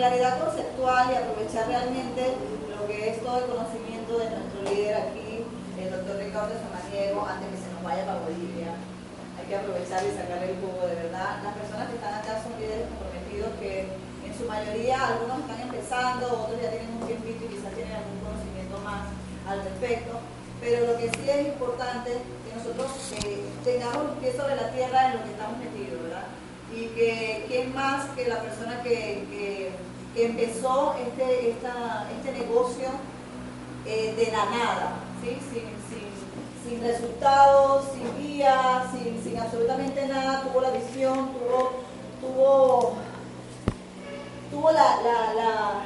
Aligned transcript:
claridad 0.00 0.40
conceptual 0.40 1.12
y 1.12 1.14
aprovechar 1.14 1.68
realmente 1.68 2.32
lo 2.72 2.88
que 2.88 3.12
es 3.12 3.20
todo 3.20 3.36
el 3.36 3.52
conocimiento 3.52 4.16
de 4.16 4.32
nuestro 4.32 4.58
líder 4.64 4.96
aquí, 4.96 5.44
el 5.76 5.92
doctor 5.92 6.16
Ricardo 6.16 6.56
Samaniego, 6.56 7.20
antes 7.20 7.52
que 7.52 7.60
se 7.60 7.68
nos 7.68 7.84
vaya 7.84 8.08
para 8.08 8.24
Bolivia. 8.24 8.80
Hay 9.36 9.44
que 9.44 9.60
aprovechar 9.60 10.00
y 10.00 10.16
sacarle 10.16 10.56
el 10.56 10.60
jugo 10.64 10.88
de 10.88 11.04
verdad. 11.04 11.44
Las 11.44 11.52
personas 11.52 11.92
que 11.92 12.00
están 12.00 12.16
acá 12.16 12.40
son 12.40 12.56
líderes 12.56 12.88
comprometidos 12.88 13.52
que 13.60 13.92
en 14.24 14.32
su 14.32 14.48
mayoría 14.48 14.96
algunos 15.04 15.44
están 15.44 15.60
empezando, 15.68 16.48
otros 16.48 16.56
ya 16.56 16.72
tienen 16.72 16.96
un 16.96 17.04
tiempito 17.04 17.44
y 17.44 17.52
quizás 17.60 17.76
tienen 17.76 17.92
algún 17.92 18.24
conocimiento 18.24 18.80
más 18.80 19.04
al 19.44 19.60
respecto. 19.68 20.16
Pero 20.64 20.76
lo 20.88 20.94
que 20.96 21.12
sí 21.12 21.24
es 21.28 21.40
importante 21.44 22.24
que 22.24 22.50
nosotros 22.56 22.88
eh, 23.20 23.52
tengamos 23.68 24.16
los 24.16 24.16
pies 24.16 24.32
sobre 24.32 24.56
la 24.56 24.72
tierra 24.72 25.12
en 25.12 25.20
lo 25.20 25.24
que 25.28 25.32
estamos 25.36 25.60
metidos. 25.60 26.09
Y 26.74 26.86
que 26.88 27.44
quién 27.48 27.74
más 27.74 28.06
que 28.10 28.28
la 28.28 28.40
persona 28.40 28.82
que, 28.82 29.24
que, 29.30 29.90
empezó 30.16 30.94
este, 31.06 31.50
esta, 31.50 32.08
este 32.16 32.32
negocio 32.32 32.88
eh, 33.86 34.12
de 34.16 34.30
la 34.32 34.44
nada, 34.46 34.92
¿sí? 35.22 35.38
sin, 35.50 35.70
sin, 36.68 36.82
resultados, 36.82 37.86
sin 37.94 38.22
guía, 38.22 38.84
sin, 38.92 39.22
sin 39.22 39.38
absolutamente 39.38 40.06
nada, 40.06 40.42
tuvo 40.42 40.60
la 40.60 40.70
visión, 40.70 41.30
tuvo, 41.32 41.72
tuvo, 42.20 42.94
tuvo 44.50 44.72
la, 44.72 44.96
la, 45.02 45.84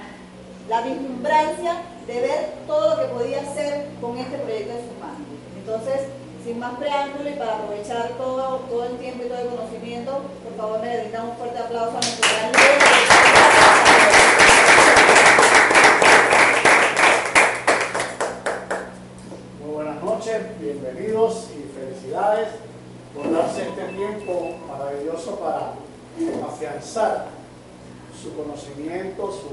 la, 0.68 0.80
vislumbrancia 0.82 1.76
de 2.06 2.20
ver 2.20 2.54
todo 2.66 2.96
lo 2.96 3.02
que 3.02 3.08
podía 3.14 3.40
hacer 3.40 3.88
con 4.00 4.18
este 4.18 4.36
proyecto 4.38 4.72
en 4.72 4.88
sus 4.88 4.98
manos. 4.98 5.20
Entonces, 5.56 6.08
sin 6.44 6.58
más 6.58 6.76
preámbulo 6.78 7.30
y 7.30 7.34
para 7.34 7.54
aprovechar 7.54 8.10
todo, 8.18 8.58
todo 8.68 8.84
el 8.84 8.98
tiempo 8.98 9.24
y 9.24 9.28
todo 9.28 9.38
el 9.38 9.48
conocimiento, 9.48 10.20
por 10.44 10.54
favor 10.58 10.80
me 10.82 10.88
dedican 10.88 11.30
un 11.30 11.36
fuerte 11.36 11.58
aplauso 11.58 11.92
a 11.92 11.94
nuestro 11.94 12.28
gran 12.36 12.52
Muy 19.64 19.74
buenas 19.74 20.02
noches, 20.02 20.60
bienvenidos 20.60 21.48
y 21.56 21.78
felicidades 21.78 22.48
por 23.14 23.32
darse 23.32 23.62
este 23.62 23.84
tiempo 23.96 24.56
maravilloso 24.68 25.36
para 25.36 25.72
afianzar 26.46 27.28
su 28.22 28.36
conocimiento 28.36 29.32
su, 29.32 29.48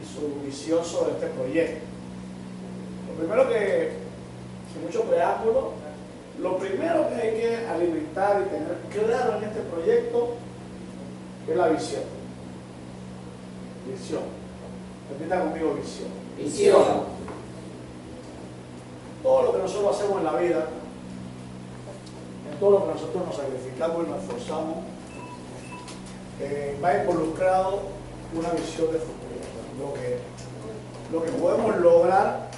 y 0.00 0.06
su 0.06 0.40
visión 0.46 0.84
sobre 0.84 1.14
este 1.14 1.26
proyecto. 1.26 1.84
Lo 3.08 3.14
primero 3.18 3.48
que, 3.48 4.03
sin 4.74 4.84
mucho 4.84 5.02
preámbulo, 5.04 5.72
lo 6.40 6.58
primero 6.58 7.08
que 7.08 7.14
hay 7.14 7.40
que 7.40 7.66
alimentar 7.68 8.42
y 8.42 8.50
tener 8.50 9.06
claro 9.06 9.38
en 9.38 9.44
este 9.44 9.60
proyecto 9.60 10.34
es 11.48 11.56
la 11.56 11.68
visión. 11.68 12.02
Visión. 13.86 14.22
Repita 15.10 15.40
conmigo 15.40 15.74
visión. 15.74 16.08
Visión. 16.36 17.14
Todo 19.22 19.42
lo 19.42 19.52
que 19.52 19.58
nosotros 19.58 19.96
hacemos 19.96 20.18
en 20.18 20.24
la 20.24 20.36
vida, 20.36 20.66
en 22.50 22.58
todo 22.58 22.70
lo 22.72 22.86
que 22.86 22.94
nosotros 22.94 23.26
nos 23.26 23.36
sacrificamos 23.36 24.06
y 24.06 24.10
nos 24.10 24.22
esforzamos, 24.22 24.76
eh, 26.40 26.76
va 26.82 26.98
involucrado 26.98 27.82
una 28.36 28.50
visión 28.50 28.92
de 28.92 28.98
futuro. 28.98 29.14
Lo 29.78 29.94
que, 29.94 30.18
lo 31.12 31.22
que 31.22 31.30
podemos 31.40 31.76
lograr 31.76 32.48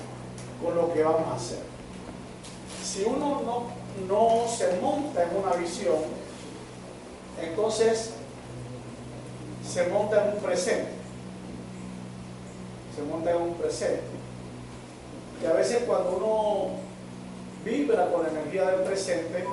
con 0.64 0.74
lo 0.74 0.92
que 0.92 1.02
vamos 1.02 1.28
a 1.28 1.34
hacer. 1.34 1.75
Si 2.86 3.02
uno 3.02 3.42
no, 3.44 3.66
no 4.06 4.48
se 4.48 4.78
monta 4.80 5.24
en 5.24 5.36
una 5.36 5.54
visión, 5.56 5.96
entonces 7.42 8.12
se 9.68 9.88
monta 9.88 10.24
en 10.24 10.34
un 10.36 10.40
presente. 10.40 10.92
Se 12.94 13.02
monta 13.02 13.32
en 13.32 13.42
un 13.42 13.54
presente. 13.54 14.04
Que 15.40 15.48
a 15.48 15.52
veces 15.52 15.82
cuando 15.84 16.16
uno 16.16 16.70
vibra 17.64 18.08
con 18.12 18.22
la 18.22 18.28
energía 18.28 18.70
del 18.70 18.82
presente, 18.82 19.44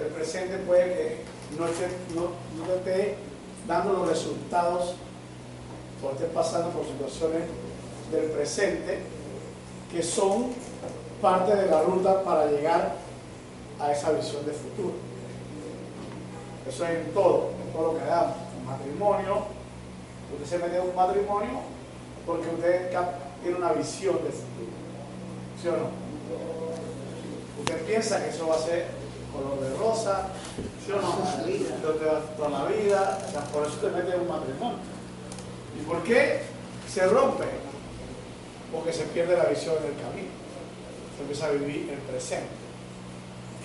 el 0.00 0.06
presente 0.08 0.58
puede 0.58 0.84
que 0.84 1.16
no, 1.56 1.66
esté, 1.66 1.86
no 2.14 2.64
te 2.82 2.90
esté 2.90 3.14
dando 3.68 3.92
los 3.92 4.08
resultados 4.08 4.94
o 6.02 6.10
esté 6.10 6.24
pasando 6.24 6.70
por 6.70 6.84
situaciones 6.84 7.42
del 8.10 8.24
presente 8.32 8.98
que 9.92 10.02
son 10.02 10.50
parte 11.22 11.54
de 11.54 11.70
la 11.70 11.82
ruta 11.82 12.22
para 12.22 12.46
llegar 12.46 12.96
a 13.80 13.92
esa 13.92 14.10
visión 14.10 14.44
de 14.44 14.52
futuro. 14.52 14.92
Eso 16.68 16.84
es 16.84 16.90
en 16.90 17.14
todo, 17.14 17.50
en 17.64 17.72
todo 17.72 17.92
lo 17.92 17.98
que 17.98 18.04
hagamos. 18.04 18.36
En 18.58 18.66
matrimonio, 18.66 19.46
usted 20.34 20.58
se 20.58 20.62
mete 20.62 20.76
en 20.76 20.88
un 20.90 20.94
matrimonio 20.94 21.60
porque 22.26 22.48
usted 22.48 22.90
tiene 23.42 23.56
una 23.56 23.72
visión 23.72 24.16
de 24.16 24.30
futuro. 24.30 24.72
¿Sí 25.60 25.68
o 25.68 25.72
no? 25.72 26.02
Usted 27.60 27.86
piensa 27.86 28.22
que 28.22 28.30
eso 28.30 28.48
va 28.48 28.56
a 28.56 28.58
ser 28.58 28.86
color 29.32 29.60
de 29.60 29.76
rosa, 29.78 30.28
¿sí 30.84 30.92
o 30.92 31.00
no? 31.00 31.12
Toda 32.36 32.50
la 32.50 32.64
vida, 32.66 33.18
o 33.26 33.30
sea, 33.30 33.40
por 33.44 33.66
eso 33.66 33.76
te 33.76 33.88
mete 33.88 34.14
en 34.14 34.22
un 34.22 34.28
matrimonio. 34.28 34.78
¿Y 35.80 35.84
por 35.84 36.02
qué 36.02 36.42
se 36.88 37.06
rompe? 37.06 37.62
porque 38.72 38.92
se 38.92 39.04
pierde 39.04 39.36
la 39.36 39.44
visión 39.44 39.74
del 39.82 39.94
camino. 40.00 40.31
Se 41.22 41.30
empieza 41.30 41.46
a 41.46 41.50
vivir 41.50 41.88
el 41.88 41.98
presente 41.98 42.48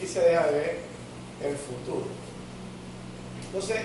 y 0.01 0.05
se 0.05 0.19
deja 0.19 0.45
de 0.45 0.51
ver 0.51 0.79
el 1.43 1.57
futuro. 1.57 2.05
Entonces, 3.47 3.77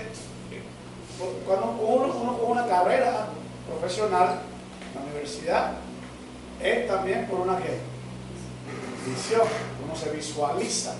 cuando 1.47 1.71
uno, 1.81 2.37
con 2.37 2.51
una 2.51 2.67
carrera 2.67 3.29
profesional 3.67 4.41
en 4.93 4.99
la 4.99 5.05
universidad, 5.07 5.71
es 6.61 6.87
también 6.87 7.25
por 7.25 7.39
una 7.39 7.57
¿qué? 7.57 7.79
visión. 9.09 9.47
Uno 9.83 9.95
se 9.95 10.11
visualiza 10.11 10.93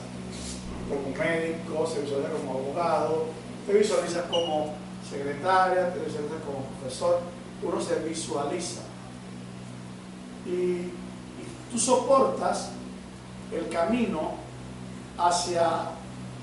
como 0.89 1.15
médico, 1.15 1.87
se 1.87 2.01
visualiza 2.01 2.31
como 2.31 2.53
abogado, 2.53 3.25
te 3.67 3.73
visualiza 3.73 4.23
como 4.23 4.73
secretaria, 5.07 5.93
te 5.93 5.99
visualiza 5.99 6.35
como 6.43 6.65
profesor, 6.79 7.19
uno 7.61 7.79
se 7.79 7.99
visualiza 7.99 8.81
y 10.47 11.02
tú 11.73 11.79
soportas 11.79 12.69
el 13.51 13.67
camino 13.69 14.33
hacia, 15.17 15.67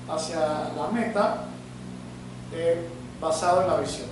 hacia 0.09 0.39
la 0.75 0.87
meta 0.91 1.45
eh, 2.53 2.89
basado 3.19 3.61
en 3.61 3.67
la 3.67 3.77
visión. 3.77 4.09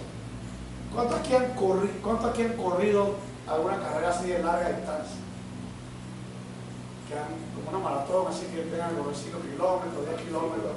¿Cuántos 0.93 1.19
aquí, 1.19 1.35
han 1.35 1.53
corri 1.55 1.89
¿Cuántos 2.01 2.31
aquí 2.31 2.43
han 2.43 2.53
corrido 2.53 3.15
alguna 3.47 3.77
carrera 3.79 4.09
así 4.09 4.29
de 4.29 4.41
larga 4.41 4.69
distancia? 4.69 5.17
Que 7.07 7.15
han, 7.15 7.27
como 7.53 7.77
una 7.77 7.89
maratón, 7.89 8.27
así 8.29 8.45
que 8.45 8.61
tengan 8.61 8.95
los 8.95 9.17
5 9.17 9.39
kilómetros, 9.39 10.05
10 10.05 10.21
kilómetros. 10.21 10.71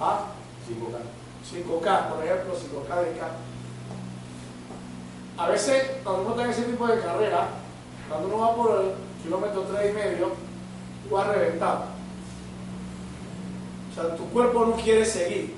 ¿Ah? 0.00 0.26
5K. 0.68 0.98
5K, 1.46 2.08
por 2.08 2.24
ejemplo, 2.24 2.54
5K 2.54 3.04
de 3.04 3.18
K. 3.18 3.28
A 5.38 5.48
veces, 5.48 5.90
cuando 6.02 6.22
uno 6.22 6.34
tiene 6.34 6.50
ese 6.50 6.62
tipo 6.62 6.86
de 6.88 7.00
carrera, 7.00 7.48
cuando 8.08 8.28
uno 8.28 8.38
va 8.38 8.56
por 8.56 8.80
el 8.80 9.05
kilómetro 9.26 9.62
3 9.62 9.90
y 9.90 9.94
medio, 9.94 10.32
tú 11.02 11.14
vas 11.14 11.26
reventado. 11.26 11.86
O 13.90 13.94
sea, 13.94 14.16
tu 14.16 14.24
cuerpo 14.30 14.66
no 14.66 14.72
quiere 14.74 15.04
seguir. 15.04 15.54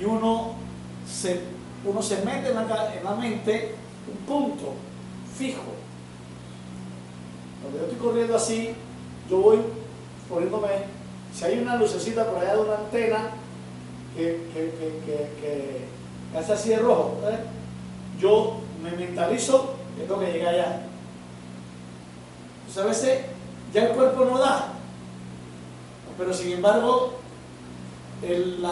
Y 0.00 0.04
uno 0.04 0.54
se, 1.06 1.40
uno 1.84 2.02
se 2.02 2.24
mete 2.24 2.48
en 2.48 2.54
la, 2.54 2.94
en 2.94 3.04
la 3.04 3.14
mente 3.14 3.74
un 4.10 4.16
punto 4.26 4.74
fijo. 5.36 5.62
cuando 7.60 7.78
yo 7.78 7.84
estoy 7.84 7.98
corriendo 7.98 8.36
así, 8.36 8.74
yo 9.28 9.38
voy 9.38 9.58
poniéndome, 10.28 10.68
si 11.34 11.44
hay 11.44 11.58
una 11.58 11.76
lucecita 11.76 12.26
por 12.26 12.38
allá 12.38 12.54
de 12.54 12.60
una 12.60 12.74
antena 12.76 13.30
que, 14.16 14.40
que 14.54 16.38
hace 16.38 16.52
así 16.52 16.70
de 16.70 16.78
rojo, 16.78 17.20
¿eh? 17.24 17.38
yo 18.18 18.60
me 18.82 18.92
mentalizo 18.92 19.74
que 19.96 20.04
tengo 20.04 20.20
que 20.20 20.32
llegar 20.32 20.54
allá. 20.54 20.86
Entonces 22.74 23.06
a 23.06 23.06
veces 23.06 23.24
ya 23.72 23.84
el 23.84 23.94
cuerpo 23.94 24.24
no 24.24 24.36
da, 24.36 24.72
pero 26.18 26.34
sin 26.34 26.54
embargo 26.54 27.14
el, 28.20 28.64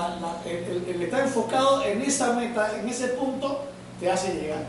estar 1.02 1.20
enfocado 1.20 1.84
en 1.84 2.02
esa 2.02 2.32
meta, 2.32 2.80
en 2.80 2.88
ese 2.88 3.08
punto, 3.08 3.60
te 4.00 4.10
hace 4.10 4.34
llegar. 4.34 4.64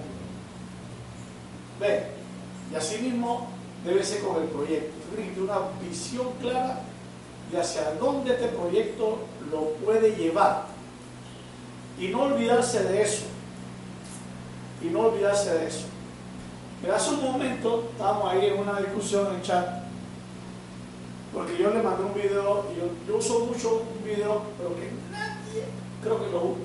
¿Ve? 1.79 2.03
Y 2.71 2.75
así 2.75 2.99
mismo 2.99 3.47
debe 3.83 4.03
ser 4.03 4.21
con 4.21 4.39
el 4.39 4.49
proyecto. 4.49 4.93
Tienes 5.15 5.37
una 5.39 5.57
visión 5.81 6.27
clara 6.39 6.81
de 7.51 7.59
hacia 7.59 7.91
dónde 7.99 8.33
este 8.33 8.49
proyecto 8.49 9.17
lo 9.49 9.69
puede 9.83 10.15
llevar. 10.15 10.65
Y 11.99 12.09
no 12.09 12.21
olvidarse 12.21 12.83
de 12.83 13.01
eso. 13.01 13.25
Y 14.79 14.87
no 14.87 15.07
olvidarse 15.07 15.55
de 15.55 15.67
eso. 15.67 15.85
Pero 16.83 16.95
hace 16.97 17.11
un 17.11 17.23
momento 17.23 17.85
estábamos 17.93 18.29
ahí 18.29 18.47
en 18.47 18.59
una 18.59 18.77
discusión 18.77 19.33
en 19.33 19.41
chat 19.41 19.83
porque 21.33 21.57
yo 21.57 21.69
le 21.69 21.81
mandé 21.81 22.03
un 22.03 22.13
video, 22.13 22.65
yo, 23.07 23.15
uso 23.17 23.45
mucho 23.45 23.85
un 23.97 24.03
video, 24.03 24.43
pero 24.57 24.75
que 24.75 24.91
nadie 25.09 25.63
creo 26.03 26.19
que 26.19 26.29
lo, 26.29 26.57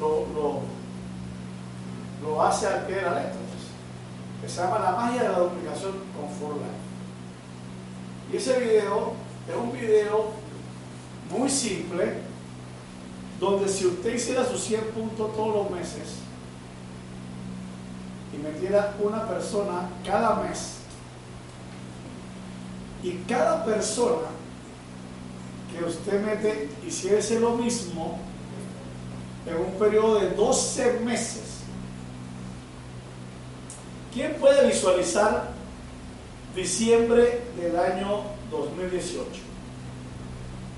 lo, 0.00 0.26
lo, 0.34 0.60
lo 2.22 2.42
hace 2.42 2.66
al 2.66 2.86
pie 2.86 2.96
de 2.96 3.02
la 3.02 3.14
letra. 3.14 3.34
Que 4.40 4.48
se 4.48 4.62
llama 4.62 4.78
La 4.80 4.92
magia 4.92 5.22
de 5.22 5.28
la 5.28 5.38
duplicación 5.38 5.92
con 6.16 6.28
Forlife. 6.28 6.74
Y 8.32 8.36
ese 8.36 8.58
video 8.58 9.12
es 9.48 9.56
un 9.56 9.72
video 9.72 10.30
muy 11.30 11.48
simple, 11.48 12.14
donde 13.38 13.68
si 13.68 13.86
usted 13.86 14.14
hiciera 14.14 14.44
sus 14.44 14.60
100 14.64 14.86
puntos 14.86 15.36
todos 15.36 15.54
los 15.54 15.70
meses 15.70 16.23
y 18.34 18.38
metiera 18.38 18.94
una 19.00 19.28
persona 19.28 19.88
cada 20.04 20.42
mes, 20.42 20.78
y 23.02 23.12
cada 23.28 23.64
persona 23.64 24.28
que 25.70 25.84
usted 25.84 26.24
mete 26.24 26.70
hiciese 26.86 27.38
lo 27.38 27.50
mismo 27.50 28.18
en 29.46 29.56
un 29.56 29.78
periodo 29.78 30.20
de 30.20 30.30
12 30.30 31.00
meses. 31.00 31.60
¿Quién 34.12 34.34
puede 34.34 34.66
visualizar 34.66 35.50
diciembre 36.54 37.42
del 37.60 37.78
año 37.78 38.22
2018? 38.50 39.26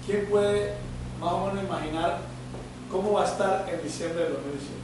¿Quién 0.06 0.26
puede 0.26 0.74
más 1.20 1.32
o 1.32 1.46
menos 1.46 1.64
imaginar 1.64 2.18
cómo 2.90 3.12
va 3.12 3.22
a 3.22 3.26
estar 3.26 3.68
en 3.68 3.82
diciembre 3.82 4.24
del 4.24 4.32
2018? 4.32 4.75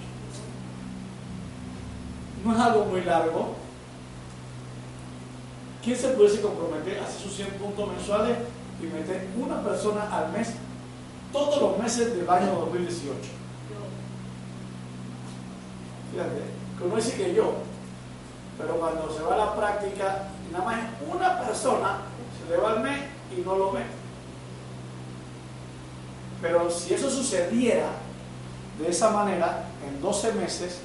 No 2.44 2.52
es 2.54 2.60
algo 2.60 2.84
muy 2.86 3.02
largo, 3.02 3.54
¿Quién 5.82 5.96
se 5.96 6.08
pudiese 6.10 6.40
comprometer 6.40 7.00
a 7.00 7.04
hacer 7.04 7.22
sus 7.22 7.34
100 7.34 7.48
puntos 7.54 7.88
mensuales 7.88 8.38
y 8.80 8.86
meter 8.86 9.28
una 9.36 9.60
persona 9.62 10.08
al 10.16 10.30
mes 10.30 10.52
todos 11.32 11.60
los 11.60 11.78
meses 11.78 12.14
del 12.14 12.30
año 12.30 12.52
2018? 12.52 13.18
Fíjate, 16.12 16.42
uno 16.84 16.96
dice 16.96 17.16
que 17.16 17.34
yo, 17.34 17.54
pero 18.56 18.76
cuando 18.76 19.12
se 19.12 19.22
va 19.24 19.34
a 19.34 19.38
la 19.38 19.56
práctica, 19.56 20.28
nada 20.52 20.64
más 20.64 20.76
una 21.12 21.40
persona 21.40 21.98
se 22.38 22.54
le 22.54 22.62
va 22.62 22.72
al 22.72 22.80
mes 22.80 23.00
y 23.36 23.40
no 23.40 23.56
lo 23.56 23.72
ve. 23.72 23.82
Pero 26.40 26.70
si 26.70 26.94
eso 26.94 27.10
sucediera 27.10 27.88
de 28.78 28.88
esa 28.88 29.10
manera, 29.10 29.64
en 29.84 30.00
12 30.00 30.32
meses, 30.34 30.80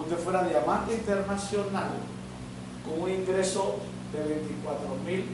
usted 0.00 0.18
fuera 0.18 0.44
diamante 0.44 0.94
internacional 0.94 1.90
con 2.84 3.02
un 3.02 3.10
ingreso 3.10 3.76
de 4.12 4.34
24 4.34 4.86
mil 5.04 5.26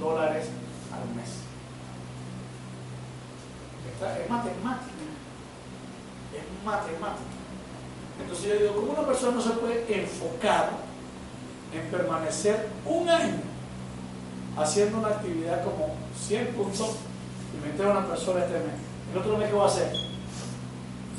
dólares 0.00 0.46
al 0.92 1.14
mes. 1.14 1.28
Esta 3.92 4.18
es 4.20 4.30
matemática. 4.30 4.92
Es 6.32 6.64
matemática. 6.64 7.34
Entonces 8.20 8.48
yo 8.48 8.58
digo, 8.58 8.74
¿cómo 8.76 8.92
una 8.92 9.06
persona 9.06 9.36
no 9.36 9.42
se 9.42 9.50
puede 9.50 10.02
enfocar 10.02 10.70
en 11.72 11.90
permanecer 11.90 12.68
un 12.86 13.08
año 13.08 13.40
haciendo 14.56 14.98
una 14.98 15.08
actividad 15.08 15.64
como 15.64 15.94
100 16.26 16.54
puntos 16.54 16.96
y 17.52 17.66
meter 17.66 17.86
a 17.86 17.90
una 17.90 18.06
persona 18.06 18.44
este 18.44 18.58
mes? 18.58 18.74
¿El 19.12 19.18
otro 19.18 19.36
mes 19.36 19.48
qué 19.48 19.54
va 19.54 19.64
a 19.64 19.68
hacer? 19.68 19.92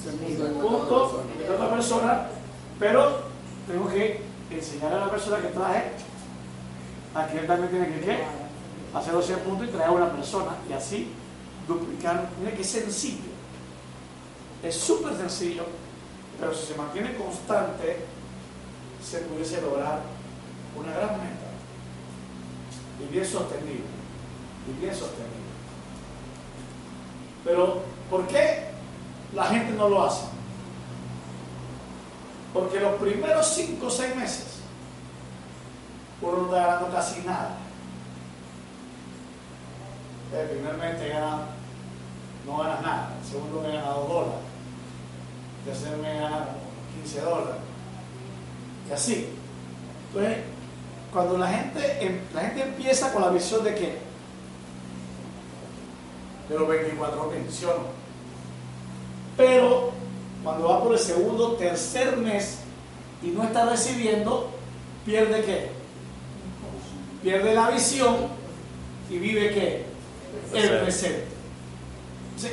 100 0.02 0.54
puntos, 0.56 1.14
meter 1.38 1.52
a 1.52 1.56
otra 1.56 1.70
persona, 1.72 2.28
pero 2.80 3.22
tengo 3.68 3.88
que 3.90 4.22
enseñar 4.52 4.94
a 4.94 5.06
la 5.06 5.12
persona 5.12 5.38
que 5.42 5.48
traje 5.48 5.92
Aquí 7.16 7.38
él 7.38 7.48
también 7.48 7.70
tiene 7.70 8.02
que 8.02 8.24
hacer 8.94 9.14
los 9.14 9.26
100 9.26 9.40
puntos 9.40 9.68
y 9.68 9.72
traer 9.72 9.88
a 9.88 9.92
una 9.94 10.12
persona 10.12 10.52
y 10.70 10.74
así 10.74 11.14
duplicar. 11.66 12.30
Mira 12.42 12.56
que 12.56 12.64
sencillo. 12.64 13.32
Es 14.62 14.76
súper 14.76 15.16
sencillo, 15.16 15.64
pero 16.38 16.54
si 16.54 16.66
se 16.66 16.76
mantiene 16.76 17.16
constante, 17.16 18.06
se 19.02 19.20
pudiese 19.20 19.62
lograr 19.62 20.02
una 20.78 20.92
gran 20.92 21.12
meta. 21.12 21.46
Y 23.00 23.14
bien 23.14 23.26
sostenible. 23.26 23.86
Y 24.68 24.82
bien 24.82 24.94
sostenible. 24.94 25.46
Pero, 27.46 27.84
¿por 28.10 28.28
qué 28.28 28.72
la 29.34 29.46
gente 29.46 29.72
no 29.72 29.88
lo 29.88 30.04
hace? 30.04 30.26
Porque 32.56 32.80
los 32.80 32.94
primeros 32.94 33.46
5 33.48 33.86
o 33.86 33.90
6 33.90 34.16
meses 34.16 34.46
uno 36.22 36.38
no 36.38 36.46
está 36.46 36.68
ganando 36.68 36.96
casi 36.96 37.22
nada. 37.24 37.58
El 40.34 40.50
primer 40.50 40.78
mes 40.78 40.98
te 40.98 41.10
gana, 41.10 41.48
no 42.46 42.58
ganas 42.58 42.82
nada. 42.82 43.14
El 43.22 43.30
segundo 43.30 43.62
me 43.62 43.76
gana 43.76 43.90
2 43.90 44.08
dólares. 44.08 44.40
El 45.60 45.72
tercer 45.74 45.98
mes 45.98 46.22
gana 46.22 46.48
15 47.02 47.22
dólares. 47.22 47.56
Y 48.90 48.94
así. 48.94 49.30
Entonces, 50.08 50.38
cuando 51.12 51.38
la 51.38 51.48
gente, 51.50 52.06
em, 52.06 52.22
la 52.34 52.42
gente 52.42 52.64
empieza 52.64 53.12
con 53.12 53.22
la 53.22 53.32
visión 53.32 53.66
de 53.66 53.76
que 53.76 53.98
de 56.48 56.58
los 56.58 56.68
24 56.70 57.30
pensiones, 57.30 57.82
pero 59.36 59.92
cuando 60.46 60.70
va 60.70 60.82
por 60.82 60.94
el 60.94 61.00
segundo, 61.00 61.54
tercer 61.54 62.16
mes 62.18 62.60
y 63.22 63.28
no 63.28 63.44
está 63.44 63.66
recibiendo, 63.66 64.52
pierde 65.04 65.44
qué? 65.44 65.86
pierde 67.26 67.56
la 67.56 67.72
visión 67.72 68.16
y 69.10 69.18
vive 69.18 69.52
qué? 69.52 69.86
El 70.54 70.80
presente. 70.82 71.26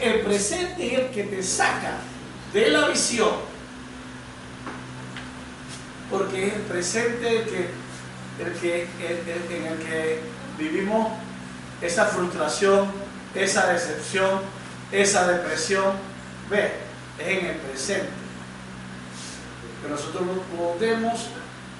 el 0.00 0.20
presente 0.20 0.86
es 0.86 0.98
el 1.00 1.08
que 1.10 1.24
te 1.24 1.42
saca 1.42 1.98
de 2.54 2.70
la 2.70 2.88
visión, 2.88 3.32
porque 6.10 6.46
es 6.46 6.54
el 6.54 6.60
presente 6.62 7.36
el 7.36 7.44
que, 7.44 7.68
el 8.42 8.52
que, 8.58 8.82
en 9.54 9.66
el 9.66 9.78
que 9.80 10.20
vivimos 10.56 11.08
esa 11.82 12.06
frustración, 12.06 12.90
esa 13.34 13.70
decepción, 13.70 14.40
esa 14.90 15.28
depresión. 15.28 15.92
Ve, 16.48 16.91
en 17.26 17.46
el 17.46 17.56
presente. 17.56 18.10
Pero 19.80 19.94
nosotros 19.94 20.22
no 20.26 20.42
podemos 20.56 21.28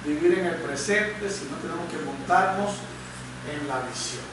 vivir 0.05 0.39
en 0.39 0.45
el 0.47 0.55
presente, 0.55 1.29
si 1.29 1.45
no 1.45 1.57
tenemos 1.57 1.89
que 1.89 1.97
montarnos 2.05 2.71
en 3.51 3.67
la 3.67 3.79
visión. 3.81 4.23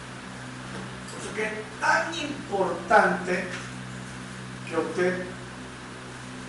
Por 1.11 1.21
eso 1.23 1.35
que 1.35 1.45
es 1.45 1.81
tan 1.81 2.15
importante 2.15 3.45
que 4.69 4.77
usted 4.77 5.25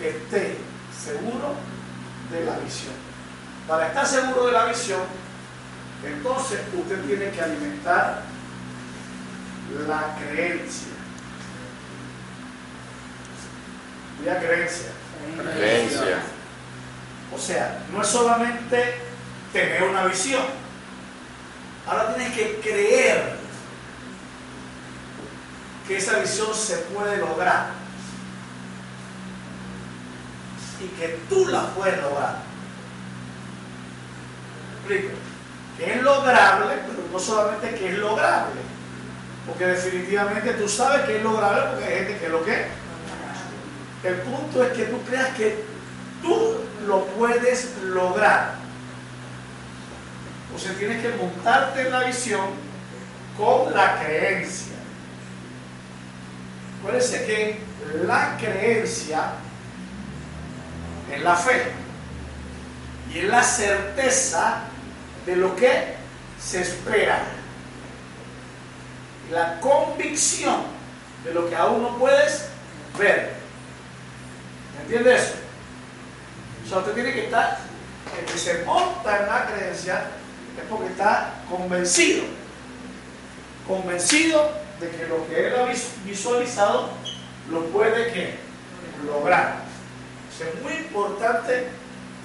esté 0.00 0.58
seguro 0.96 1.54
de 2.30 2.44
la 2.44 2.58
visión. 2.58 2.94
Para 3.68 3.88
estar 3.88 4.06
seguro 4.06 4.46
de 4.46 4.52
la 4.52 4.64
visión, 4.66 5.02
entonces 6.04 6.60
usted 6.76 7.00
tiene 7.04 7.30
que 7.30 7.40
alimentar 7.40 8.22
la 9.86 10.16
creencia. 10.16 11.01
La 14.24 14.38
creencia. 14.38 14.90
Creencia. 15.56 16.22
O 17.34 17.38
sea, 17.38 17.84
no 17.92 18.02
es 18.02 18.08
solamente 18.08 18.94
tener 19.52 19.82
una 19.82 20.06
visión. 20.06 20.42
Ahora 21.86 22.14
tienes 22.14 22.34
que 22.34 22.60
creer 22.60 23.34
que 25.86 25.96
esa 25.96 26.18
visión 26.18 26.54
se 26.54 26.76
puede 26.76 27.16
lograr 27.16 27.70
y 30.80 30.86
que 30.98 31.18
tú 31.28 31.46
la 31.46 31.66
puedes 31.70 32.00
lograr. 32.00 32.36
Que 34.86 35.94
es 35.94 36.02
lograble, 36.02 36.74
pero 36.86 37.08
no 37.10 37.18
solamente 37.18 37.74
que 37.74 37.88
es 37.88 37.98
lograble, 37.98 38.60
porque 39.46 39.66
definitivamente 39.66 40.52
tú 40.54 40.68
sabes 40.68 41.02
que 41.06 41.16
es 41.16 41.22
lograble 41.22 41.62
porque 41.70 41.84
hay 41.84 42.04
gente 42.04 42.18
que 42.18 42.28
lo 42.28 42.44
que. 42.44 42.81
El 44.04 44.14
punto 44.16 44.64
es 44.64 44.72
que 44.72 44.84
tú 44.84 45.00
creas 45.02 45.28
que 45.36 45.64
tú 46.22 46.56
lo 46.86 47.04
puedes 47.06 47.76
lograr. 47.82 48.54
O 50.54 50.58
sea, 50.58 50.74
tienes 50.74 51.00
que 51.00 51.10
montarte 51.16 51.82
en 51.82 51.92
la 51.92 52.04
visión 52.04 52.46
con 53.36 53.72
la 53.72 54.00
creencia. 54.00 54.74
Acuérdense 56.80 57.24
que 57.24 57.60
la 58.06 58.36
creencia 58.38 59.32
es 61.12 61.22
la 61.22 61.36
fe 61.36 61.62
y 63.12 63.18
es 63.20 63.24
la 63.24 63.42
certeza 63.42 64.62
de 65.26 65.36
lo 65.36 65.54
que 65.54 65.94
se 66.40 66.62
espera. 66.62 67.22
La 69.30 69.60
convicción 69.60 70.62
de 71.24 71.32
lo 71.32 71.48
que 71.48 71.54
aún 71.56 71.82
no 71.82 71.98
puedes 71.98 72.48
ver. 72.98 73.41
¿Me 74.82 74.96
entiendes 74.96 75.22
eso? 75.22 75.34
O 76.64 76.68
sea, 76.68 76.78
usted 76.78 76.94
tiene 76.94 77.12
que 77.12 77.24
estar, 77.26 77.58
el 78.18 78.24
que 78.24 78.38
se 78.38 78.64
monta 78.64 79.20
en 79.20 79.26
la 79.26 79.46
creencia 79.46 80.04
es 80.58 80.64
porque 80.68 80.86
está 80.86 81.34
convencido. 81.48 82.24
Convencido 83.66 84.50
de 84.80 84.90
que 84.90 85.06
lo 85.06 85.26
que 85.28 85.46
él 85.46 85.54
ha 85.56 85.72
visualizado 86.04 86.90
lo 87.50 87.64
puede 87.66 88.12
que 88.12 88.34
lograr. 89.06 89.62
es 90.40 90.62
muy 90.62 90.72
importante 90.72 91.68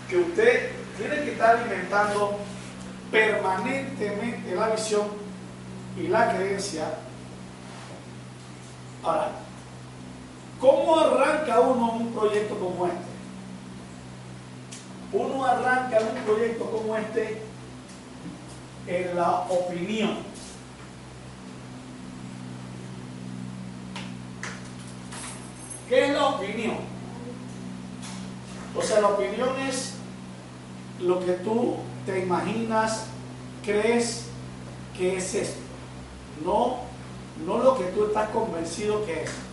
que 0.10 0.18
usted 0.18 0.72
tiene 0.98 1.16
que 1.18 1.32
estar 1.34 1.58
alimentando 1.58 2.40
permanentemente 3.12 4.56
la 4.56 4.70
visión 4.70 5.08
y 5.96 6.08
la 6.08 6.36
creencia. 6.36 6.86
Ahora, 9.04 9.47
¿cómo 10.60 11.00
arranca 11.00 11.60
uno 11.60 11.92
un 11.92 12.14
proyecto 12.14 12.58
como 12.58 12.86
este? 12.88 13.08
Uno 15.14 15.46
arranca 15.46 16.00
un 16.00 16.24
proyecto 16.24 16.66
como 16.66 16.96
este 16.98 17.42
en 18.88 19.16
la 19.16 19.42
opinión. 19.50 20.18
¿Qué 25.88 26.06
es 26.06 26.14
la 26.14 26.28
opinión? 26.28 26.78
O 28.76 28.82
sea, 28.82 29.00
la 29.00 29.08
opinión 29.08 29.58
es 29.60 29.94
lo 31.00 31.20
que 31.26 31.34
tú 31.34 31.78
te 32.06 32.20
imaginas, 32.20 33.06
crees 33.64 34.26
que 34.98 35.18
es 35.18 35.34
esto, 35.34 35.60
no, 36.44 36.80
no 37.46 37.60
lo 37.60 37.78
que 37.78 37.86
tú 37.86 38.06
estás 38.06 38.30
convencido 38.30 39.06
que 39.06 39.24
es. 39.24 39.47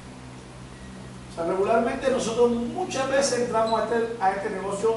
Sea, 1.35 1.45
regularmente 1.45 2.11
nosotros 2.11 2.51
muchas 2.51 3.11
veces 3.11 3.41
entramos 3.41 3.81
a 3.81 3.85
este, 3.85 4.17
a 4.21 4.31
este 4.33 4.51
negocio 4.51 4.95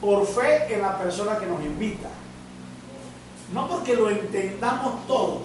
por 0.00 0.26
fe 0.26 0.74
en 0.74 0.82
la 0.82 0.98
persona 0.98 1.38
que 1.38 1.46
nos 1.46 1.62
invita. 1.62 2.08
No 3.52 3.68
porque 3.68 3.94
lo 3.94 4.10
entendamos 4.10 5.06
todo, 5.06 5.42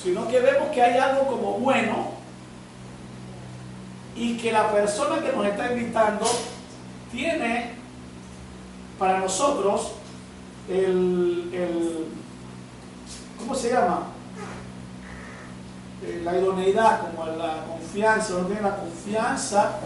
sino 0.00 0.28
que 0.28 0.40
vemos 0.40 0.68
que 0.68 0.82
hay 0.82 0.98
algo 0.98 1.26
como 1.26 1.58
bueno 1.58 2.12
y 4.14 4.36
que 4.36 4.52
la 4.52 4.70
persona 4.72 5.20
que 5.20 5.32
nos 5.32 5.44
está 5.46 5.72
invitando 5.72 6.26
tiene 7.10 7.72
para 8.98 9.18
nosotros 9.18 9.92
el, 10.68 12.06
¿cómo 13.38 13.54
se 13.54 13.70
llama? 13.70 14.08
Eh, 16.02 16.20
la 16.24 16.36
idoneidad, 16.36 17.00
como 17.00 17.26
la 17.26 17.64
confianza, 17.64 18.36
uno 18.36 18.46
tiene 18.46 18.62
la 18.62 18.76
confianza 18.76 19.78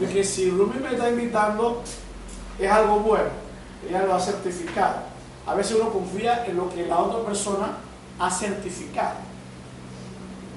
de 0.00 0.06
que 0.08 0.24
si 0.24 0.50
Rubí 0.50 0.78
me 0.78 0.92
está 0.92 1.08
invitando 1.08 1.82
es 2.58 2.70
algo 2.70 3.00
bueno, 3.00 3.28
ella 3.88 4.04
lo 4.04 4.14
ha 4.14 4.20
certificado. 4.20 4.96
A 5.46 5.54
veces 5.54 5.76
uno 5.80 5.92
confía 5.92 6.44
en 6.46 6.56
lo 6.56 6.68
que 6.68 6.86
la 6.86 6.98
otra 6.98 7.24
persona 7.24 7.78
ha 8.18 8.30
certificado, 8.30 9.16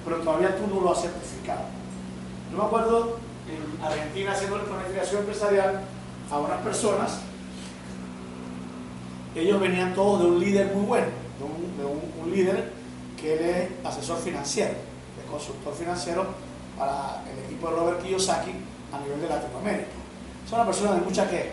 pero 0.04 0.18
todavía 0.18 0.56
tú 0.58 0.74
no 0.74 0.82
lo 0.82 0.92
has 0.92 1.02
certificado. 1.02 1.62
Yo 2.52 2.58
me 2.58 2.64
acuerdo 2.64 3.20
en 3.48 3.86
Argentina 3.86 4.32
haciendo 4.32 4.58
la 4.58 4.64
planificación 4.64 5.22
empresarial 5.22 5.82
a 6.32 6.38
unas 6.40 6.62
personas 6.62 7.20
ellos 9.36 9.60
venían 9.60 9.94
todos 9.94 10.22
de 10.22 10.26
un 10.28 10.40
líder 10.40 10.74
muy 10.74 10.86
bueno, 10.86 11.08
de, 11.38 11.86
un, 11.86 12.32
líder 12.32 12.72
que 13.20 13.34
él 13.34 13.40
es 13.42 13.86
asesor 13.86 14.18
financiero, 14.20 14.72
es 14.72 15.30
consultor 15.30 15.74
financiero 15.74 16.26
para 16.78 17.24
el 17.32 17.46
equipo 17.46 17.70
de 17.70 17.76
Robert 17.76 18.02
Kiyosaki 18.02 18.52
a 18.92 19.00
nivel 19.00 19.22
de 19.22 19.30
Latinoamérica. 19.30 19.90
Es 20.46 20.52
una 20.52 20.66
persona 20.66 20.94
de 20.94 21.02
mucha 21.02 21.30
¿qué? 21.30 21.52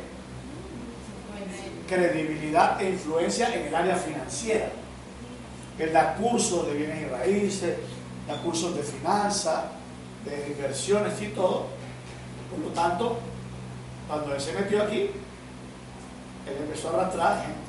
credibilidad 1.88 2.80
e 2.80 2.90
influencia 2.90 3.54
en 3.54 3.66
el 3.68 3.74
área 3.74 3.96
financiera. 3.96 4.70
Él 5.78 5.92
da 5.92 6.14
cursos 6.14 6.66
de 6.66 6.74
bienes 6.74 7.02
y 7.02 7.06
raíces, 7.06 7.76
da 8.26 8.40
cursos 8.42 8.74
de 8.74 8.82
finanzas, 8.82 9.64
de 10.24 10.48
inversiones 10.48 11.20
y 11.20 11.26
todo. 11.28 11.66
Por 12.50 12.60
lo 12.60 12.68
tanto, 12.70 13.18
cuando 14.08 14.34
él 14.34 14.40
se 14.40 14.52
metió 14.52 14.82
aquí, 14.82 15.10
él 16.46 16.56
empezó 16.60 16.90
a 16.90 16.94
arrastrar 16.94 17.42
gente 17.42 17.66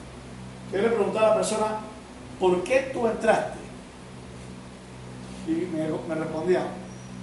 yo 0.71 0.81
le 0.81 0.89
preguntaba 0.89 1.27
a 1.27 1.29
la 1.29 1.35
persona, 1.35 1.65
¿por 2.39 2.63
qué 2.63 2.91
tú 2.93 3.07
entraste? 3.07 3.57
Y 5.47 5.67
me, 5.73 5.87
me 6.07 6.15
respondía, 6.15 6.67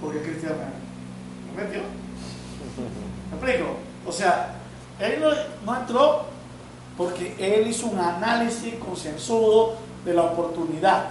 porque 0.00 0.22
Cristian 0.22 0.54
me, 1.56 1.62
metió. 1.62 1.80
¿Me 3.30 3.36
explico? 3.36 3.76
O 4.06 4.12
sea, 4.12 4.56
él 4.98 5.22
no, 5.64 5.76
entró 5.76 6.24
porque 6.96 7.34
él 7.38 7.66
hizo 7.68 7.86
un 7.86 7.98
análisis 7.98 8.74
concienzudo 8.76 9.74
de 10.04 10.14
la 10.14 10.22
oportunidad, 10.22 11.06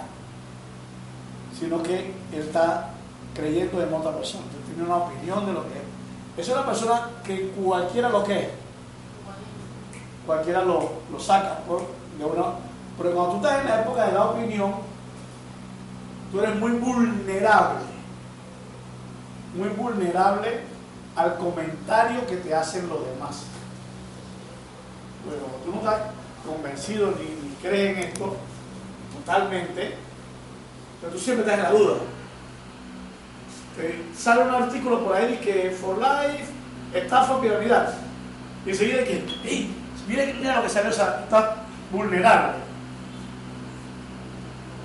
sino 1.59 1.83
que 1.83 2.13
él 2.31 2.39
está 2.39 2.89
creyendo 3.33 3.83
en 3.83 3.93
otra 3.93 4.15
persona, 4.15 4.43
él 4.55 4.73
tiene 4.73 4.89
una 4.89 5.05
opinión 5.05 5.45
de 5.45 5.53
lo 5.53 5.63
que 5.63 5.73
es. 5.75 6.47
Es 6.47 6.53
una 6.53 6.65
persona 6.65 7.09
que 7.23 7.49
cualquiera 7.49 8.09
lo 8.09 8.23
que 8.23 8.39
es, 8.39 8.49
cualquiera 10.25 10.63
lo, 10.63 10.91
lo 11.11 11.19
saca 11.19 11.59
por 11.59 12.03
porque 12.97 13.13
cuando 13.13 13.31
tú 13.31 13.37
estás 13.37 13.61
en 13.61 13.69
la 13.69 13.81
época 13.81 14.05
de 14.05 14.11
la 14.13 14.25
opinión, 14.25 14.71
tú 16.33 16.41
eres 16.41 16.55
muy 16.55 16.71
vulnerable, 16.71 17.81
muy 19.55 19.69
vulnerable 19.69 20.61
al 21.15 21.37
comentario 21.37 22.25
que 22.25 22.37
te 22.37 22.55
hacen 22.55 22.89
los 22.89 23.05
demás. 23.05 23.43
Pero 25.23 25.45
tú 25.63 25.71
no 25.71 25.77
estás 25.77 26.09
convencido 26.43 27.11
ni, 27.11 27.53
crees 27.61 27.97
en 27.97 28.03
esto 28.05 28.35
totalmente, 29.13 29.95
pero 30.99 31.13
tú 31.13 31.19
siempre 31.19 31.45
estás 31.45 31.59
en 31.59 31.63
la 31.71 31.79
duda. 31.79 31.97
sale 34.17 34.41
un 34.41 34.55
artículo 34.55 35.03
por 35.03 35.15
ahí 35.15 35.37
que 35.37 35.69
For 35.69 35.99
Life, 35.99 36.45
estafa, 36.95 37.39
piramidal. 37.39 37.93
Y 38.65 38.71
enseguida 38.71 39.03
que, 39.03 39.23
hey, 39.43 39.71
mira, 40.07 40.25
mira 40.39 40.55
lo 40.55 40.63
que 40.63 40.69
salió, 40.69 40.89
o 40.89 40.93
sea, 40.93 41.27
vulnerable. 41.91 42.55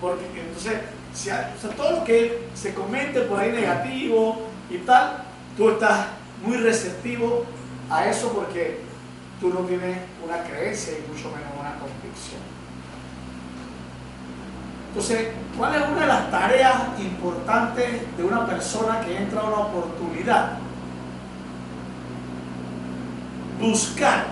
Porque 0.00 0.40
entonces, 0.40 0.97
si 1.18 1.30
todo 1.76 1.90
lo 1.98 2.04
que 2.04 2.48
se 2.54 2.72
comente 2.74 3.22
por 3.22 3.40
ahí 3.40 3.50
negativo 3.50 4.42
y 4.70 4.78
tal, 4.78 5.24
tú 5.56 5.70
estás 5.70 6.06
muy 6.44 6.56
receptivo 6.58 7.44
a 7.90 8.06
eso 8.08 8.32
porque 8.32 8.80
tú 9.40 9.48
no 9.48 9.60
tienes 9.60 9.98
una 10.24 10.44
creencia 10.44 10.92
y 10.92 11.12
mucho 11.12 11.28
menos 11.30 11.52
una 11.58 11.74
convicción. 11.74 12.40
Entonces, 14.88 15.28
¿cuál 15.56 15.74
es 15.74 15.88
una 15.88 16.00
de 16.02 16.06
las 16.06 16.30
tareas 16.30 16.82
importantes 17.00 18.16
de 18.16 18.24
una 18.24 18.46
persona 18.46 19.00
que 19.00 19.16
entra 19.16 19.40
a 19.40 19.44
una 19.44 19.58
oportunidad? 19.58 20.58
Buscar 23.60 24.26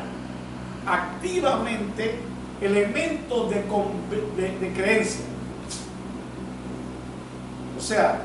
activamente 0.86 2.20
elementos 2.60 3.50
de, 3.50 4.72
creencia. 4.74 5.24
O 7.76 7.80
sea, 7.80 8.20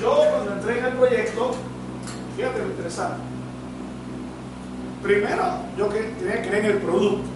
yo 0.00 0.16
cuando 0.30 0.52
entré 0.52 0.78
en 0.78 0.84
el 0.84 0.92
proyecto, 0.92 1.54
fíjate 2.36 2.58
lo 2.60 2.66
interesante. 2.66 3.16
Primero, 5.02 5.44
yo 5.76 5.86
tenía 5.86 6.42
que 6.42 6.48
creer 6.48 6.64
en 6.64 6.70
el 6.72 6.78
producto. 6.78 7.28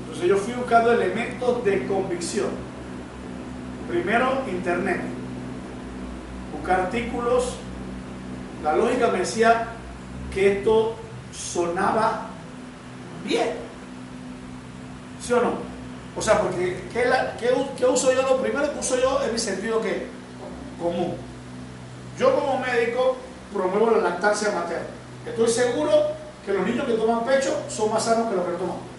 Entonces 0.00 0.28
yo 0.28 0.36
fui 0.36 0.54
buscando 0.54 0.92
elementos 0.92 1.64
de 1.64 1.86
convicción. 1.86 2.50
Primero, 3.88 4.42
internet. 4.50 5.00
Buscar 6.52 6.80
artículos. 6.82 7.56
La 8.62 8.76
lógica 8.76 9.08
me 9.08 9.18
decía 9.18 9.68
que 10.32 10.58
esto 10.58 10.94
sonaba 11.32 12.28
bien. 13.24 13.54
¿Sí 15.20 15.32
o 15.32 15.42
no? 15.42 15.71
O 16.16 16.20
sea, 16.20 16.40
porque 16.40 16.76
¿qué, 16.92 17.86
uso 17.86 18.12
yo? 18.12 18.22
Lo 18.22 18.42
primero 18.42 18.72
que 18.72 18.78
uso 18.78 18.98
yo 19.00 19.22
es 19.22 19.32
mi 19.32 19.38
sentido 19.38 19.80
común. 20.80 21.16
Yo 22.18 22.34
como 22.34 22.58
médico 22.58 23.16
promuevo 23.52 23.90
la 23.92 24.10
lactancia 24.10 24.50
materna. 24.50 24.86
Estoy 25.26 25.48
seguro 25.48 25.90
que 26.44 26.52
los 26.52 26.66
niños 26.66 26.86
que 26.86 26.94
toman 26.94 27.24
pecho 27.24 27.62
son 27.68 27.92
más 27.92 28.04
sanos 28.04 28.28
que 28.28 28.36
los 28.36 28.44
que 28.44 28.52
no 28.52 28.58
toman 28.58 28.76
pecho. 28.76 28.92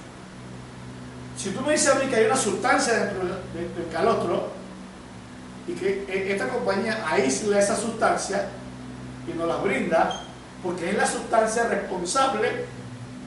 Si 1.38 1.50
tú 1.52 1.62
me 1.62 1.74
dices 1.74 1.90
a 1.90 2.00
mí 2.00 2.08
que 2.08 2.16
hay 2.16 2.26
una 2.26 2.38
sustancia 2.38 2.94
dentro 2.94 3.24
del 3.24 3.88
calostro 3.92 4.50
y 5.68 5.74
que 5.74 6.06
e, 6.08 6.32
esta 6.32 6.48
compañía 6.48 7.04
aísla 7.08 7.60
esa 7.60 7.76
sustancia 7.76 8.50
y 9.28 9.38
nos 9.38 9.48
la 9.48 9.58
brinda, 9.58 10.22
porque 10.64 10.90
es 10.90 10.98
la 10.98 11.06
sustancia 11.06 11.66
responsable 11.66 12.66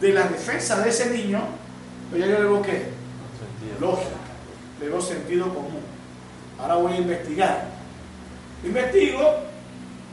de 0.00 0.12
la 0.12 0.22
defensa 0.28 0.80
de 0.80 0.88
ese 0.88 1.10
niño, 1.10 1.40
pues 2.10 2.20
ya 2.20 2.28
yo 2.28 2.38
le 2.38 2.42
digo 2.42 2.62
que 2.62 2.95
lógica, 3.80 4.16
le 4.80 5.00
sentido 5.00 5.48
común. 5.48 5.82
Ahora 6.58 6.76
voy 6.76 6.92
a 6.92 6.96
investigar. 6.98 7.68
Investigo 8.64 9.20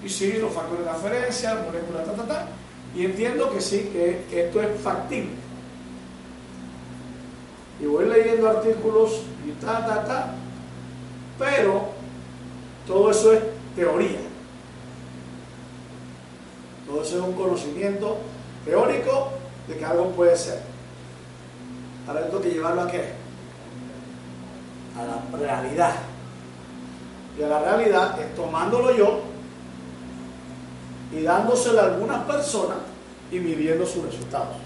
y 0.03 0.09
sí, 0.09 0.33
los 0.33 0.53
factores 0.53 0.79
de 0.79 0.91
transferencia, 0.91 1.55
moléculas, 1.65 2.05
ta, 2.05 2.13
ta, 2.13 2.27
ta, 2.27 2.47
y 2.95 3.05
entiendo 3.05 3.51
que 3.51 3.61
sí, 3.61 3.89
que, 3.93 4.25
que 4.29 4.45
esto 4.45 4.61
es 4.61 4.81
factible. 4.81 5.31
Y 7.79 7.85
voy 7.85 8.05
leyendo 8.05 8.49
artículos 8.49 9.21
y 9.47 9.51
ta, 9.63 9.85
ta, 9.85 10.05
ta, 10.05 10.35
pero 11.39 11.89
todo 12.85 13.11
eso 13.11 13.33
es 13.33 13.39
teoría. 13.75 14.19
Todo 16.85 17.01
eso 17.01 17.17
es 17.17 17.23
un 17.23 17.33
conocimiento 17.33 18.17
teórico 18.65 19.31
de 19.67 19.77
que 19.77 19.85
algo 19.85 20.11
puede 20.11 20.35
ser. 20.37 20.61
Ahora 22.07 22.27
tengo 22.27 22.41
que 22.41 22.49
llevarlo 22.49 22.81
a 22.81 22.91
qué? 22.91 23.22
A 24.97 25.03
la 25.05 25.37
realidad. 25.37 25.95
Y 27.37 27.43
a 27.43 27.47
la 27.47 27.59
realidad 27.59 28.19
es 28.19 28.35
tomándolo 28.35 28.95
yo 28.95 29.21
y 31.11 31.21
dándoselo 31.21 31.79
a 31.79 31.85
algunas 31.85 32.23
personas 32.25 32.77
y 33.31 33.39
midiendo 33.39 33.85
sus 33.85 34.03
resultados. 34.05 34.57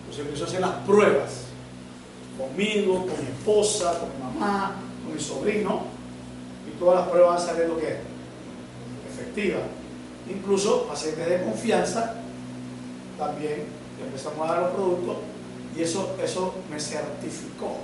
Entonces 0.00 0.20
empiezo 0.20 0.44
a 0.44 0.48
hacer 0.48 0.60
las 0.60 0.74
pruebas 0.86 1.44
conmigo, 2.38 3.06
con 3.06 3.24
mi 3.24 3.30
esposa, 3.30 3.98
con 3.98 4.08
mi 4.10 4.38
mamá, 4.38 4.76
con 5.04 5.14
mi 5.14 5.20
sobrino, 5.20 5.82
y 6.66 6.78
todas 6.78 7.00
las 7.00 7.08
pruebas 7.08 7.30
van 7.30 7.42
a 7.42 7.46
salir 7.46 7.68
lo 7.68 7.78
que 7.78 7.88
es 7.88 7.98
efectiva. 9.12 9.60
Incluso 10.28 10.86
pacientes 10.86 11.28
de 11.28 11.42
confianza 11.42 12.14
también 13.18 13.64
empezamos 14.02 14.48
a 14.48 14.52
dar 14.52 14.62
los 14.62 14.70
productos 14.72 15.16
y 15.76 15.82
eso, 15.82 16.16
eso 16.22 16.54
me 16.70 16.80
certificó. 16.80 17.76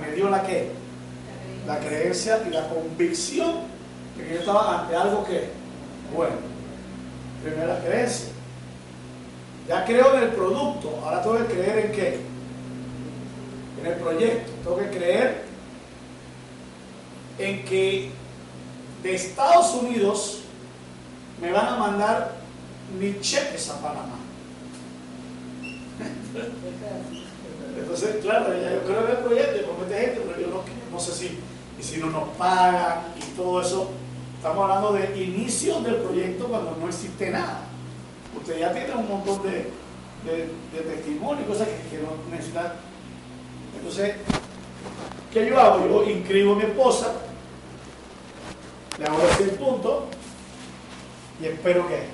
Me 0.00 0.12
dio 0.12 0.28
la 0.30 0.42
que 0.42 0.70
la 1.66 1.78
creencia 1.78 2.40
y 2.46 2.50
la 2.50 2.68
convicción 2.68 3.54
de 4.16 4.24
que 4.24 4.34
yo 4.34 4.40
estaba 4.40 4.82
ante 4.82 4.96
algo 4.96 5.24
que 5.24 5.48
bueno. 6.14 6.36
Primera 7.42 7.78
creencia. 7.80 8.28
Ya 9.68 9.84
creo 9.84 10.16
en 10.16 10.24
el 10.24 10.28
producto, 10.30 11.00
ahora 11.02 11.22
tengo 11.22 11.38
que 11.38 11.44
creer 11.54 11.86
en 11.86 11.92
qué? 11.92 12.20
En 13.80 13.86
el 13.86 13.94
proyecto. 13.94 14.52
Tengo 14.64 14.78
que 14.78 14.90
creer 14.90 15.44
en 17.38 17.64
que 17.64 18.10
de 19.02 19.14
Estados 19.14 19.74
Unidos 19.74 20.40
me 21.40 21.50
van 21.52 21.66
a 21.66 21.76
mandar 21.76 22.32
mis 22.98 23.20
cheques 23.20 23.70
a 23.70 23.80
Panamá. 23.80 24.18
Entonces, 27.80 28.16
claro, 28.22 28.52
yo 28.52 28.82
creo 28.84 29.04
en 29.04 29.10
el 29.10 29.24
proyecto, 29.24 29.72
promete 29.72 30.00
gente, 30.00 30.22
pero 30.26 30.40
yo 30.40 30.46
no, 30.48 30.62
no 30.92 31.00
sé 31.00 31.12
si, 31.12 31.38
y 31.78 31.82
si 31.82 31.98
no 31.98 32.10
nos 32.10 32.28
pagan 32.30 33.14
y 33.16 33.36
todo 33.36 33.60
eso. 33.60 33.90
Estamos 34.36 34.62
hablando 34.62 34.92
de 34.92 35.22
inicio 35.22 35.80
del 35.80 35.96
proyecto 35.96 36.46
cuando 36.46 36.76
no 36.76 36.88
existe 36.88 37.30
nada. 37.30 37.62
Usted 38.36 38.58
ya 38.58 38.72
tiene 38.72 38.94
un 38.94 39.08
montón 39.08 39.42
de, 39.42 39.70
de, 40.24 40.50
de 40.72 40.94
testimonio 40.94 41.44
y 41.44 41.48
cosas 41.48 41.68
que, 41.68 41.98
no 41.98 42.34
necesitan. 42.34 42.72
Entonces, 43.76 44.14
¿qué 45.32 45.46
yo 45.46 45.60
hago? 45.60 45.86
Yo 45.86 46.10
inscribo 46.10 46.54
a 46.54 46.56
mi 46.56 46.62
esposa, 46.64 47.12
le 48.98 49.04
hago 49.04 49.18
decir 49.18 49.56
punto 49.56 50.06
y 51.40 51.46
espero 51.46 51.86
que 51.88 52.04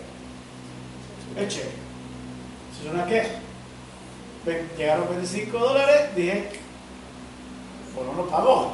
eche. 1.42 1.62
Si 2.76 2.88
suena 2.88 3.06
que 4.54 4.66
llegaron 4.76 5.08
25 5.08 5.58
dólares, 5.58 6.14
dije, 6.14 6.50
pues 7.94 8.06
no 8.06 8.14
lo 8.14 8.28
pagó. 8.28 8.72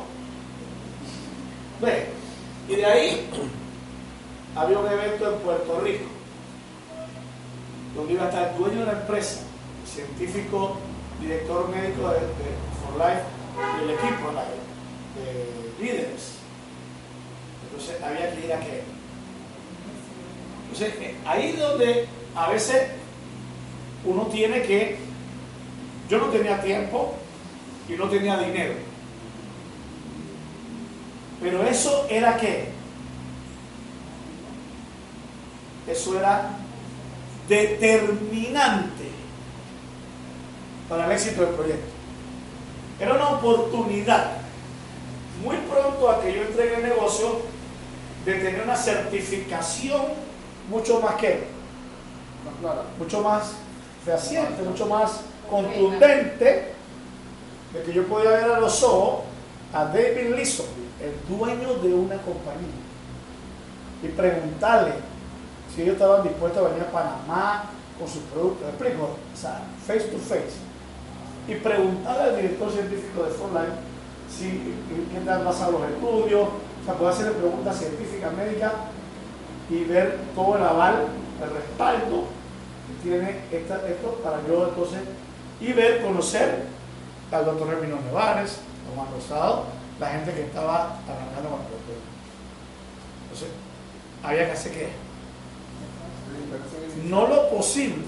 Ve, 1.80 2.06
y 2.68 2.76
de 2.76 2.84
ahí 2.86 3.30
había 4.56 4.78
un 4.78 4.86
evento 4.86 5.32
en 5.32 5.38
Puerto 5.40 5.80
Rico, 5.80 6.04
donde 7.94 8.12
iba 8.12 8.24
a 8.24 8.28
estar 8.28 8.52
el 8.52 8.58
dueño 8.58 8.80
de 8.80 8.86
la 8.86 8.92
empresa, 8.92 9.40
el 9.82 9.88
científico, 9.88 10.76
director 11.20 11.68
médico 11.68 12.08
de, 12.10 12.18
For 12.82 12.96
Life 12.98 13.22
y 13.56 13.84
el 13.84 13.90
equipo 13.90 14.30
de, 14.30 15.22
de 15.22 15.84
líderes. 15.84 16.32
Entonces 17.64 18.02
había 18.02 18.34
que 18.34 18.46
ir 18.46 18.52
a 18.52 18.60
qué. 18.60 18.82
Entonces 20.72 21.16
ahí 21.26 21.50
es 21.50 21.58
donde 21.58 22.06
a 22.34 22.48
veces 22.50 22.88
uno 24.04 24.26
tiene 24.26 24.62
que, 24.62 24.98
yo 26.12 26.18
no 26.18 26.26
tenía 26.26 26.60
tiempo 26.60 27.14
y 27.88 27.94
no 27.94 28.06
tenía 28.10 28.36
dinero. 28.36 28.74
Pero 31.40 31.62
eso 31.62 32.06
era 32.10 32.36
qué? 32.36 32.68
Eso 35.88 36.18
era 36.18 36.50
determinante 37.48 39.08
para 40.86 41.06
el 41.06 41.12
éxito 41.12 41.46
del 41.46 41.54
proyecto. 41.54 41.90
Era 43.00 43.14
una 43.14 43.30
oportunidad 43.30 44.32
muy 45.42 45.56
pronto 45.56 46.10
a 46.10 46.20
que 46.20 46.34
yo 46.34 46.42
entregue 46.42 46.74
el 46.74 46.82
negocio 46.82 47.40
de 48.26 48.34
tener 48.34 48.62
una 48.64 48.76
certificación 48.76 50.02
mucho 50.68 51.00
más 51.00 51.14
que, 51.14 51.46
mucho 52.98 53.22
más 53.22 53.54
fehaciente, 54.04 54.62
mucho 54.62 54.84
más 54.84 55.31
contundente, 55.52 56.72
de 57.72 57.82
que 57.84 57.92
yo 57.92 58.06
podía 58.06 58.30
ver 58.30 58.44
a 58.44 58.60
los 58.60 58.82
ojos 58.82 59.24
a 59.72 59.84
David 59.84 60.34
Lisson, 60.34 60.66
el 61.00 61.36
dueño 61.36 61.74
de 61.74 61.94
una 61.94 62.16
compañía, 62.16 62.80
y 64.02 64.08
preguntarle 64.08 64.92
si 65.74 65.82
ellos 65.82 65.94
estaban 65.94 66.22
dispuestos 66.22 66.64
a 66.64 66.68
venir 66.68 66.82
a 66.82 66.90
Panamá 66.90 67.64
con 67.98 68.08
sus 68.08 68.22
productos. 68.32 68.62
¿Me 68.62 68.70
explico? 68.70 69.04
O 69.04 69.36
sea, 69.36 69.60
face 69.86 70.08
to 70.08 70.18
face. 70.18 70.56
Y 71.48 71.54
preguntarle 71.56 72.22
al 72.22 72.36
director 72.36 72.70
científico 72.72 73.24
de 73.24 73.30
Frontline 73.30 73.92
si 74.28 74.74
qué 75.12 75.20
tal 75.24 75.44
basado 75.44 75.72
los 75.72 75.90
estudios, 75.90 76.48
o 76.48 76.84
sea, 76.84 76.94
poder 76.94 77.12
hacerle 77.12 77.32
preguntas 77.32 77.78
científicas, 77.78 78.32
médicas 78.34 78.72
y 79.68 79.84
ver 79.84 80.18
todo 80.34 80.56
el 80.56 80.64
aval, 80.64 81.06
el 81.42 81.50
respaldo 81.50 82.24
que 82.86 83.08
tiene 83.08 83.40
esto 83.50 84.20
para 84.22 84.38
yo 84.46 84.68
entonces, 84.68 85.00
y 85.62 85.72
ver, 85.72 86.02
conocer 86.02 86.64
al 87.30 87.44
doctor 87.44 87.74
Hermino 87.74 88.00
Nevares, 88.00 88.58
Tomás 88.88 89.10
Rosado, 89.12 89.66
la 90.00 90.08
gente 90.08 90.32
que 90.32 90.42
estaba 90.42 90.98
arrancando 91.08 91.50
con 91.50 91.60
el 91.60 91.66
producto. 91.66 91.92
Entonces, 93.22 93.48
había 94.24 94.46
que 94.46 94.52
hacer 94.52 94.72
qué? 94.72 94.88
No 97.08 97.28
lo 97.28 97.48
posible, 97.48 98.04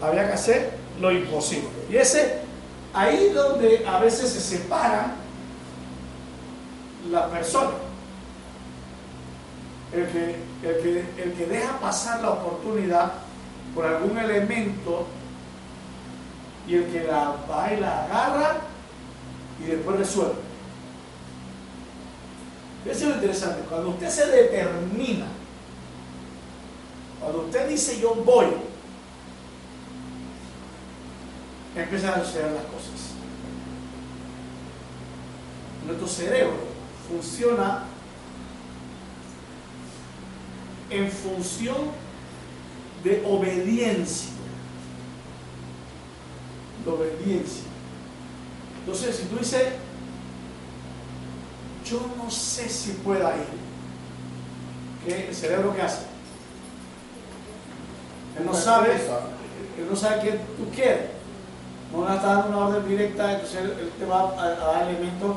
había 0.00 0.26
que 0.26 0.32
hacer 0.32 0.78
lo 1.00 1.12
imposible. 1.12 1.68
Y 1.90 1.96
ese, 1.96 2.38
ahí 2.94 3.28
donde 3.34 3.84
a 3.86 3.98
veces 3.98 4.30
se 4.30 4.40
separan 4.40 5.12
las 7.10 7.30
personas. 7.30 7.74
El 9.92 10.06
que, 10.06 10.36
el, 10.68 10.82
que, 10.82 11.22
el 11.22 11.32
que 11.34 11.46
deja 11.46 11.78
pasar 11.78 12.20
la 12.22 12.30
oportunidad 12.30 13.12
por 13.74 13.86
algún 13.86 14.18
elemento 14.18 15.06
y 16.66 16.74
el 16.76 16.86
que 16.86 17.04
la 17.04 17.36
va 17.50 17.72
y 17.72 17.80
la 17.80 18.04
agarra 18.04 18.56
y 19.60 19.64
después 19.64 19.98
resuelve. 19.98 20.34
Eso 22.84 23.04
es 23.04 23.08
lo 23.08 23.14
interesante. 23.14 23.62
Cuando 23.68 23.90
usted 23.90 24.10
se 24.10 24.26
determina, 24.26 25.26
cuando 27.20 27.42
usted 27.42 27.68
dice 27.68 27.98
yo 28.00 28.14
voy, 28.14 28.46
empiezan 31.74 32.20
a 32.20 32.24
suceder 32.24 32.52
las 32.52 32.64
cosas. 32.64 33.14
Nuestro 35.86 36.06
cerebro 36.06 36.56
funciona 37.08 37.84
en 40.90 41.10
función 41.10 41.76
de 43.02 43.22
obediencia. 43.26 44.33
La 46.86 46.92
obediencia. 46.92 47.64
Entonces, 48.80 49.16
si 49.16 49.24
tú 49.24 49.38
dices, 49.38 49.64
yo 51.84 52.00
no 52.16 52.30
sé 52.30 52.68
si 52.68 52.92
pueda 52.92 53.34
ir, 53.36 53.46
¿qué 55.06 55.28
el 55.28 55.34
cerebro 55.34 55.74
qué 55.74 55.82
hace? 55.82 56.02
Él 58.38 58.46
no 58.46 58.54
sabe, 58.54 58.92
él 58.92 59.86
no 59.88 59.96
sabe 59.96 60.22
qué 60.22 60.30
tú 60.56 60.68
quieres. 60.74 61.10
No 61.92 62.08
le 62.08 62.16
está 62.16 62.26
dando 62.26 62.48
una 62.48 62.66
orden 62.66 62.88
directa, 62.88 63.32
entonces 63.32 63.60
él, 63.60 63.92
te 63.98 64.04
va 64.04 64.30
a, 64.42 64.50
dar 64.50 64.88
elementos 64.88 65.36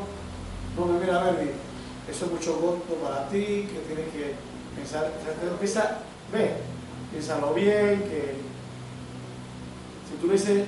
donde 0.75 0.99
mira, 0.99 1.21
a 1.21 1.31
ver, 1.31 1.53
eso 2.09 2.25
es 2.25 2.31
mucho 2.31 2.55
voto 2.55 2.95
para 2.95 3.27
ti, 3.29 3.67
que 3.71 3.83
tienes 3.87 4.11
que 4.11 4.33
pensar, 4.75 5.11
empieza, 5.51 5.99
ve, 6.31 6.55
piénsalo 7.11 7.53
bien, 7.53 8.01
que 8.01 8.35
si 10.09 10.15
tú 10.19 10.27
le 10.27 10.33
dices, 10.33 10.65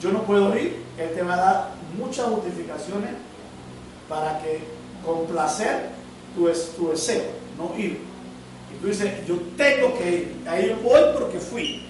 yo 0.00 0.12
no 0.12 0.22
puedo 0.22 0.56
ir, 0.56 0.76
él 0.96 1.10
te 1.14 1.22
va 1.22 1.34
a 1.34 1.36
dar 1.36 1.70
muchas 1.96 2.26
justificaciones 2.26 3.10
para 4.08 4.40
que 4.40 4.60
complacer 5.04 5.90
tu, 6.34 6.48
tu 6.76 6.90
deseo, 6.90 7.24
no 7.56 7.76
ir. 7.76 8.00
Y 8.72 8.80
tú 8.80 8.88
dices, 8.88 9.26
yo 9.26 9.36
tengo 9.56 9.96
que 9.98 10.10
ir, 10.10 10.36
ahí 10.46 10.68
yo 10.68 10.76
voy 10.76 11.00
porque 11.18 11.38
fui. 11.38 11.86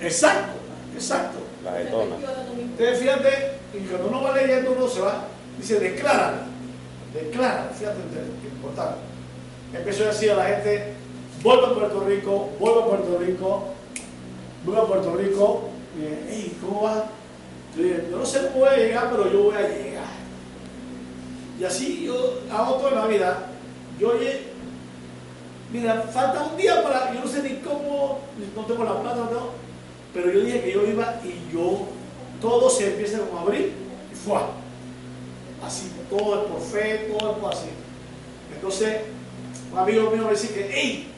Exacto, 0.00 0.52
exacto. 0.94 1.38
La 1.64 1.80
Entonces 1.80 2.98
fíjate, 2.98 3.52
y 3.74 3.78
cuando 3.86 4.08
uno 4.08 4.22
va 4.22 4.36
leyendo 4.36 4.72
uno 4.72 4.88
se 4.88 5.00
va, 5.00 5.24
dice, 5.58 5.80
declara, 5.80 6.46
declara, 7.14 7.70
fíjate, 7.76 7.98
es 7.98 8.52
importante. 8.52 8.98
Empezó 9.72 10.04
a 10.04 10.08
decir 10.08 10.30
a 10.30 10.36
la 10.36 10.44
gente, 10.44 10.94
vuelvo 11.42 11.66
a 11.66 11.74
Puerto 11.74 12.04
Rico, 12.04 12.50
vuelvo 12.58 12.80
a 12.80 12.88
Puerto 12.88 13.18
Rico, 13.18 13.64
vuelvo 14.64 14.82
a 14.82 14.86
Puerto 14.86 15.16
Rico, 15.16 15.70
y 15.98 16.04
hey, 16.28 16.58
¿cómo 16.60 16.82
va? 16.82 17.06
Yo 17.76 18.18
no 18.18 18.24
sé 18.24 18.48
cómo 18.48 18.60
voy 18.60 18.68
a 18.68 18.76
llegar, 18.76 19.10
pero 19.10 19.30
yo 19.30 19.42
voy 19.44 19.56
a 19.56 19.68
llegar. 19.68 20.04
Y 21.58 21.64
así 21.64 22.04
yo 22.04 22.40
hago 22.50 22.74
toda 22.76 22.92
la 22.92 23.06
vida. 23.06 23.46
Yo 23.98 24.10
oye, 24.10 24.42
mira, 25.72 26.02
falta 26.12 26.44
un 26.44 26.56
día 26.56 26.82
para, 26.82 27.14
yo 27.14 27.20
no 27.20 27.26
sé 27.26 27.42
ni 27.42 27.56
cómo, 27.56 28.20
no 28.54 28.64
tengo 28.64 28.84
la 28.84 29.00
plata, 29.00 29.28
no, 29.32 29.50
pero 30.12 30.30
yo 30.30 30.40
dije 30.40 30.62
que 30.62 30.72
yo 30.72 30.86
iba 30.86 31.20
y 31.24 31.52
yo, 31.52 31.86
todo 32.40 32.68
se 32.68 32.88
empieza 32.88 33.20
como 33.20 33.38
a 33.38 33.42
abrir 33.42 33.72
y 34.12 34.14
fue. 34.14 34.38
Así, 35.64 35.90
todo 36.10 36.42
es 36.42 36.50
por 36.50 36.60
fe, 36.60 37.10
todo 37.10 37.32
es 37.32 37.38
por 37.38 37.52
así. 37.52 37.68
Entonces, 38.54 39.00
un 39.72 39.78
amigo 39.78 40.10
mío 40.10 40.24
me 40.24 40.30
dice 40.30 40.52
que, 40.52 40.70
hey, 40.70 41.08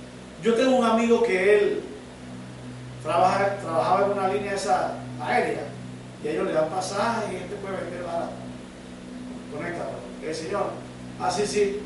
yo 0.43 0.55
tengo 0.55 0.77
un 0.77 0.85
amigo 0.85 1.23
que 1.23 1.59
él 1.59 1.83
trabaja, 3.09 3.57
trabajaba 3.57 4.05
en 4.05 4.13
una 4.13 4.29
línea 4.29 4.53
esa 4.53 4.93
aérea 5.19 5.63
y 6.23 6.29
ellos 6.29 6.47
le 6.47 6.53
dan 6.53 6.69
pasaje 6.69 7.33
y 7.33 7.37
este 7.37 7.57
puede 7.57 7.77
vender 7.77 8.03
barato. 8.03 8.33
Conéctalo. 9.51 9.99
El 10.23 10.35
señor, 10.35 10.67
así 11.19 11.47
sí, 11.47 11.81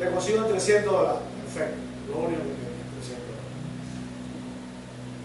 le 0.00 0.10
consigo 0.10 0.44
300 0.44 0.92
dólares. 0.92 1.20
Perfecto. 1.44 1.76
Lo 2.08 2.18
único 2.26 2.42
que 2.42 2.54
tiene, 2.58 2.74
300 2.98 3.24
dólares. 3.28 3.54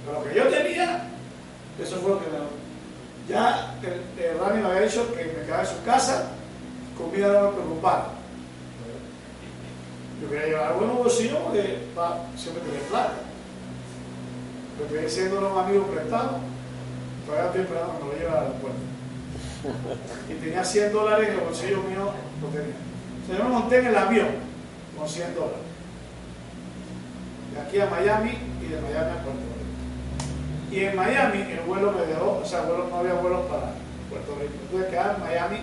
Pero 0.06 0.20
lo 0.20 0.24
que 0.24 0.36
yo 0.36 0.48
tenía, 0.56 1.04
eso 1.82 1.96
fue 1.98 2.12
lo 2.12 2.20
que 2.20 2.26
me. 2.26 2.60
Ya 3.28 3.76
el, 3.82 4.24
el 4.24 4.40
Rani 4.40 4.62
me 4.62 4.70
había 4.70 4.82
dicho 4.82 5.14
que 5.16 5.24
me 5.24 5.46
quedaba 5.46 5.64
en 5.64 5.70
su 5.70 5.84
casa, 5.84 6.30
comida 6.96 7.28
no 7.28 7.50
me 7.50 7.58
preocupaba. 7.58 8.10
Yo 10.22 10.30
quería 10.30 10.48
llevar 10.48 10.76
buenos 10.76 10.98
bolsillos 10.98 11.38
porque 11.40 11.80
siempre 12.36 12.64
tenía 12.64 12.88
plata. 12.90 13.29
Pero 14.80 14.86
estoy 14.86 15.04
diciendo 15.04 15.40
a 15.40 15.42
los 15.42 15.58
amigos 15.58 15.90
prestados, 15.90 16.38
todavía 17.26 17.48
estoy 17.48 17.62
esperando 17.62 18.00
que 18.00 18.06
lo 18.06 18.14
lleve 18.14 18.30
al 18.30 18.38
aeropuerto. 18.38 18.80
Y 20.30 20.34
tenía 20.36 20.64
100 20.64 20.94
dólares 20.94 21.28
en 21.28 21.34
el 21.34 21.42
bolsillo 21.42 21.84
mío, 21.84 22.14
lo 22.42 22.48
tenía. 22.48 22.76
O 23.30 23.38
yo 23.38 23.44
me 23.44 23.50
monté 23.50 23.80
en 23.80 23.88
el 23.88 23.98
avión 23.98 24.28
con 24.98 25.08
100 25.08 25.36
dólares. 25.36 25.60
De 27.54 27.60
aquí 27.60 27.82
a 27.82 27.88
Miami 27.88 28.38
y 28.62 28.68
de 28.68 28.82
Miami 28.82 29.12
a 29.12 29.24
Puerto 29.24 29.42
Rico. 29.52 30.72
Y 30.72 30.80
en 30.86 30.96
Miami 30.96 31.42
el 31.52 31.60
vuelo 31.68 31.92
me 31.92 32.06
dejó, 32.06 32.40
o 32.42 32.46
sea, 32.46 32.62
no 32.64 32.98
había 32.98 33.16
vuelos 33.16 33.42
para 33.48 33.74
Puerto 34.10 34.38
Rico. 34.40 34.54
Tuve 34.72 34.86
que 34.86 34.92
quedar 34.92 35.16
en 35.16 35.22
Miami 35.22 35.58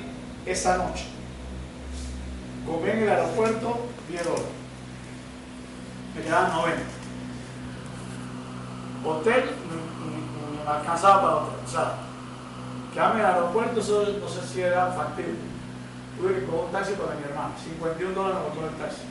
esa 0.45 0.77
noche. 0.77 1.07
Comí 2.67 2.91
en 2.91 2.99
el 2.99 3.09
aeropuerto 3.09 3.87
10 4.11 4.25
dólares. 4.25 4.47
Me 6.15 6.23
quedaban 6.23 6.53
90. 6.53 6.96
Hotel, 9.07 9.45
me, 9.45 10.69
alcanzaba 10.71 11.23
para 11.23 11.37
hotel. 11.37 11.61
O 11.65 11.71
sea, 11.71 11.95
quedarme 12.93 13.21
en 13.21 13.27
el 13.27 13.33
aeropuerto, 13.33 13.81
eso 13.81 14.05
no 14.21 14.29
sé 14.29 14.47
si 14.47 14.61
era 14.63 14.91
factible. 14.91 15.37
Tuve 16.19 16.35
que 16.35 16.47
coger 16.47 16.65
un 16.65 16.73
taxi 16.73 16.93
para 16.95 17.15
mi 17.15 17.23
hermano. 17.23 17.55
51 17.63 18.15
dólares 18.15 18.39
me 18.39 18.49
costó 18.49 18.67
el 18.67 18.83
taxi. 18.83 19.03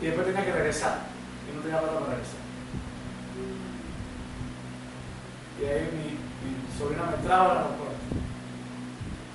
Y 0.00 0.06
después 0.06 0.26
tenía 0.26 0.44
que 0.44 0.52
regresar. 0.52 0.98
Y 1.46 1.56
no 1.56 1.62
tenía 1.62 1.80
plata 1.80 2.00
para 2.00 2.10
regresar. 2.10 2.40
Y 5.60 5.64
ahí 5.64 5.88
mi, 5.94 6.78
sobrina 6.78 7.04
me 7.04 7.22
trajo 7.26 7.50
al 7.50 7.56
aeropuerto. 7.58 7.96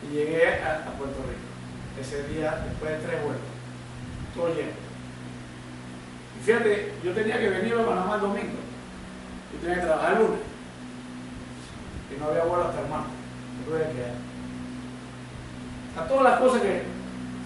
Y 0.04 0.14
llegué 0.14 0.62
a 0.62 0.92
Puerto 0.98 1.24
Rico 1.24 1.52
ese 2.00 2.28
día 2.28 2.64
después 2.68 2.92
de 2.92 3.08
tres 3.08 3.24
vueltas. 3.24 3.48
Todo 4.36 4.50
lleno. 4.50 4.81
Fíjate, 6.46 6.94
yo 7.04 7.14
tenía 7.14 7.40
que 7.40 7.50
venir 7.50 7.74
a 7.74 7.86
Panamá 7.86 8.16
el 8.16 8.22
domingo. 8.22 8.60
Yo 9.54 9.60
tenía 9.60 9.76
que 9.76 9.86
trabajar 9.86 10.14
el 10.14 10.20
lunes. 10.20 10.40
Y 12.10 12.20
no 12.20 12.28
había 12.28 12.44
vuelo 12.44 12.66
hasta 12.66 12.82
el 12.82 12.90
martes. 12.90 13.14
Me 13.60 13.66
tuve 13.66 13.88
que 13.88 13.94
quedar. 13.94 14.16
A 15.98 16.08
todas 16.08 16.24
las 16.24 16.40
cosas 16.40 16.62
que, 16.62 16.84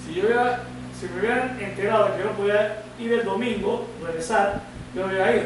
si 0.06 0.14
yo 0.14 0.26
hubiera, 0.26 0.64
si 0.98 1.08
me 1.08 1.20
hubieran 1.20 1.60
enterado 1.60 2.06
de 2.06 2.12
que 2.12 2.20
yo 2.20 2.26
no 2.26 2.38
podía 2.38 2.84
ir 3.00 3.14
el 3.14 3.26
domingo, 3.26 3.88
regresar, 4.04 4.62
yo 4.94 5.02
no 5.02 5.08
hubiera 5.08 5.36
ido. 5.36 5.46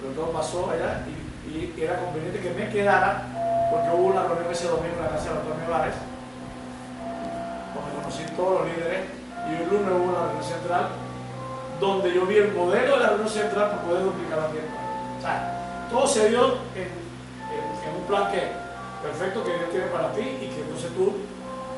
Pero 0.00 0.14
todo 0.14 0.32
pasó 0.32 0.70
allá 0.70 1.04
y, 1.06 1.80
era 1.80 1.98
conveniente 1.98 2.40
que 2.40 2.50
me 2.50 2.68
quedara 2.68 3.22
porque 3.70 3.88
hubo 3.90 4.08
una 4.08 4.24
reunión 4.24 4.50
ese 4.50 4.66
domingo 4.68 4.96
en 4.96 5.04
la 5.04 5.10
casa 5.10 5.30
de 5.30 5.34
los 5.36 5.68
Vares 5.68 5.94
conocí 8.04 8.24
todos 8.36 8.60
los 8.60 8.68
líderes 8.68 9.00
y 9.48 9.54
el 9.54 9.68
lunes 9.68 9.92
hubo 9.92 10.10
una 10.10 10.26
reunión 10.26 10.44
central 10.44 10.88
donde 11.80 12.12
yo 12.12 12.26
vi 12.26 12.36
el 12.36 12.52
modelo 12.52 12.96
de 12.96 13.02
la 13.02 13.08
reunión 13.08 13.28
central 13.28 13.70
para 13.70 13.82
poder 13.82 14.04
duplicar 14.04 14.38
la 14.38 14.48
tienda. 14.48 14.70
O 15.18 15.20
sea, 15.20 15.88
todo 15.90 16.06
se 16.06 16.28
dio 16.28 16.58
en, 16.74 17.04
un 17.96 18.06
plan 18.06 18.30
que 18.32 18.48
perfecto 19.02 19.44
que 19.44 19.50
Dios 19.56 19.70
tiene 19.70 19.86
para 19.86 20.12
ti 20.12 20.22
y 20.22 20.48
que 20.48 20.60
entonces 20.60 20.90
tú 20.94 21.12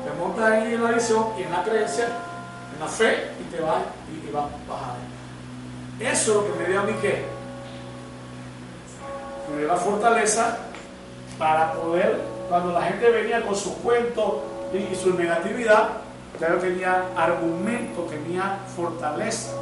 te 0.03 0.19
montas 0.19 0.51
ahí 0.51 0.73
en 0.73 0.83
la 0.83 0.91
visión 0.91 1.27
y 1.37 1.43
en 1.43 1.51
la 1.51 1.63
creencia, 1.63 2.05
en 2.05 2.79
la 2.79 2.87
fe 2.87 3.31
y 3.39 3.55
te 3.55 3.61
vas 3.61 3.83
y, 4.11 4.31
vas 4.31 4.45
bajando. 4.67 5.07
Eso 5.99 6.31
es 6.31 6.37
lo 6.37 6.53
que 6.53 6.59
me 6.59 6.69
dio 6.69 6.79
a 6.79 6.83
mí 6.83 6.93
que 7.01 7.25
me 9.51 9.59
dio 9.59 9.67
la 9.67 9.77
fortaleza 9.77 10.57
para 11.37 11.73
poder, 11.73 12.21
cuando 12.49 12.71
la 12.71 12.81
gente 12.81 13.09
venía 13.09 13.45
con 13.45 13.55
sus 13.55 13.73
cuentos 13.73 14.35
y 14.73 14.95
su 14.95 15.13
negatividad, 15.13 15.89
Usted 16.39 16.59
tenía 16.59 17.03
argumento, 17.15 18.03
tenía 18.03 18.59
fortaleza. 18.75 19.53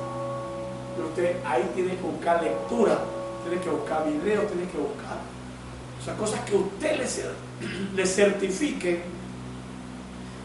Pero 0.95 1.07
usted 1.09 1.37
ahí 1.45 1.69
tiene 1.75 1.95
que 1.95 2.01
buscar 2.01 2.41
lectura, 2.41 2.99
tiene 3.47 3.61
que 3.61 3.69
buscar 3.69 4.05
video, 4.05 4.43
tiene 4.43 4.69
que 4.69 4.77
buscar. 4.77 5.35
O 6.13 6.17
cosas 6.17 6.39
que 6.41 6.55
usted 6.55 6.99
le, 7.95 8.05
certifique 8.05 9.01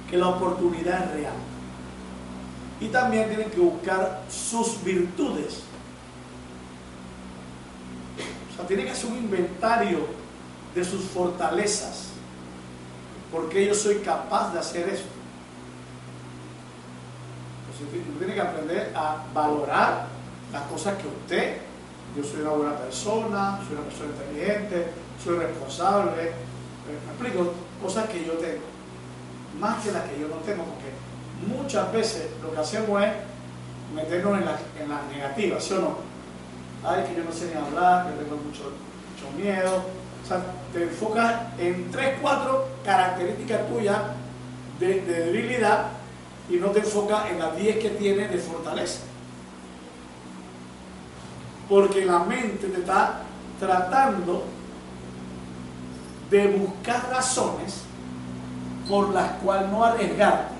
que 0.08 0.16
la 0.16 0.28
oportunidad 0.28 1.04
es 1.04 1.12
real. 1.12 1.34
Y 2.80 2.88
también 2.88 3.28
tiene 3.28 3.44
que 3.44 3.60
buscar 3.60 4.22
sus 4.30 4.82
virtudes. 4.82 5.62
O 8.52 8.56
sea, 8.56 8.66
tiene 8.66 8.84
que 8.84 8.90
hacer 8.90 9.10
un 9.10 9.18
inventario 9.18 10.06
de 10.74 10.84
sus 10.84 11.04
fortalezas. 11.04 12.08
Porque 13.30 13.66
yo 13.66 13.74
soy 13.74 13.96
capaz 13.96 14.52
de 14.52 14.58
hacer 14.58 14.88
esto. 14.88 15.06
Usted 17.70 18.18
tiene 18.18 18.34
que 18.34 18.40
aprender 18.40 18.92
a 18.94 19.24
valorar 19.32 20.06
las 20.52 20.62
cosas 20.64 20.96
que 20.98 21.06
usted, 21.06 21.56
yo 22.16 22.24
soy 22.24 22.40
una 22.40 22.50
buena 22.50 22.76
persona, 22.76 23.60
soy 23.66 23.76
una 23.76 23.84
persona 23.84 24.10
inteligente, 24.10 24.86
soy 25.22 25.38
responsable, 25.38 26.22
eh, 26.22 26.98
me 27.06 27.12
explico, 27.12 27.52
cosas 27.82 28.08
que 28.08 28.24
yo 28.24 28.32
tengo, 28.34 28.64
más 29.58 29.84
que 29.84 29.92
las 29.92 30.04
que 30.04 30.20
yo 30.20 30.28
no 30.28 30.36
tengo, 30.36 30.64
porque 30.64 30.90
muchas 31.46 31.92
veces 31.92 32.26
lo 32.42 32.52
que 32.52 32.58
hacemos 32.58 33.02
es 33.02 33.10
meternos 33.94 34.38
en 34.38 34.44
las 34.44 34.60
en 34.80 34.88
la 34.88 35.02
negativas, 35.10 35.64
¿sí 35.64 35.74
o 35.74 35.80
no? 35.80 35.96
Ay, 36.84 37.04
que 37.04 37.16
yo 37.16 37.24
no 37.24 37.32
sé 37.32 37.46
ni 37.46 37.60
hablar, 37.60 38.06
que 38.06 38.22
tengo 38.24 38.36
mucho, 38.36 38.62
mucho 38.64 39.36
miedo. 39.36 39.84
O 40.22 40.26
sea, 40.26 40.42
te 40.72 40.84
enfocas 40.84 41.42
en 41.58 41.90
tres, 41.90 42.18
cuatro 42.22 42.68
características 42.84 43.68
tuyas 43.68 43.98
de, 44.78 45.00
de 45.02 45.26
debilidad 45.26 45.88
y 46.48 46.56
no 46.56 46.68
te 46.68 46.80
enfocas 46.80 47.30
en 47.30 47.38
las 47.38 47.56
10 47.56 47.78
que 47.78 47.90
tienes 47.90 48.30
de 48.30 48.38
fortaleza. 48.38 49.00
Porque 51.70 52.04
la 52.04 52.18
mente 52.18 52.66
te 52.66 52.80
está 52.80 53.22
tratando 53.60 54.44
de 56.28 56.48
buscar 56.48 57.08
razones 57.10 57.82
por 58.88 59.10
las 59.10 59.30
cuales 59.38 59.70
no 59.70 59.84
arriesgarte. 59.84 60.54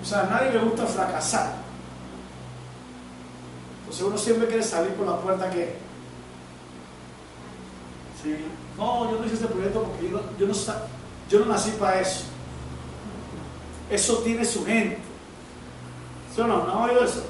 O 0.00 0.04
sea, 0.04 0.20
a 0.20 0.26
nadie 0.26 0.52
le 0.52 0.60
gusta 0.60 0.86
fracasar. 0.86 1.56
Entonces 3.80 4.06
uno 4.06 4.16
siempre 4.16 4.46
quiere 4.46 4.62
salir 4.62 4.92
por 4.92 5.06
la 5.06 5.16
puerta 5.16 5.50
que... 5.50 5.76
Sí. 8.22 8.36
No, 8.76 9.10
yo 9.10 9.18
no 9.18 9.24
hice 9.24 9.34
este 9.34 9.48
proyecto 9.48 9.82
porque 9.82 10.08
yo 10.08 10.18
no, 10.18 10.22
yo 10.38 10.46
no, 10.46 10.54
yo 11.28 11.40
no 11.40 11.46
nací 11.46 11.72
para 11.72 12.00
eso. 12.00 12.24
Eso 13.90 14.18
tiene 14.18 14.44
su 14.44 14.64
gente. 14.64 14.98
¿Sí 16.32 16.40
o 16.40 16.46
no? 16.46 16.64
¿No 16.64 16.72
ha 16.72 16.84
oído 16.84 17.02
eso? 17.02 17.24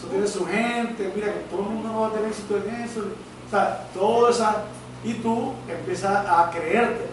Eso 0.00 0.08
tiene 0.08 0.26
su 0.26 0.46
gente. 0.46 1.12
Mira 1.14 1.34
que 1.34 1.40
todo 1.50 1.60
el 1.60 1.68
mundo 1.68 1.88
no 1.90 2.00
va 2.00 2.06
a 2.08 2.12
tener 2.12 2.30
éxito 2.30 2.56
en 2.56 2.74
eso. 2.76 3.00
O 3.46 3.50
sea, 3.50 3.86
todo 3.92 4.30
esa... 4.30 4.64
Y 5.04 5.14
tú 5.14 5.52
empiezas 5.68 6.26
a 6.26 6.50
creerte. 6.50 7.06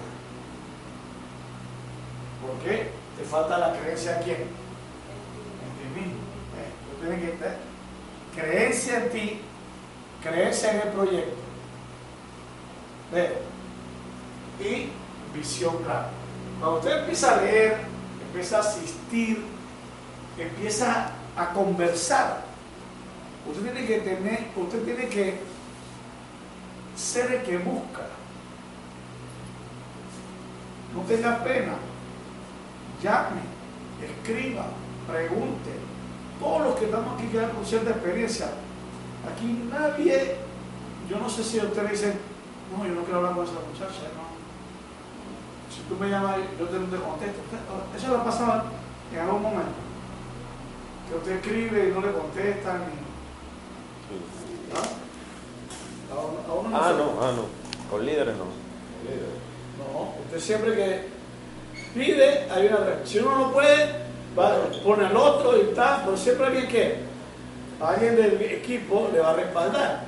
¿Por 2.41 2.57
qué? 2.63 2.91
Te 3.17 3.23
falta 3.23 3.57
la 3.57 3.73
creencia 3.73 4.17
en 4.17 4.23
quién? 4.23 4.37
En 4.37 4.47
ti 4.47 5.99
mismo. 5.99 6.13
¿Eh? 6.13 6.71
Tú 6.89 7.05
tienes 7.05 7.21
que 7.21 7.37
tener 7.37 7.57
creencia 8.35 9.03
en 9.03 9.09
ti, 9.09 9.41
creencia 10.23 10.71
en 10.71 10.87
el 10.87 10.93
proyecto. 10.93 11.37
¿Ve? 13.11 13.37
Y 14.59 14.89
visión 15.37 15.77
clara. 15.83 16.09
Cuando 16.59 16.79
usted 16.79 16.99
empieza 16.99 17.33
a 17.33 17.41
leer, 17.41 17.77
empieza 18.27 18.57
a 18.57 18.61
asistir, 18.61 19.45
empieza 20.37 21.09
a 21.35 21.53
conversar, 21.53 22.46
usted 23.49 23.63
tiene 23.63 23.85
que 23.87 23.99
tener, 23.99 24.47
usted 24.55 24.83
tiene 24.83 25.07
que 25.07 25.39
ser 26.95 27.31
el 27.31 27.41
que 27.43 27.57
busca. 27.57 28.07
No 30.93 31.01
tenga 31.01 31.43
pena. 31.43 31.75
Llame, 33.01 33.41
escriba, 34.03 34.65
pregunte. 35.07 35.71
Todos 36.39 36.61
los 36.63 36.75
que 36.75 36.85
estamos 36.85 37.15
aquí 37.15 37.27
quedan 37.27 37.51
con 37.51 37.65
cierta 37.65 37.91
experiencia. 37.91 38.47
Aquí 39.31 39.67
nadie, 39.71 40.35
yo 41.09 41.19
no 41.19 41.29
sé 41.29 41.43
si 41.43 41.59
ustedes 41.59 41.91
dicen, 41.91 42.13
no, 42.71 42.85
yo 42.85 42.93
no 42.93 43.03
quiero 43.03 43.19
hablar 43.19 43.35
con 43.35 43.45
esa 43.45 43.53
muchacha, 43.53 44.09
no. 44.15 44.27
Si 45.73 45.81
tú 45.83 45.95
me 45.99 46.09
llamas, 46.09 46.37
yo 46.59 46.65
te, 46.65 46.77
te 46.77 46.97
contesto. 46.97 47.41
Eso 47.95 48.07
lo 48.09 48.23
pasaba 48.23 48.65
en 49.13 49.19
algún 49.19 49.41
momento. 49.41 49.87
Que 51.09 51.15
usted 51.15 51.31
escribe 51.37 51.89
y 51.89 51.91
no 51.91 52.01
le 52.01 52.11
contestan. 52.11 53.06
¿No? 54.73 54.97
ah, 56.73 56.93
no, 56.97 57.21
ah, 57.21 57.31
no. 57.35 57.89
Con 57.89 58.05
líderes 58.05 58.35
no. 58.35 58.45
No, 58.45 60.13
usted 60.25 60.39
siempre 60.39 60.75
que 60.75 61.07
pide, 61.93 62.47
hay 62.51 62.67
una 62.67 62.77
reacción. 62.77 63.07
Si 63.07 63.19
uno 63.19 63.37
no 63.37 63.51
puede, 63.53 63.89
va, 64.37 64.69
pone 64.83 65.05
al 65.05 65.15
otro 65.15 65.57
y 65.57 65.73
tal, 65.73 66.01
pero 66.05 66.17
siempre 66.17 66.47
alguien 66.47 66.67
que, 66.67 66.95
alguien 67.79 68.15
del 68.15 68.41
equipo 68.41 69.09
le 69.13 69.19
va 69.19 69.31
a 69.31 69.35
respaldar. 69.35 70.03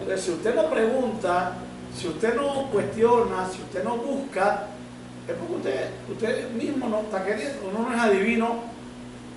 Entonces, 0.00 0.24
si 0.24 0.30
usted 0.32 0.54
no 0.54 0.68
pregunta, 0.68 1.52
si 1.96 2.08
usted 2.08 2.34
no 2.34 2.68
cuestiona, 2.70 3.48
si 3.48 3.62
usted 3.62 3.84
no 3.84 3.96
busca, 3.96 4.66
es 5.28 5.34
porque 5.34 5.54
usted, 5.54 5.90
usted 6.10 6.50
mismo 6.50 6.88
no 6.88 7.00
está 7.00 7.24
queriendo, 7.24 7.68
uno 7.68 7.88
no 7.88 7.94
es 7.94 8.00
adivino 8.00 8.56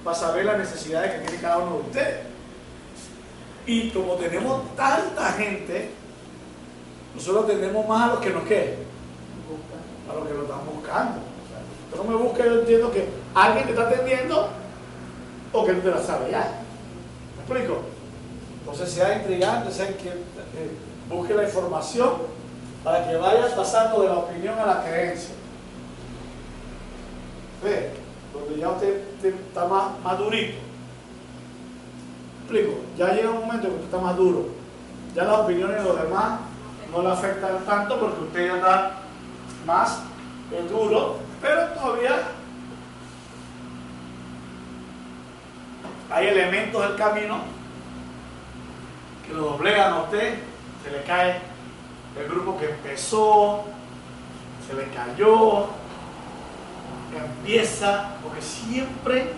para 0.03 0.15
saber 0.15 0.45
las 0.45 0.57
necesidades 0.57 1.11
que 1.13 1.27
tiene 1.27 1.41
cada 1.41 1.57
uno 1.59 1.77
de 1.77 1.81
ustedes. 1.81 2.34
Y 3.67 3.89
como 3.89 4.13
tenemos 4.13 4.75
tanta 4.75 5.31
gente, 5.33 5.89
nosotros 7.15 7.47
tenemos 7.47 7.87
más 7.87 8.09
a 8.09 8.13
los 8.13 8.19
que 8.19 8.29
nos 8.29 8.43
queden, 8.43 8.75
a 10.09 10.13
los 10.13 10.27
que 10.27 10.33
lo 10.33 10.43
están 10.43 10.65
buscando. 10.71 11.17
O 11.17 11.95
sea, 11.95 12.03
no 12.03 12.09
me 12.09 12.15
busca, 12.15 12.45
yo 12.45 12.59
entiendo 12.59 12.91
que 12.91 13.07
alguien 13.33 13.65
te 13.65 13.71
está 13.71 13.87
atendiendo 13.87 14.49
o 15.51 15.65
que 15.65 15.73
no 15.73 15.79
te 15.79 15.89
la 15.89 16.01
sabe 16.01 16.29
ya. 16.29 16.61
¿Me 17.37 17.41
explico? 17.41 17.81
Entonces 18.59 18.91
sea 18.91 19.17
intrigante, 19.17 19.71
sea 19.71 19.87
que 19.87 20.09
eh, 20.09 20.71
busque 21.09 21.33
la 21.33 21.43
información 21.43 22.13
para 22.83 23.07
que 23.07 23.15
vayas 23.17 23.53
pasando 23.53 24.01
de 24.01 24.09
la 24.09 24.17
opinión 24.17 24.59
a 24.59 24.65
la 24.65 24.83
creencia. 24.83 25.33
¿Ve? 27.63 27.89
Donde 28.31 28.59
ya 28.59 28.69
usted, 28.69 29.01
está 29.23 29.65
más 29.65 29.99
madurito 30.03 30.64
explico? 32.45 32.79
Ya 32.97 33.13
llega 33.13 33.31
un 33.31 33.41
momento 33.41 33.67
que 33.67 33.73
usted 33.73 33.85
está 33.85 33.97
más 33.97 34.15
duro. 34.15 34.45
Ya 35.15 35.23
las 35.23 35.39
opiniones 35.39 35.77
de 35.77 35.83
los 35.83 36.01
demás 36.01 36.39
no 36.91 37.01
le 37.01 37.09
afectan 37.09 37.57
tanto 37.65 37.99
porque 37.99 38.23
usted 38.23 38.47
ya 38.47 38.55
está 38.55 38.91
más 39.65 39.99
duro, 40.69 41.17
pero 41.41 41.67
todavía 41.69 42.15
hay 46.11 46.27
elementos 46.27 46.81
del 46.87 46.95
camino 46.95 47.39
que 49.25 49.33
lo 49.33 49.41
doblegan 49.41 49.93
a 49.93 50.01
usted, 50.03 50.35
se 50.83 50.91
le 50.91 51.03
cae 51.03 51.41
el 52.17 52.27
grupo 52.29 52.57
que 52.57 52.69
empezó, 52.69 53.65
se 54.65 54.75
le 54.75 54.87
cayó, 54.89 55.65
empieza, 57.17 58.11
porque 58.23 58.41
siempre 58.41 59.31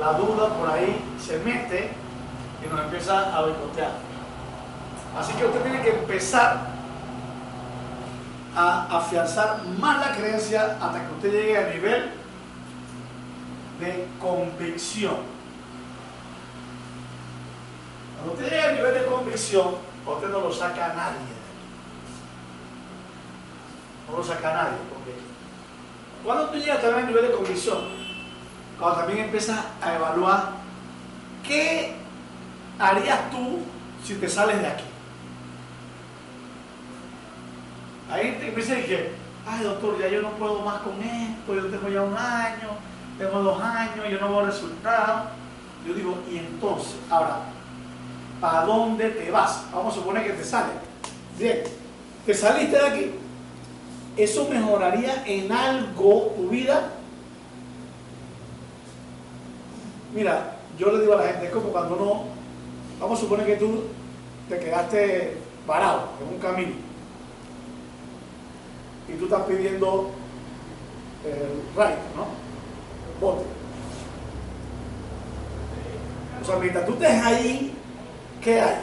la 0.00 0.14
duda 0.14 0.48
por 0.54 0.70
ahí 0.70 0.98
se 1.20 1.38
mete 1.40 1.90
y 2.64 2.68
nos 2.68 2.80
empieza 2.80 3.36
a 3.36 3.42
boicotear. 3.42 3.92
Así 5.18 5.32
que 5.34 5.46
usted 5.46 5.62
tiene 5.62 5.82
que 5.82 5.90
empezar 5.90 6.76
a 8.54 8.98
afianzar 8.98 9.62
más 9.78 10.00
la 10.00 10.16
creencia 10.16 10.78
hasta 10.80 11.06
que 11.06 11.14
usted 11.14 11.32
llegue 11.32 11.58
a 11.58 11.68
nivel 11.74 12.10
de 13.80 14.08
convicción. 14.20 15.16
Cuando 18.16 18.32
usted 18.32 18.44
llegue 18.44 18.68
a 18.68 18.72
nivel 18.72 18.94
de 18.94 19.06
convicción, 19.06 19.74
usted 20.06 20.28
no 20.28 20.40
lo 20.40 20.52
saca 20.52 20.86
a 20.86 20.94
nadie. 20.94 21.36
No 24.10 24.18
lo 24.18 24.24
saca 24.24 24.50
a 24.50 24.54
nadie. 24.54 24.78
Porque 24.88 25.12
cuando 26.24 26.48
tú 26.50 26.58
llegas 26.58 26.84
a 26.84 27.00
nivel 27.02 27.28
de 27.28 27.32
convicción, 27.32 27.78
cuando 28.78 28.98
también 28.98 29.24
empiezas 29.24 29.64
a 29.80 29.94
evaluar 29.94 30.50
qué 31.46 31.95
harías 32.78 33.30
tú 33.30 33.58
si 34.04 34.14
te 34.14 34.28
sales 34.28 34.60
de 34.60 34.66
aquí? 34.66 34.84
Ahí 38.10 38.36
te 38.38 38.48
empieza 38.48 38.72
a 38.72 38.76
decir, 38.76 39.12
ay 39.46 39.64
doctor, 39.64 39.98
ya 39.98 40.08
yo 40.08 40.22
no 40.22 40.30
puedo 40.32 40.62
más 40.62 40.80
con 40.82 41.00
esto, 41.02 41.54
yo 41.54 41.66
tengo 41.66 41.88
ya 41.88 42.02
un 42.02 42.16
año, 42.16 42.68
tengo 43.18 43.42
dos 43.42 43.60
años, 43.60 44.08
yo 44.10 44.20
no 44.20 44.28
veo 44.28 44.46
resultados. 44.46 45.28
Yo 45.86 45.94
digo, 45.94 46.16
y 46.30 46.38
entonces, 46.38 46.96
ahora, 47.08 47.42
¿para 48.40 48.62
dónde 48.62 49.10
te 49.10 49.30
vas? 49.30 49.66
Vamos 49.72 49.92
a 49.92 49.96
suponer 49.96 50.24
que 50.24 50.32
te 50.32 50.44
sales. 50.44 50.74
Bien, 51.38 51.62
te 52.24 52.34
saliste 52.34 52.76
de 52.76 52.86
aquí. 52.86 53.10
¿Eso 54.16 54.48
mejoraría 54.48 55.22
en 55.26 55.52
algo 55.52 56.34
tu 56.36 56.48
vida? 56.48 56.90
Mira, 60.14 60.56
yo 60.78 60.90
le 60.90 61.00
digo 61.00 61.12
a 61.12 61.16
la 61.16 61.28
gente, 61.28 61.46
es 61.46 61.52
como 61.52 61.68
cuando 61.68 61.96
uno 61.96 62.35
Vamos 63.00 63.18
a 63.18 63.22
suponer 63.22 63.46
que 63.46 63.56
tú 63.56 63.84
te 64.48 64.58
quedaste 64.58 65.36
parado 65.66 66.10
en 66.22 66.34
un 66.34 66.40
camino 66.40 66.72
y 69.08 69.12
tú 69.18 69.24
estás 69.24 69.42
pidiendo 69.42 70.10
el 71.24 71.62
right, 71.76 71.98
¿no? 72.16 72.26
Bote. 73.20 73.44
O 76.40 76.44
sea, 76.44 76.56
mientras 76.56 76.86
tú 76.86 76.92
estés 76.92 77.22
ahí, 77.22 77.74
¿qué 78.42 78.60
hay? 78.60 78.76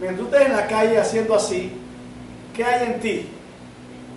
Mientras 0.00 0.20
tú 0.20 0.34
estés 0.34 0.48
en 0.48 0.56
la 0.56 0.66
calle 0.66 0.98
haciendo 0.98 1.34
así, 1.34 1.72
¿qué 2.54 2.64
hay 2.64 2.86
en 2.86 3.00
ti? 3.00 3.28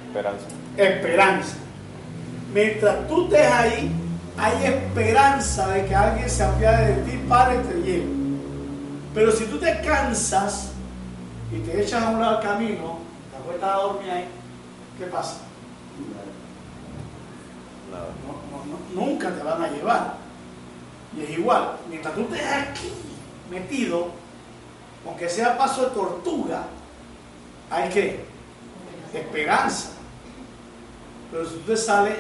Esperanza. 0.08 0.46
Esperanza. 0.78 1.56
Mientras 2.54 3.08
tú 3.08 3.26
estés 3.26 3.52
ahí, 3.52 3.92
hay 4.40 4.66
esperanza 4.66 5.68
de 5.68 5.86
que 5.86 5.96
alguien 5.96 6.30
se 6.30 6.44
apiade 6.44 6.96
de 6.96 7.02
ti 7.04 7.12
y 7.12 7.68
te 7.68 7.82
lleve. 7.82 8.08
Pero 9.14 9.32
si 9.32 9.46
tú 9.46 9.58
te 9.58 9.82
cansas 9.82 10.72
y 11.52 11.60
te 11.60 11.82
echas 11.82 12.04
a 12.04 12.10
un 12.10 12.22
lado 12.22 12.38
al 12.38 12.44
camino, 12.44 13.00
te 13.32 13.38
acuestas 13.38 13.70
a 13.70 13.78
dormir 13.82 14.10
ahí, 14.10 14.26
¿qué 14.98 15.06
pasa? 15.06 15.42
nunca 18.94 19.30
te 19.30 19.44
van 19.44 19.62
a 19.62 19.68
llevar. 19.68 20.16
Y 21.16 21.24
es 21.24 21.30
igual, 21.32 21.78
mientras 21.90 22.14
tú 22.16 22.22
estés 22.22 22.46
aquí 22.46 22.92
metido, 23.50 24.10
aunque 25.06 25.30
sea 25.30 25.58
paso 25.58 25.84
de 25.84 25.90
tortuga, 25.90 26.64
hay 27.70 27.90
que 27.90 28.26
esperanza. 29.14 29.92
Pero 31.32 31.46
si 31.46 31.56
tú 31.56 31.72
te 31.72 31.78
sales, 31.78 32.18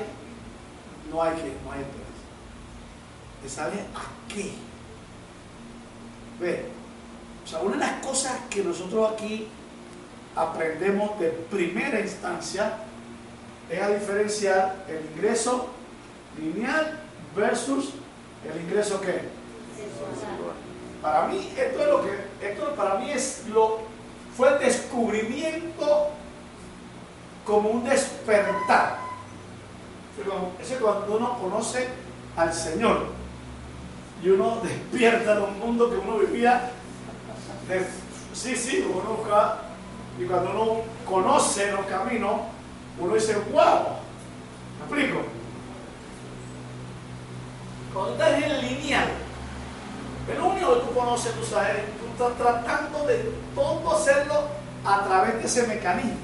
no 1.12 1.22
hay 1.22 1.36
que, 1.36 1.54
no 1.64 1.72
hay 1.72 1.82
esperanza 1.82 2.09
te 3.42 3.50
sale 3.50 3.80
aquí. 4.28 4.54
Ve, 6.40 6.66
sea, 7.50 7.60
una 7.60 7.74
de 7.74 7.80
las 7.80 8.06
cosas 8.06 8.34
que 8.50 8.64
nosotros 8.64 9.12
aquí 9.12 9.48
aprendemos 10.36 11.20
de 11.20 11.30
primera 11.30 12.00
instancia 12.00 12.74
es 13.70 13.82
a 13.82 13.90
diferenciar 13.90 14.86
el 14.88 15.06
ingreso 15.14 15.70
lineal 16.40 17.00
versus 17.36 17.94
el 18.46 18.62
ingreso 18.62 19.02
que 19.02 19.22
para 21.02 21.28
mí 21.28 21.50
esto 21.58 21.82
es 21.82 21.88
lo 21.88 22.02
que 22.02 22.48
esto 22.48 22.76
para 22.76 22.96
mí 22.96 23.12
es 23.12 23.44
lo 23.50 23.80
fue 24.36 24.54
el 24.54 24.60
descubrimiento 24.60 26.10
como 27.46 27.70
un 27.70 27.84
despertar. 27.84 28.98
Ese 30.62 30.76
cuando 30.76 31.18
uno 31.18 31.40
conoce 31.40 31.88
al 32.36 32.54
Señor 32.54 33.19
y 34.24 34.30
uno 34.30 34.60
despierta 34.64 35.36
de 35.36 35.42
un 35.42 35.60
mundo 35.60 35.90
que 35.90 35.98
uno 35.98 36.18
vivía 36.20 36.72
de, 37.68 37.86
sí, 38.34 38.56
sí, 38.56 38.86
uno 38.90 39.18
busca 39.18 39.58
y 40.20 40.26
cuando 40.26 40.52
uno 40.52 40.82
conoce 41.08 41.72
los 41.72 41.86
caminos 41.86 42.42
uno 43.00 43.14
dice, 43.14 43.34
wow, 43.54 43.96
¿me 44.78 44.86
explico? 44.86 45.22
Cuando 47.94 48.12
estás 48.12 48.44
en 48.44 48.62
lineal, 48.62 49.08
el 50.32 50.42
único 50.42 50.74
que 50.74 50.80
tú 50.82 50.94
conoces, 50.94 51.34
tú 51.34 51.46
sabes, 51.46 51.78
tú 52.00 52.06
estás 52.12 52.38
tratando 52.38 53.08
de 53.08 53.32
todo 53.56 53.96
hacerlo 53.96 54.36
a 54.84 55.04
través 55.06 55.36
de 55.36 55.46
ese 55.46 55.68
mecanismo. 55.68 56.18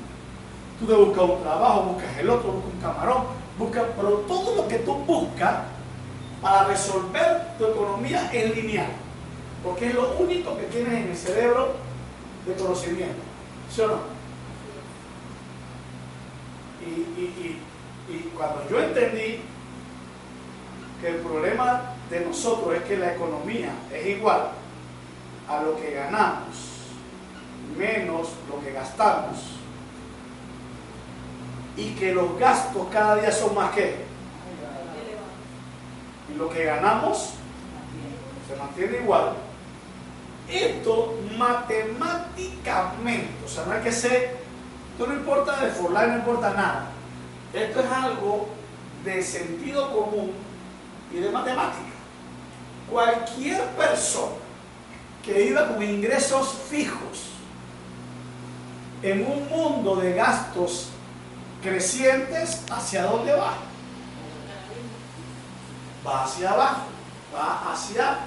Tú 0.80 0.86
te 0.86 0.94
buscas 0.94 1.24
un 1.24 1.42
trabajo, 1.42 1.82
buscas 1.84 2.18
el 2.18 2.30
otro, 2.30 2.52
buscas 2.52 2.74
un 2.74 2.82
camarón, 2.82 3.24
buscas, 3.58 3.84
pero 3.96 4.10
todo 4.28 4.56
lo 4.56 4.68
que 4.68 4.80
tú 4.80 4.96
buscas 4.96 5.56
para 6.46 6.66
resolver 6.66 7.58
tu 7.58 7.66
economía 7.66 8.30
es 8.32 8.56
lineal, 8.56 8.92
porque 9.64 9.88
es 9.88 9.96
lo 9.96 10.12
único 10.20 10.56
que 10.56 10.66
tienes 10.66 10.94
en 10.94 11.10
el 11.10 11.18
cerebro 11.18 11.74
de 12.46 12.54
conocimiento. 12.54 13.16
¿Sí 13.74 13.82
o 13.82 13.88
no? 13.88 14.16
y, 16.86 17.60
y 18.08 18.32
cuando 18.38 18.70
yo 18.70 18.80
entendí 18.80 19.40
que 21.02 21.08
el 21.08 21.16
problema 21.16 21.82
de 22.12 22.20
nosotros 22.20 22.76
es 22.76 22.84
que 22.84 22.98
la 22.98 23.16
economía 23.16 23.72
es 23.92 24.06
igual 24.06 24.52
a 25.50 25.64
lo 25.64 25.76
que 25.78 25.96
ganamos 25.96 26.76
menos 27.76 28.30
lo 28.48 28.64
que 28.64 28.72
gastamos 28.72 29.38
y 31.76 31.96
que 31.96 32.14
los 32.14 32.38
gastos 32.38 32.86
cada 32.92 33.16
día 33.16 33.32
son 33.32 33.56
más 33.56 33.72
que 33.72 34.05
y 36.34 36.38
lo 36.38 36.50
que 36.50 36.66
ganamos 36.66 37.34
se 38.48 38.56
mantiene 38.56 38.98
igual 38.98 39.34
esto 40.50 41.16
matemáticamente 41.38 43.30
o 43.44 43.48
sea 43.48 43.66
no 43.66 43.74
hay 43.74 43.82
que 43.82 43.92
ser 43.92 44.38
esto 44.92 45.08
no 45.08 45.14
importa 45.14 45.64
de 45.64 45.72
forlar 45.72 46.10
no 46.10 46.16
importa 46.18 46.54
nada 46.54 46.90
esto 47.54 47.80
es 47.80 47.92
algo 47.92 48.50
de 49.06 49.24
sentido 49.24 49.94
común 49.94 50.32
y 51.14 51.18
de 51.18 51.30
matemática. 51.30 51.94
Cualquier 52.92 53.64
persona 53.70 54.34
que 55.24 55.46
iba 55.46 55.68
con 55.68 55.82
ingresos 55.82 56.54
fijos 56.70 57.30
en 59.02 59.26
un 59.26 59.48
mundo 59.50 59.96
de 59.96 60.14
gastos 60.14 60.90
crecientes, 61.64 62.64
¿hacia 62.70 63.04
dónde 63.04 63.34
va? 63.34 63.54
Va 66.06 66.24
hacia 66.24 66.52
abajo, 66.52 66.84
va 67.34 67.72
hacia 67.72 68.20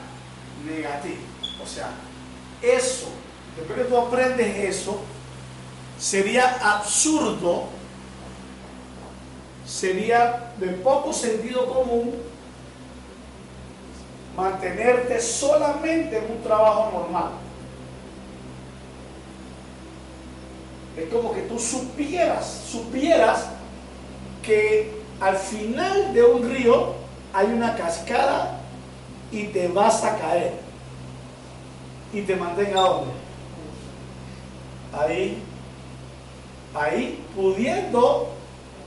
negativo. 0.66 1.22
O 1.62 1.66
sea, 1.66 1.90
eso, 2.60 3.08
después 3.56 3.78
que 3.78 3.84
tú 3.84 3.96
aprendes 3.96 4.56
eso, 4.56 5.00
sería 5.98 6.58
absurdo, 6.62 7.66
sería 9.66 10.52
de 10.58 10.68
poco 10.68 11.12
sentido 11.12 11.66
común 11.72 12.14
mantenerte 14.36 15.20
solamente 15.20 16.16
en 16.16 16.30
un 16.30 16.42
trabajo 16.42 16.90
normal. 16.92 17.30
Es 20.96 21.08
como 21.12 21.32
que 21.32 21.42
tú 21.42 21.58
supieras, 21.58 22.62
supieras 22.68 23.46
que 24.42 25.00
al 25.20 25.36
final 25.36 26.12
de 26.14 26.22
un 26.22 26.48
río 26.48 26.94
hay 27.32 27.46
una 27.46 27.76
cascada 27.76 28.60
y 29.30 29.44
te 29.44 29.68
vas 29.68 30.02
a 30.04 30.16
caer. 30.16 30.54
Y 32.12 32.22
te 32.22 32.36
mantenga 32.36 32.80
donde? 32.80 33.12
Ahí, 34.98 35.42
ahí, 36.74 37.22
pudiendo 37.36 38.30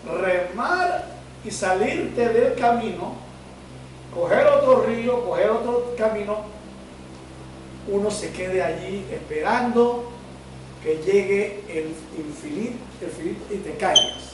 remar 0.05 1.05
y 1.45 1.51
salirte 1.51 2.29
del 2.29 2.55
camino 2.55 3.21
coger 4.13 4.45
otro 4.47 4.83
río, 4.83 5.25
coger 5.25 5.49
otro 5.49 5.95
camino, 5.97 6.39
uno 7.87 8.11
se 8.11 8.31
quede 8.31 8.61
allí 8.61 9.05
esperando 9.11 10.11
que 10.83 10.97
llegue 10.97 11.63
el 11.69 11.93
infinito, 12.17 12.77
y 13.49 13.55
te 13.57 13.75
caigas. 13.77 14.31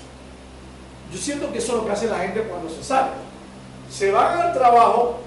Yo 1.11 1.17
siento 1.17 1.51
que 1.51 1.59
eso 1.59 1.73
es 1.73 1.77
lo 1.79 1.85
que 1.85 1.91
hace 1.91 2.07
la 2.07 2.19
gente 2.19 2.41
cuando 2.43 2.69
se 2.69 2.83
sale. 2.83 3.11
Se 3.89 4.11
van 4.11 4.39
al 4.39 4.53
trabajo 4.53 5.19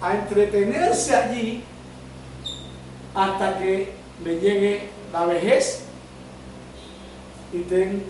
a 0.00 0.14
entretenerse 0.14 1.14
allí 1.14 1.64
hasta 3.14 3.58
que 3.58 3.92
le 4.24 4.40
llegue 4.40 4.88
la 5.12 5.24
vejez 5.26 5.84
y, 7.52 7.60
ten, 7.60 8.04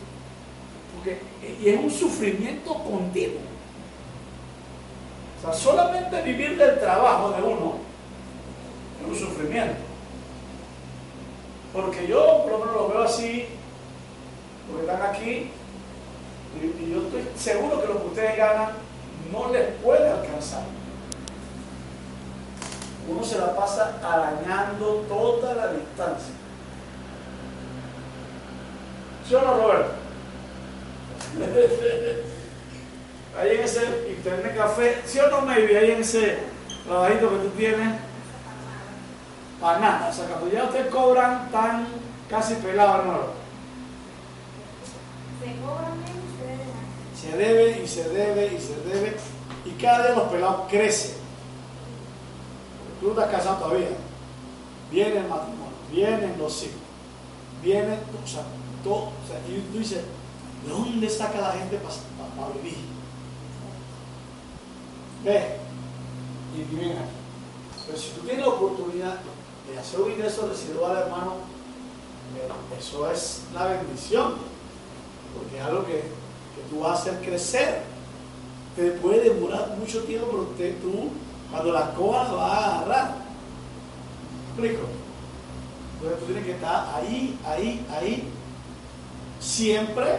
porque, 0.94 1.20
y 1.62 1.68
es 1.68 1.78
un 1.78 1.90
sufrimiento 1.90 2.74
continuo 2.74 3.54
solamente 5.52 6.22
vivir 6.22 6.56
del 6.56 6.78
trabajo 6.78 7.32
de 7.32 7.42
uno 7.42 7.74
es 9.00 9.08
un 9.08 9.28
sufrimiento. 9.28 9.76
Porque 11.72 12.06
yo 12.06 12.42
por 12.42 12.52
lo 12.52 12.58
menos 12.60 12.74
lo 12.74 12.88
veo 12.88 13.02
así, 13.02 13.46
porque 14.66 14.86
están 14.86 15.02
aquí, 15.02 15.50
y, 16.62 16.90
yo 16.90 17.02
estoy 17.02 17.22
seguro 17.36 17.80
que 17.80 17.88
lo 17.88 18.00
que 18.00 18.06
ustedes 18.06 18.36
ganan 18.38 18.70
no 19.34 19.52
les 19.52 19.74
puede 19.82 20.10
alcanzar. 20.10 20.62
Uno 23.08 23.22
se 23.22 23.38
la 23.38 23.54
pasa 23.54 23.98
arañando 24.02 25.04
toda 25.08 25.54
la 25.54 25.72
distancia. 25.72 26.34
¿Sí 29.28 29.34
o 29.34 29.42
no, 29.42 29.54
Roberto? 29.54 29.92
ahí 33.38 33.56
en 33.56 33.62
ese 33.62 34.06
internet 34.08 34.56
café, 34.56 35.02
¿sí 35.04 35.18
o 35.18 35.28
no, 35.28 35.40
maybe? 35.42 35.78
Ahí 35.78 35.90
en 35.90 36.00
ese 36.00 36.38
trabajito 36.86 37.30
que 37.30 37.36
tú 37.36 37.48
tienes, 37.56 37.98
para 39.60 39.78
nada. 39.80 40.08
O 40.08 40.12
sea, 40.12 40.26
cuando 40.26 40.50
ya 40.50 40.64
ustedes 40.64 40.88
cobran, 40.88 41.50
tan 41.50 41.86
casi 42.28 42.54
pelados, 42.54 43.06
¿no? 43.06 43.20
Se 45.40 45.60
cobran 45.60 45.98
menos, 46.00 46.23
se 47.24 47.36
debe 47.36 47.82
y 47.82 47.88
se 47.88 48.08
debe 48.08 48.46
y 48.46 48.60
se 48.60 48.76
debe. 48.88 49.16
Y 49.64 49.70
cada 49.80 50.06
día 50.06 50.16
los 50.16 50.28
pelados 50.28 50.66
crecen. 50.68 51.12
Tú 53.00 53.06
no 53.06 53.12
estás 53.12 53.30
casado 53.30 53.56
todavía. 53.58 53.88
Viene 54.90 55.18
el 55.18 55.28
matrimonio, 55.28 55.74
vienen 55.90 56.36
los 56.38 56.62
hijos, 56.62 56.76
viene, 57.62 57.94
o 57.94 58.26
sea, 58.26 58.44
todo. 58.84 58.94
O 58.94 59.26
sea, 59.26 59.40
y 59.48 59.60
tú 59.72 59.78
dices, 59.78 60.02
¿de 60.64 60.70
dónde 60.70 61.08
saca 61.08 61.40
la 61.40 61.52
gente 61.52 61.78
para 61.78 62.52
vivir? 62.52 62.76
Ve, 65.24 65.56
y 66.54 66.74
mira, 66.74 67.06
pero 67.86 67.98
si 67.98 68.10
tú 68.10 68.20
tienes 68.20 68.44
la 68.44 68.52
oportunidad 68.52 69.18
de 69.68 69.78
hacer 69.78 70.00
un 70.00 70.12
ingreso 70.12 70.46
residual, 70.48 70.98
hermano, 70.98 71.36
eso 72.78 73.10
es 73.10 73.42
la 73.54 73.66
bendición, 73.66 74.34
porque 75.36 75.58
es 75.58 75.62
algo 75.62 75.86
que 75.86 76.02
tú 76.70 76.80
vas 76.80 76.98
a 76.98 77.02
hacer 77.02 77.20
crecer. 77.20 77.82
Te 78.76 78.90
puede 78.92 79.30
demorar 79.30 79.76
mucho 79.78 80.02
tiempo, 80.02 80.48
pero 80.56 80.72
tú, 80.82 81.10
cuando 81.50 81.72
la 81.72 81.90
coja 81.94 82.24
la 82.24 82.32
vas 82.32 82.52
a 82.52 82.76
agarrar. 82.76 83.14
¿Me 84.56 84.66
explico? 84.66 84.88
Entonces 85.94 86.18
tú 86.20 86.26
tienes 86.26 86.44
que 86.44 86.52
estar 86.52 86.94
ahí, 86.94 87.38
ahí, 87.46 87.86
ahí, 87.90 88.28
siempre, 89.40 90.18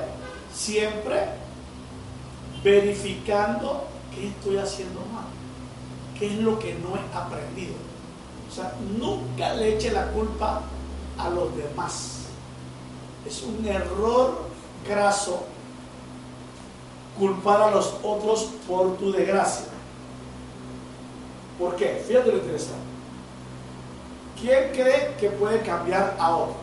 siempre 0.53 1.29
verificando 2.63 3.87
¿qué 4.15 4.27
estoy 4.29 4.57
haciendo 4.57 5.01
mal? 5.13 5.25
¿Qué 6.17 6.27
es 6.27 6.37
lo 6.39 6.57
que 6.57 6.73
no 6.75 6.95
he 6.95 7.15
aprendido? 7.15 7.75
O 8.49 8.53
sea, 8.53 8.73
nunca 8.97 9.53
le 9.53 9.75
eche 9.75 9.91
la 9.91 10.07
culpa 10.07 10.61
a 11.17 11.29
los 11.29 11.55
demás. 11.55 12.27
Es 13.25 13.43
un 13.43 13.65
error 13.65 14.49
graso 14.87 15.45
culpar 17.17 17.61
a 17.61 17.71
los 17.71 17.95
otros 18.03 18.49
por 18.67 18.97
tu 18.97 19.11
desgracia. 19.11 19.67
¿Por 21.57 21.75
qué? 21.75 22.03
Fíjate 22.05 22.31
lo 22.31 22.37
interesante. 22.37 22.83
¿Quién 24.39 24.71
cree 24.73 25.15
que 25.19 25.29
puede 25.29 25.61
cambiar 25.61 26.15
a 26.19 26.35
otro? 26.35 26.55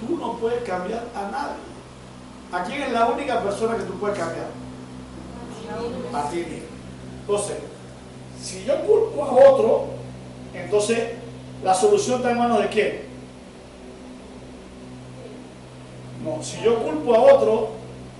Tú 0.00 0.16
no 0.16 0.34
puedes 0.34 0.62
cambiar 0.62 1.08
a 1.14 1.30
nadie. 1.30 1.70
¿A 2.52 2.64
quién 2.64 2.82
es 2.82 2.92
la 2.92 3.06
única 3.06 3.42
persona 3.42 3.76
que 3.76 3.82
tú 3.82 3.94
puedes 3.94 4.18
cambiar? 4.18 4.46
A 6.14 6.30
ti 6.30 6.36
mismo. 6.36 6.68
Entonces, 7.20 7.56
si 8.40 8.64
yo 8.64 8.80
culpo 8.86 9.24
a 9.24 9.50
otro, 9.50 9.86
entonces 10.54 11.12
la 11.62 11.74
solución 11.74 12.16
está 12.16 12.30
en 12.30 12.38
manos 12.38 12.60
de 12.60 12.68
quién? 12.68 13.09
No, 16.24 16.42
si 16.42 16.62
yo 16.62 16.82
culpo 16.82 17.14
a 17.14 17.34
otro, 17.34 17.70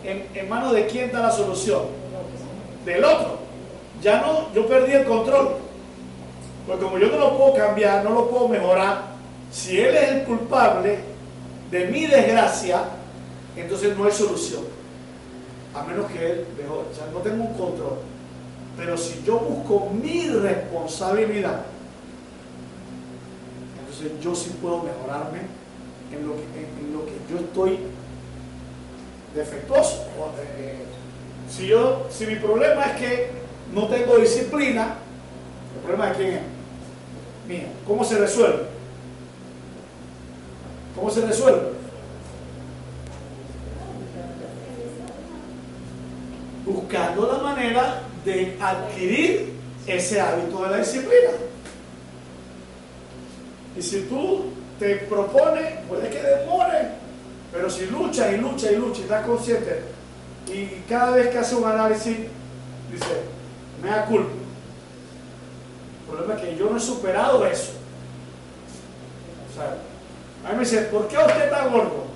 ¿en, 0.05 0.49
manos 0.49 0.73
de 0.73 0.87
quién 0.87 1.07
está 1.07 1.21
la 1.21 1.31
solución? 1.31 1.83
Del 2.85 3.05
otro. 3.05 3.39
Ya 4.03 4.21
no, 4.23 4.53
yo 4.55 4.67
perdí 4.67 4.93
el 4.93 5.05
control. 5.05 5.57
Porque 6.67 6.85
como 6.85 6.99
yo 6.99 7.09
no 7.09 7.19
lo 7.19 7.37
puedo 7.37 7.55
cambiar, 7.55 8.05
no 8.05 8.11
lo 8.11 8.31
puedo 8.31 8.49
mejorar, 8.49 9.11
si 9.51 9.79
él 9.79 9.97
es 9.97 10.11
el 10.11 10.23
culpable 10.23 10.99
de 11.71 11.87
mi 11.89 12.07
desgracia, 12.07 12.85
entonces 13.57 13.97
no 13.97 14.05
hay 14.05 14.13
solución. 14.13 14.63
A 15.75 15.83
menos 15.83 16.11
que 16.11 16.31
él 16.31 16.47
mejore. 16.57 16.89
O 16.91 16.95
sea, 16.95 17.07
no 17.13 17.19
tengo 17.19 17.45
un 17.45 17.55
control. 17.55 17.99
Pero 18.77 18.97
si 18.97 19.23
yo 19.25 19.39
busco 19.39 19.91
mi 19.91 20.27
responsabilidad, 20.29 21.65
entonces 23.79 24.13
yo 24.23 24.35
sí 24.35 24.57
puedo 24.61 24.83
mejorarme 24.83 25.60
en 26.13 26.27
lo 26.27 26.35
que, 26.35 26.43
en, 26.43 26.93
lo 26.93 27.05
que 27.07 27.13
yo 27.31 27.39
estoy 27.39 27.79
defectuoso. 29.35 30.07
Eh, 30.59 30.85
si, 31.49 31.67
yo, 31.67 32.07
si 32.11 32.27
mi 32.27 32.37
problema 32.37 32.85
es 32.85 33.01
que 33.01 33.31
no 33.73 33.87
tengo 33.89 34.19
disciplina, 34.19 34.97
el 35.75 35.81
problema 35.83 36.09
de 36.09 36.17
quién 36.17 36.35
es? 36.35 36.43
Mío. 37.49 37.69
¿Cómo 37.87 38.05
se 38.05 38.19
resuelve? 38.19 38.65
¿Cómo 40.95 41.11
se 41.11 41.27
resuelve? 41.27 41.71
Buscando 46.67 47.33
la 47.33 47.39
manera 47.39 48.03
de 48.25 48.57
adquirir 48.61 49.55
ese 49.87 50.21
hábito 50.21 50.63
de 50.63 50.71
la 50.71 50.77
disciplina. 50.79 51.31
Y 53.77 53.83
si 53.83 54.03
tú 54.03 54.45
te 54.81 54.97
propones, 54.97 55.75
puede 55.87 56.09
que 56.09 56.23
demore, 56.23 56.89
pero 57.53 57.69
si 57.69 57.87
lucha 57.87 58.33
y 58.33 58.39
lucha 58.39 58.73
y 58.73 58.77
lucha 58.77 59.01
y 59.01 59.03
estás 59.03 59.27
consciente, 59.27 59.83
y 60.49 60.67
cada 60.89 61.11
vez 61.11 61.29
que 61.29 61.39
hace 61.39 61.55
un 61.55 61.67
análisis, 61.67 62.17
dice, 62.91 63.21
me 63.83 63.91
da 63.91 64.07
culpa. 64.07 64.33
El 66.01 66.17
problema 66.17 66.35
es 66.35 66.41
que 66.41 66.57
yo 66.57 66.71
no 66.71 66.79
he 66.79 66.81
superado 66.81 67.47
eso. 67.47 67.73
O 69.51 69.55
sea, 69.55 69.77
a 70.47 70.53
mí 70.53 70.55
me 70.55 70.65
dice, 70.65 70.81
¿por 70.85 71.07
qué 71.09 71.19
usted 71.19 71.45
está 71.45 71.67
gordo? 71.67 72.07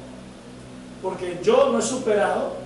Porque 1.02 1.38
yo 1.42 1.70
no 1.70 1.78
he 1.78 1.82
superado 1.82 2.56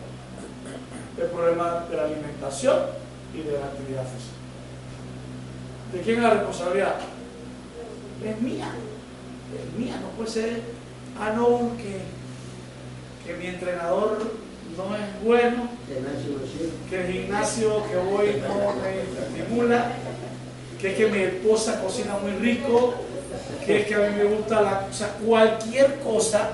el 1.18 1.26
problema 1.26 1.86
de 1.90 1.96
la 1.96 2.04
alimentación 2.04 2.78
y 3.34 3.38
de 3.38 3.58
la 3.58 3.66
actividad 3.66 4.04
física. 4.04 4.36
¿De 5.92 6.00
quién 6.02 6.18
es 6.18 6.22
la 6.22 6.30
responsabilidad? 6.30 6.94
Es 8.24 8.40
mía. 8.40 8.68
Mía, 9.76 9.98
no 10.02 10.08
puede 10.10 10.30
ser, 10.30 10.62
ah, 11.18 11.32
no, 11.34 11.72
que, 11.76 12.02
que 13.24 13.38
mi 13.38 13.46
entrenador 13.46 14.18
no 14.76 14.94
es 14.94 15.24
bueno, 15.24 15.68
que 16.88 17.00
el 17.00 17.12
gimnasio 17.12 17.82
que 17.88 17.96
voy 17.96 18.42
no 18.46 18.74
me 18.80 19.38
estimula, 19.40 19.92
que 20.80 20.90
es 20.90 20.96
que 20.96 21.06
mi 21.08 21.18
esposa 21.18 21.82
cocina 21.82 22.16
muy 22.22 22.32
rico, 22.32 22.94
que 23.64 23.80
es 23.80 23.86
que 23.86 23.94
a 23.94 23.98
mí 23.98 24.16
me 24.16 24.24
gusta 24.24 24.60
la... 24.62 24.86
O 24.88 24.92
sea, 24.92 25.08
cualquier 25.24 25.98
cosa, 26.00 26.50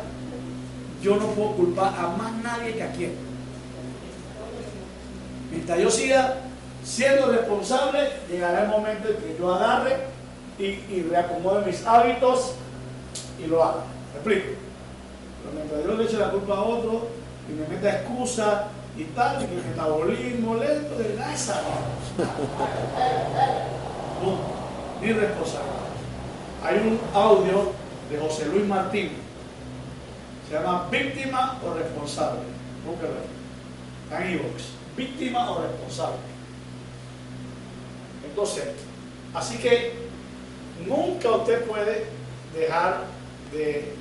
yo 1.03 1.17
no 1.17 1.27
puedo 1.29 1.53
culpar 1.53 1.93
a 1.99 2.09
más 2.09 2.33
nadie 2.43 2.75
que 2.75 2.83
a 2.83 2.93
quien. 2.93 3.13
Mientras 5.51 5.79
yo 5.79 5.91
siga 5.91 6.37
siendo 6.83 7.31
responsable, 7.31 8.09
llegará 8.31 8.65
el 8.65 8.69
momento 8.69 9.09
en 9.09 9.17
que 9.17 9.37
yo 9.39 9.55
agarre 9.55 9.97
y, 10.59 10.65
y 10.65 11.07
reacomode 11.11 11.67
mis 11.67 11.85
hábitos 11.87 12.55
y 13.43 13.47
lo 13.47 13.63
haga. 13.63 13.85
¿Me 14.13 14.19
explico? 14.19 14.59
Pero 15.43 15.55
mientras 15.55 15.85
yo 15.85 15.97
le 15.97 16.05
eche 16.05 16.19
la 16.19 16.31
culpa 16.31 16.55
a 16.55 16.63
otro 16.63 17.09
y 17.49 17.53
me 17.53 17.69
meta 17.69 18.01
excusa 18.01 18.69
y 18.97 19.05
tal, 19.05 19.43
y 19.43 19.47
que 19.47 19.55
el 19.55 19.65
metabolismo 19.65 20.55
lento, 20.57 20.97
de 20.97 21.15
esa. 21.35 21.61
Ni 25.01 25.13
responsable. 25.13 25.69
Hay 26.63 26.77
un 26.77 27.01
audio 27.13 27.73
de 28.11 28.19
José 28.19 28.47
Luis 28.47 28.67
Martín, 28.67 29.11
se 30.49 30.55
llama 30.55 30.89
Víctima 30.91 31.59
o 31.65 31.75
Responsable. 31.75 32.41
Búsquelo 32.87 33.13
ahí. 33.13 33.29
Está 34.05 34.25
en 34.27 34.53
Víctima 34.97 35.51
o 35.51 35.63
responsable. 35.63 36.19
Entonces, 38.25 38.65
así 39.35 39.59
que 39.59 39.93
nunca 40.87 41.31
usted 41.31 41.65
puede 41.65 42.07
dejar 42.55 43.01
de, 43.55 43.95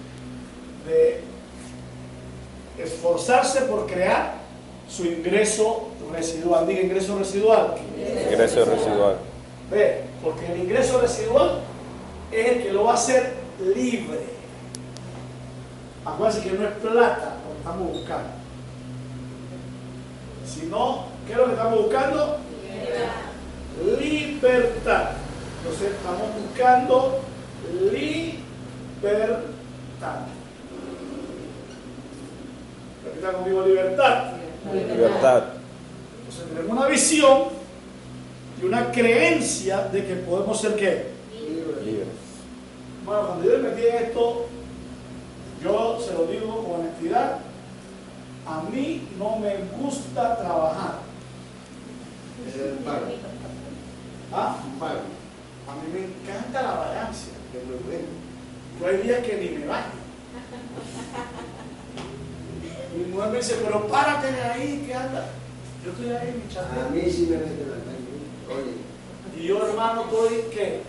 de 0.88 1.22
esforzarse 2.84 3.62
por 3.62 3.88
crear 3.88 4.36
su 4.90 5.06
ingreso 5.06 5.90
residual. 6.12 6.68
Diga 6.68 6.82
ingreso 6.82 7.18
residual. 7.18 7.76
Ingreso 8.32 8.66
residual. 8.66 9.18
Ve, 9.72 10.02
porque 10.24 10.52
el 10.52 10.62
ingreso 10.62 11.00
residual 11.00 11.62
es 12.32 12.48
el 12.48 12.64
que 12.64 12.72
lo 12.72 12.86
va 12.86 12.92
a 12.92 12.96
hacer 12.96 13.34
libre. 13.76 14.20
Acuérdense 16.06 16.50
que 16.50 16.56
no 16.56 16.68
es 16.68 16.74
plata 16.76 17.36
lo 17.48 17.54
que 17.54 17.60
estamos 17.60 17.94
buscando. 17.94 18.30
Sino, 20.46 21.06
¿qué 21.26 21.32
es 21.32 21.38
lo 21.38 21.46
que 21.46 21.52
estamos 21.52 21.80
buscando? 21.80 22.38
Libertad. 24.00 25.12
Entonces 25.60 25.92
estamos 25.92 26.28
buscando 26.42 27.22
libertad. 27.92 28.43
Repita 33.04 33.34
conmigo 33.34 33.66
libertad. 33.66 34.32
Libertad. 34.74 35.44
Entonces 36.20 36.46
tenemos 36.48 36.78
una 36.78 36.88
visión 36.88 37.50
y 38.62 38.66
una 38.66 38.92
creencia 38.92 39.90
de 39.90 40.06
que 40.06 40.16
podemos 40.16 40.60
ser 40.62 40.76
qué? 40.76 41.12
Libre. 41.84 42.06
Bueno, 43.06 43.28
cuando 43.28 43.44
yo 43.44 43.58
me 43.58 43.70
metí 43.70 43.88
en 43.88 43.96
esto, 44.06 44.46
yo 45.62 46.00
se 46.00 46.14
lo 46.14 46.26
digo 46.28 46.64
con 46.64 46.80
honestidad, 46.80 47.40
a 48.48 48.62
mí 48.72 49.10
no 49.20 49.36
me 49.36 49.58
gusta 49.82 50.38
trabajar. 50.38 51.00
Es 52.48 52.56
el 52.56 52.78
pago. 52.86 53.02
¿Ah? 54.32 54.56
Un. 54.64 54.82
A 54.82 55.76
mí 55.76 55.92
me 55.94 56.06
encanta 56.06 56.62
la 56.62 56.72
vagancia. 56.72 57.34
Que 57.52 57.58
es 57.58 57.66
muy 57.66 57.76
bueno. 57.86 58.23
Yo 58.80 58.88
hay 58.88 58.98
días 58.98 59.26
que 59.26 59.38
ni 59.38 59.58
me 59.60 59.66
baño. 59.66 59.86
Mi 62.98 63.06
mujer 63.12 63.30
me 63.32 63.38
dice, 63.38 63.56
pero 63.64 63.88
párate 63.88 64.32
de 64.32 64.42
ahí, 64.42 64.84
¿qué 64.86 64.94
anda? 64.94 65.30
Yo 65.84 65.92
estoy 65.92 66.10
ahí, 66.12 66.42
mi 66.44 66.52
A 66.52 66.54
chaval. 66.54 66.92
mí 66.92 67.02
sí 67.10 67.28
me 67.30 67.38
mete 67.38 67.66
la 67.66 67.78
calle. 67.84 68.64
Oye, 68.64 68.74
Y 69.42 69.48
yo, 69.48 69.68
hermano, 69.68 70.04
estoy 70.04 70.44
que, 70.54 70.82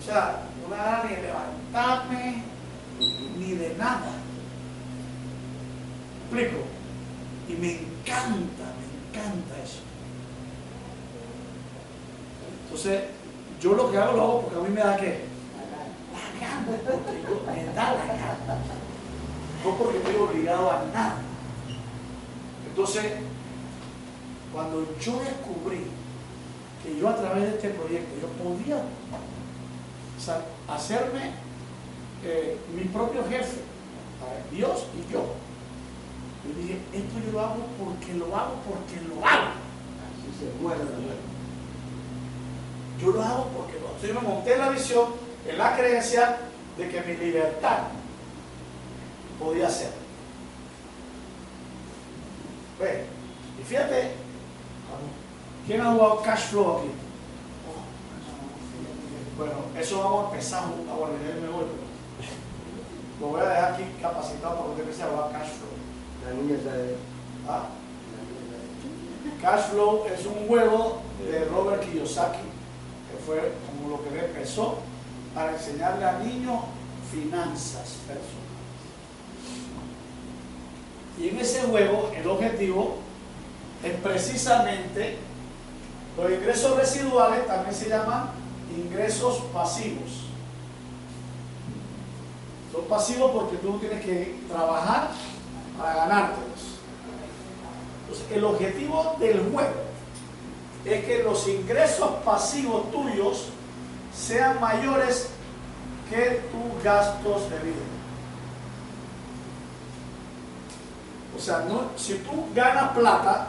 o 0.00 0.04
sea, 0.04 0.42
no 0.62 0.68
me 0.68 0.76
da 0.76 1.04
ni 1.08 1.14
de 1.16 1.22
levantarme, 1.22 2.42
ni 3.38 3.52
de 3.52 3.74
nada. 3.76 4.12
¿Me 6.32 6.40
explico? 6.42 6.64
Y 7.48 7.52
me 7.54 7.72
encanta, 7.72 8.64
me 8.78 9.18
encanta 9.20 9.62
eso. 9.62 9.80
Entonces, 12.64 13.02
yo 13.60 13.74
lo 13.74 13.90
que 13.90 13.98
hago 13.98 14.16
lo 14.16 14.22
hago 14.22 14.40
porque 14.42 14.58
a 14.58 14.62
mí 14.68 14.74
me 14.74 14.80
da 14.80 14.96
que 14.96 15.20
gana, 16.40 16.66
porque 16.66 17.18
me 17.46 17.64
da 17.74 17.92
la 17.92 18.06
gana. 18.06 18.58
No 19.64 19.74
porque 19.76 19.98
estoy 19.98 20.16
obligado 20.16 20.70
a 20.70 20.84
nada. 20.92 21.16
Entonces, 22.68 23.04
cuando 24.52 24.86
yo 25.00 25.20
descubrí 25.20 25.86
que 26.82 26.98
yo 26.98 27.08
a 27.08 27.16
través 27.16 27.42
de 27.42 27.50
este 27.50 27.70
proyecto 27.70 28.14
yo 28.20 28.28
podía 28.42 28.76
o 28.76 30.20
sea, 30.20 30.44
hacerme 30.68 31.32
eh, 32.24 32.58
mi 32.74 32.84
propio 32.84 33.22
jefe, 33.28 33.60
Dios 34.50 34.86
y 34.94 35.12
yo. 35.12 35.24
Yo 36.44 36.62
dije, 36.62 36.78
esto 36.92 37.14
yo 37.26 37.32
lo 37.32 37.40
hago 37.40 37.66
porque 37.78 38.14
lo 38.14 38.36
hago 38.36 38.54
porque 38.68 39.00
lo 39.08 39.24
hago. 39.26 39.50
así 40.06 40.38
se 40.38 40.62
muerte. 40.62 40.84
Yo 43.00 43.10
lo 43.10 43.22
hago 43.22 43.48
porque 43.56 43.72
lo 43.74 43.86
hago. 43.86 43.96
Entonces 43.96 44.14
yo 44.14 44.20
me 44.20 44.28
monté 44.28 44.54
en 44.54 44.60
la 44.60 44.70
visión, 44.70 45.06
en 45.48 45.58
la 45.58 45.76
creencia 45.76 46.38
de 46.76 46.88
que 46.88 47.00
mi 47.02 47.16
libertad 47.16 47.78
podía 49.38 49.70
ser. 49.70 49.90
Ve, 52.80 53.04
y 53.58 53.62
fíjate, 53.62 54.12
¿quién 55.66 55.80
ha 55.80 55.92
jugado 55.92 56.22
cash 56.22 56.48
flow 56.50 56.78
aquí? 56.78 56.90
Bueno, 59.38 59.52
eso 59.78 59.98
vamos 59.98 60.24
a 60.24 60.30
empezar 60.30 60.62
a 60.62 60.94
bueno, 60.94 61.14
ya 61.26 61.40
me 61.40 61.48
voy. 61.48 61.66
Lo 63.20 63.28
voy 63.28 63.40
a 63.40 63.48
dejar 63.48 63.72
aquí 63.72 63.84
capacitado 64.00 64.56
para 64.56 64.74
que 64.74 64.80
empiece 64.80 65.02
a 65.02 65.06
jugar 65.06 65.32
cash 65.32 65.48
flow. 65.48 65.76
La 66.24 66.42
niña 66.42 66.58
sabe. 66.62 66.96
¿Ah? 67.48 67.66
Cash 69.40 69.70
flow 69.70 70.04
es 70.06 70.26
un 70.26 70.46
juego 70.46 71.02
de 71.30 71.44
Robert 71.46 71.82
Kiyosaki, 71.82 72.38
que 72.38 73.24
fue 73.24 73.52
como 73.66 73.96
lo 73.96 74.02
que 74.02 74.18
empezó 74.18 74.78
para 75.36 75.52
enseñarle 75.52 76.02
a 76.02 76.18
niños 76.20 76.60
finanzas 77.12 77.98
personales. 78.06 78.46
Y 81.18 81.28
en 81.28 81.38
ese 81.38 81.60
juego 81.64 82.10
el 82.16 82.26
objetivo 82.26 82.96
es 83.84 83.92
precisamente 84.00 85.18
los 86.16 86.32
ingresos 86.32 86.74
residuales, 86.78 87.46
también 87.46 87.74
se 87.74 87.90
llaman 87.90 88.30
ingresos 88.74 89.42
pasivos. 89.52 90.24
Son 92.72 92.84
pasivos 92.86 93.30
porque 93.32 93.58
tú 93.58 93.78
tienes 93.78 94.02
que 94.02 94.40
trabajar 94.48 95.10
para 95.76 95.94
ganártelos. 95.96 96.80
Entonces, 98.04 98.26
el 98.34 98.44
objetivo 98.44 99.16
del 99.20 99.50
juego 99.52 99.84
es 100.86 101.04
que 101.04 101.22
los 101.22 101.46
ingresos 101.46 102.08
pasivos 102.24 102.90
tuyos 102.90 103.48
sean 104.16 104.60
mayores 104.60 105.28
que 106.08 106.42
tus 106.50 106.82
gastos 106.82 107.50
de 107.50 107.58
vida. 107.58 107.76
O 111.36 111.40
sea, 111.40 111.64
no, 111.68 111.90
si 111.96 112.14
tú 112.18 112.46
ganas 112.54 112.92
plata, 112.92 113.48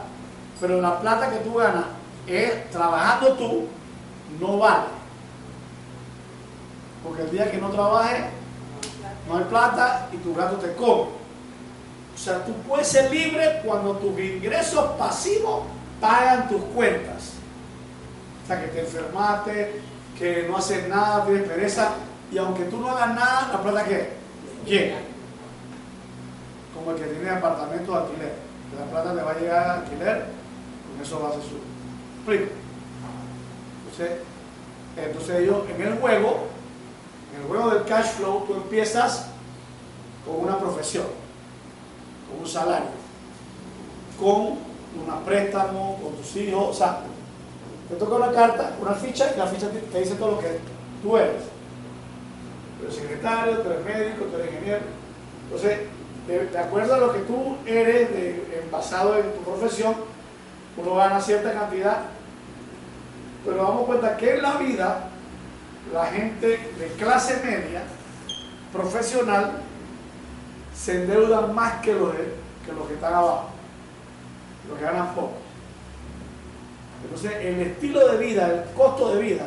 pero 0.60 0.80
la 0.80 1.00
plata 1.00 1.30
que 1.30 1.38
tú 1.38 1.54
ganas 1.54 1.86
es 2.26 2.70
trabajando 2.70 3.32
tú, 3.34 3.66
no 4.38 4.58
vale. 4.58 4.98
Porque 7.02 7.22
el 7.22 7.30
día 7.30 7.50
que 7.50 7.58
no 7.58 7.70
trabajes, 7.70 8.24
no 9.26 9.38
hay 9.38 9.44
plata 9.44 10.08
y 10.12 10.16
tu 10.18 10.34
gato 10.34 10.56
te 10.56 10.74
come. 10.74 11.08
O 12.14 12.18
sea, 12.20 12.44
tú 12.44 12.52
puedes 12.68 12.88
ser 12.88 13.10
libre 13.10 13.62
cuando 13.64 13.94
tus 13.94 14.18
ingresos 14.18 14.84
pasivos 14.98 15.62
pagan 16.00 16.48
tus 16.48 16.62
cuentas. 16.74 17.34
O 18.42 18.46
sea, 18.46 18.60
que 18.60 18.68
te 18.68 18.80
enfermaste, 18.80 19.80
que 20.18 20.46
no 20.48 20.56
haces 20.56 20.88
nada, 20.88 21.24
tienes 21.24 21.48
pereza, 21.48 21.92
y 22.32 22.38
aunque 22.38 22.64
tú 22.64 22.78
no 22.78 22.90
hagas 22.90 23.14
nada, 23.14 23.50
la 23.52 23.62
plata 23.62 23.84
que 23.84 24.10
llega. 24.66 24.96
Como 26.74 26.90
el 26.92 26.98
que 26.98 27.04
tiene 27.04 27.30
apartamento 27.30 27.92
de 27.92 27.98
alquiler. 27.98 28.32
La 28.78 28.84
plata 28.90 29.14
le 29.14 29.22
va 29.22 29.30
a 29.30 29.38
llegar 29.38 29.64
al 29.64 29.82
alquiler, 29.82 30.26
con 30.86 31.02
eso 31.02 31.20
va 31.20 31.28
a 31.28 31.30
hacer 31.30 31.42
su. 31.42 31.56
¿Explico? 32.18 32.52
Entonces, 33.84 34.20
entonces 34.96 35.40
ellos, 35.40 35.62
en 35.74 35.80
el 35.80 35.98
juego, 35.98 36.48
en 37.34 37.42
el 37.42 37.48
juego 37.48 37.70
del 37.70 37.84
cash 37.84 38.16
flow, 38.16 38.44
tú 38.46 38.54
empiezas 38.54 39.28
con 40.26 40.40
una 40.40 40.58
profesión, 40.58 41.06
con 42.28 42.40
un 42.40 42.46
salario, 42.46 42.90
con 44.18 44.40
un 44.40 45.24
préstamo, 45.24 45.98
con 46.02 46.14
tus 46.16 46.36
hijos, 46.36 46.68
o 46.68 46.74
sea, 46.74 47.00
te 47.88 47.94
toca 47.96 48.16
una 48.16 48.32
carta, 48.32 48.72
una 48.80 48.92
ficha, 48.92 49.32
y 49.34 49.38
la 49.38 49.46
ficha 49.46 49.68
te, 49.70 49.98
dice 49.98 50.14
todo 50.16 50.32
lo 50.32 50.38
que 50.40 50.58
tú 51.02 51.16
eres. 51.16 51.42
Tú 52.78 52.84
eres 52.84 52.96
secretario, 52.96 53.58
tú 53.58 53.70
eres 53.70 53.84
médico, 53.84 54.24
tú 54.26 54.36
eres 54.36 54.52
ingeniero. 54.52 54.80
Entonces, 55.44 55.78
de, 56.26 56.58
acuerdo 56.58 56.94
a 56.94 56.98
lo 56.98 57.12
que 57.12 57.20
tú 57.20 57.56
eres, 57.66 58.10
de, 58.10 58.68
basado 58.70 59.16
en 59.16 59.32
tu 59.32 59.40
profesión, 59.40 59.94
uno 60.76 60.96
gana 60.96 61.20
cierta 61.20 61.52
cantidad. 61.52 62.02
Pero 63.44 63.56
damos 63.56 63.86
cuenta 63.86 64.16
que 64.18 64.34
en 64.34 64.42
la 64.42 64.56
vida, 64.58 65.08
la 65.92 66.06
gente 66.06 66.46
de 66.46 66.94
clase 66.98 67.40
media, 67.42 67.82
profesional, 68.70 69.52
se 70.74 71.02
endeudan 71.02 71.54
más 71.54 71.80
que 71.80 71.94
los 71.94 72.12
que 72.12 72.94
están 72.94 73.14
abajo, 73.14 73.48
los 74.68 74.78
que 74.78 74.84
ganan 74.84 75.14
poco. 75.14 75.47
Entonces, 77.04 77.32
el 77.44 77.60
estilo 77.60 78.08
de 78.08 78.18
vida, 78.18 78.46
el 78.48 78.74
costo 78.74 79.14
de 79.14 79.22
vida 79.22 79.46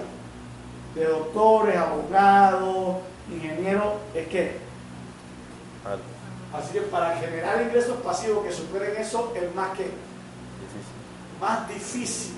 de 0.95 1.05
doctores, 1.05 1.77
abogados, 1.77 2.97
ingenieros, 3.31 3.93
es 4.13 4.27
que 4.27 4.57
Alto. 5.85 6.03
Así 6.53 6.73
que 6.73 6.81
para 6.81 7.15
generar 7.15 7.61
ingresos 7.61 7.97
pasivos 8.01 8.45
que 8.45 8.51
superen 8.51 8.97
eso 8.97 9.33
es 9.35 9.55
más 9.55 9.69
que 9.69 9.83
Difícil. 9.83 11.39
más 11.39 11.67
difícil. 11.69 12.35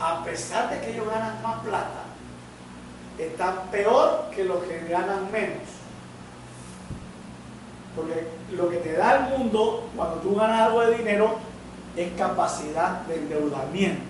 A 0.00 0.24
pesar 0.24 0.70
de 0.70 0.80
que 0.80 0.92
ellos 0.92 1.08
ganan 1.10 1.42
más 1.42 1.60
plata, 1.60 2.04
están 3.18 3.66
peor 3.72 4.30
que 4.34 4.44
los 4.44 4.62
que 4.62 4.86
ganan 4.88 5.30
menos. 5.32 5.58
Porque 7.96 8.28
lo 8.52 8.70
que 8.70 8.76
te 8.76 8.92
da 8.92 9.26
el 9.26 9.38
mundo 9.38 9.88
cuando 9.96 10.16
tú 10.18 10.36
ganas 10.36 10.60
algo 10.60 10.82
de 10.82 10.98
dinero 10.98 11.36
es 12.02 12.12
capacidad 12.18 13.00
de 13.02 13.16
endeudamiento. 13.16 14.02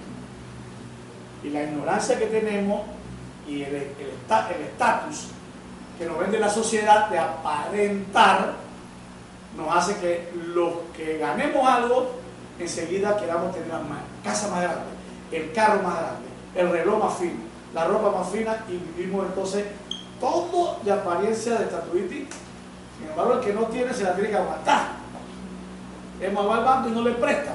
Y 1.43 1.51
la 1.51 1.62
ignorancia 1.62 2.18
que 2.18 2.26
tenemos 2.26 2.82
y 3.47 3.62
el 3.62 3.74
el 3.74 4.09
esta- 4.20 4.51
el 4.51 4.62
estatus 4.62 5.28
que 5.99 6.07
nos 6.07 6.18
vende 6.18 6.39
la 6.39 6.49
sociedad 6.51 7.09
de 7.09 7.18
aparentar 7.18 8.53
nos 9.57 9.74
hace 9.74 9.97
que 9.97 10.30
los 10.55 10.72
que 10.97 11.18
ganemos 11.18 11.66
algo 11.68 12.12
enseguida 12.59 13.16
queramos 13.16 13.53
tener 13.53 13.68
la 13.68 13.80
casa 14.24 14.49
más 14.49 14.62
grande, 14.62 14.82
el 15.32 15.53
carro 15.53 15.82
más 15.82 15.95
grande, 15.99 16.28
el 16.55 16.70
reloj 16.70 17.03
más 17.05 17.14
fino, 17.18 17.41
la 17.74 17.84
ropa 17.86 18.18
más 18.18 18.28
fina 18.30 18.64
y 18.68 18.78
vivimos 18.97 19.26
entonces 19.26 19.64
todo 20.20 20.78
de 20.84 20.93
apariencia 20.93 21.55
de 21.55 21.64
estatuitis. 21.64 22.26
Sin 22.99 23.09
embargo, 23.11 23.34
el 23.34 23.41
que 23.41 23.53
no 23.53 23.62
tiene 23.66 23.95
se 23.95 24.03
la 24.03 24.14
tiene 24.14 24.30
que 24.30 24.36
aguantar. 24.36 24.89
Es 26.20 26.32
más, 26.32 26.45
va 26.45 26.84
y 26.86 26.91
no 26.91 27.03
le 27.03 27.12
presta. 27.12 27.53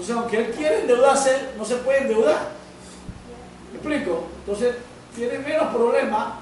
Entonces, 0.00 0.16
aunque 0.16 0.36
él 0.38 0.54
quiere 0.56 0.80
endeudarse, 0.80 1.50
no 1.58 1.64
se 1.64 1.76
puede 1.76 1.98
endeudar. 1.98 2.52
¿Me 3.70 3.76
explico? 3.76 4.28
Entonces, 4.38 4.76
tiene 5.14 5.38
menos 5.40 5.74
problemas 5.74 6.36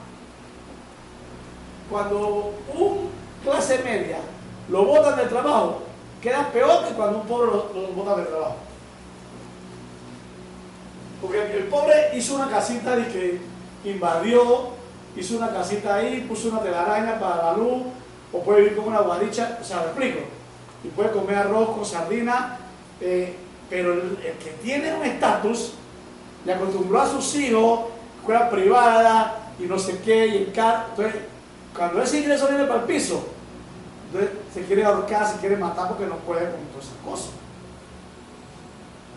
cuando 1.91 2.55
un 2.73 3.11
clase 3.43 3.81
media 3.83 4.19
lo 4.69 4.85
botan 4.85 5.17
del 5.17 5.29
trabajo, 5.29 5.81
queda 6.23 6.53
peor 6.53 6.87
que 6.87 6.95
cuando 6.95 7.19
un 7.19 7.27
pobre 7.27 7.51
lo, 7.51 7.73
lo 7.75 7.89
botan 7.89 8.19
del 8.19 8.29
trabajo. 8.29 8.57
Porque 11.21 11.57
el, 11.57 11.65
pobre 11.65 12.11
hizo 12.15 12.37
una 12.37 12.49
casita 12.49 12.95
de 12.95 13.09
que 13.09 13.41
invadió, 13.85 14.69
hizo 15.17 15.37
una 15.37 15.53
casita 15.53 15.97
ahí, 15.97 16.25
puso 16.29 16.51
una 16.51 16.61
telaraña 16.61 17.19
para 17.19 17.43
la 17.43 17.53
luz, 17.55 17.83
o 18.33 18.41
puede 18.41 18.61
vivir 18.61 18.77
con 18.77 18.87
una 18.87 19.01
guaricha, 19.01 19.59
o 19.61 19.65
sea, 19.65 19.79
me 19.79 19.87
explico. 19.87 20.21
Y 20.85 20.89
puede 20.91 21.11
comer 21.11 21.39
arroz 21.39 21.71
con 21.71 21.85
sardina, 21.85 22.61
eh, 23.01 23.37
pero 23.69 23.93
el, 23.93 24.17
que 24.43 24.51
tiene 24.63 24.95
un 24.95 25.05
estatus, 25.05 25.73
le 26.45 26.53
acostumbró 26.55 27.01
a 27.01 27.09
sus 27.09 27.35
hijos, 27.37 27.81
escuela 28.19 28.51
privada 28.51 29.53
y 29.59 29.65
no 29.65 29.79
sé 29.79 29.99
qué, 30.01 30.27
y 30.27 30.37
el 30.39 30.53
carro. 30.53 30.85
Entonces, 30.91 31.23
cuando 31.77 32.03
ese 32.03 32.21
ingreso 32.21 32.49
viene 32.49 32.65
para 32.65 32.81
el 32.81 32.87
piso, 32.87 33.25
entonces 34.07 34.31
se 34.55 34.65
quiere 34.65 34.85
ahorcar, 34.85 35.27
se 35.31 35.39
quiere 35.39 35.57
matar 35.57 35.89
porque 35.89 36.07
no 36.07 36.17
puede 36.17 36.51
con 36.51 36.61
todas 36.73 36.87
esas 36.87 36.99
cosas. 37.05 37.31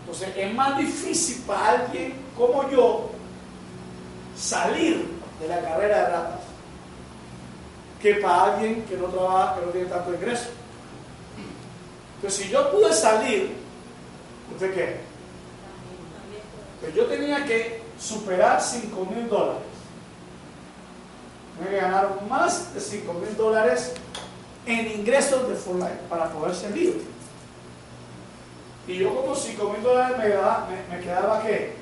Entonces 0.00 0.36
es 0.36 0.54
más 0.54 0.76
difícil 0.76 1.42
para 1.46 1.70
alguien 1.70 2.14
como 2.36 2.68
yo 2.68 3.10
salir 4.36 5.08
de 5.40 5.48
la 5.48 5.60
carrera 5.60 5.96
de 5.96 6.08
ratas 6.08 6.40
que 8.02 8.16
para 8.16 8.54
alguien 8.56 8.82
que 8.82 8.96
no 8.96 9.06
trabaja, 9.06 9.54
que 9.54 9.66
no 9.66 9.72
tiene 9.72 9.88
tanto 9.88 10.12
ingreso. 10.12 10.50
Entonces 12.16 12.44
si 12.44 12.50
yo 12.50 12.70
pude 12.72 12.92
salir, 12.92 13.61
¿usted 14.52 14.74
qué? 14.74 14.96
Pues 16.80 16.94
yo 16.94 17.06
tenía 17.06 17.44
que 17.44 17.82
superar 17.98 18.60
5 18.60 19.06
mil 19.06 19.28
dólares. 19.28 19.62
Tenía 21.58 21.70
que 21.70 21.80
ganar 21.86 22.22
más 22.28 22.74
de 22.74 22.80
5 22.80 23.12
mil 23.14 23.36
dólares 23.36 23.92
en 24.66 25.00
ingresos 25.00 25.48
de 25.48 25.54
Full 25.54 25.78
Life 25.78 26.00
para 26.08 26.28
poder 26.30 26.54
ser 26.54 26.72
libre. 26.76 27.00
Y 28.88 28.96
yo 28.96 29.14
como 29.14 29.34
5 29.34 29.70
mil 29.72 29.82
dólares 29.82 30.18
me, 30.18 30.24
quedaba- 30.24 30.68
me, 30.68 30.96
me 30.96 31.02
quedaba 31.02 31.42
qué? 31.42 31.76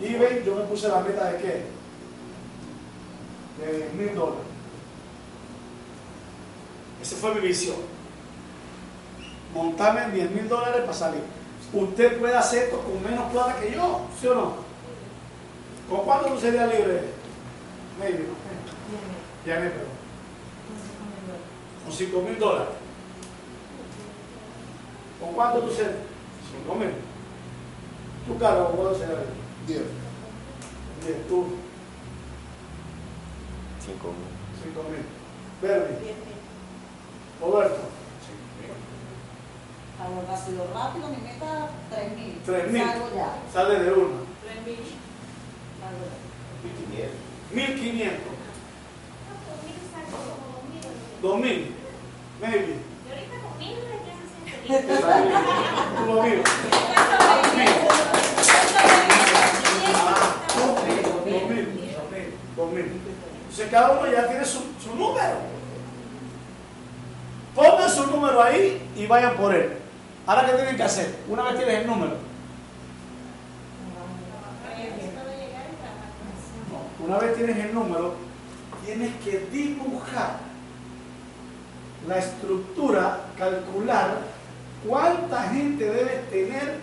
eBay, 0.00 0.42
yo 0.44 0.54
me 0.54 0.62
puse 0.64 0.88
la 0.88 1.00
meta 1.00 1.24
de 1.32 1.38
qué? 1.38 1.64
De 3.64 3.76
10 3.78 3.94
mil 3.94 4.14
dólares. 4.14 4.44
Esa 7.02 7.16
fue 7.16 7.34
mi 7.34 7.40
visión. 7.40 7.76
Montarme 9.54 10.02
en 10.04 10.12
10 10.14 10.30
mil 10.32 10.48
dólares 10.48 10.82
para 10.82 10.92
salir. 10.92 11.22
Usted 11.72 12.18
puede 12.18 12.36
hacer 12.36 12.64
esto 12.64 12.80
con 12.80 13.02
menos 13.02 13.30
plata 13.32 13.60
que 13.60 13.72
yo, 13.72 14.02
¿sí 14.20 14.26
o 14.28 14.34
no? 14.34 14.54
¿Con 15.90 16.04
cuánto 16.04 16.28
tú 16.28 16.40
serías 16.40 16.72
libre? 16.72 17.02
Maybe, 17.98 18.18
¿no? 18.18 18.46
Ya 19.46 19.60
me 19.60 19.70
perdón. 19.70 19.96
Con 21.84 21.92
5 21.92 22.20
mil 22.22 22.38
dólares. 22.38 22.68
¿Con 25.20 25.34
cuánto 25.34 25.60
tú 25.60 25.72
serías? 25.72 25.94
5 26.64 26.74
mil. 26.74 26.90
¿Tú, 28.26 28.38
Carlos, 28.38 28.68
con 28.68 28.76
cuánto 28.76 28.98
serías 28.98 29.18
libre? 29.18 29.34
Diez. 29.66 29.82
10, 31.06 31.28
tú, 31.28 31.46
5 33.84 34.08
mil. 34.08 34.72
5 34.72 34.82
mil. 34.90 35.04
Bernie, 35.62 35.98
Diez 36.00 36.16
mil. 36.16 36.36
Roberto, 37.40 37.80
Ahora 39.98 40.32
ha 40.32 40.36
sido 40.36 40.66
rápido, 40.74 41.08
mi 41.08 41.16
meta 41.26 41.70
3.000. 41.90 42.44
3.000. 42.46 42.84
Salgo 42.84 43.08
ya. 43.16 43.28
sale 43.52 43.78
de 43.80 43.92
una. 43.92 44.16
3.000. 44.64 44.76
Salgo 45.80 46.04
ya. 46.04 46.26
1500, 47.52 48.18
Conmigo 49.46 49.82
salgo 49.92 50.16
como 50.34 50.44
dos 51.22 51.38
mil. 51.40 51.52
2000, 51.52 51.74
maybe. 52.40 52.74
Y 52.76 53.10
ahorita 53.10 53.36
conmigo 53.40 53.80
le 53.80 53.96
quedan 54.04 54.26
cien 54.32 54.82
Tú 55.96 56.02
lo 56.06 56.22
mío. 56.22 56.42
Ah, 59.94 60.36
2000, 61.24 61.66
2000. 62.56 62.84
Entonces 62.84 63.66
cada 63.70 63.90
uno 63.92 64.04
ya 64.10 64.28
tiene 64.28 64.44
su, 64.44 64.60
su 64.82 64.94
número. 64.96 65.36
Pongan 67.54 67.90
su 67.90 68.06
número 68.08 68.42
ahí 68.42 68.82
y 68.96 69.06
vayan 69.06 69.36
por 69.36 69.54
él. 69.54 69.85
Ahora, 70.26 70.44
¿qué 70.46 70.52
tienen 70.54 70.76
que 70.76 70.82
hacer? 70.82 71.14
Una 71.28 71.44
vez 71.44 71.56
tienes 71.56 71.78
el 71.82 71.86
número. 71.86 72.12
Una 77.06 77.18
vez 77.18 77.36
tienes 77.36 77.56
el 77.56 77.72
número, 77.72 78.14
tienes 78.84 79.14
que 79.22 79.46
dibujar 79.52 80.38
la 82.08 82.18
estructura, 82.18 83.26
calcular 83.38 84.18
cuánta 84.86 85.42
gente 85.50 85.84
debes 85.84 86.28
tener, 86.30 86.80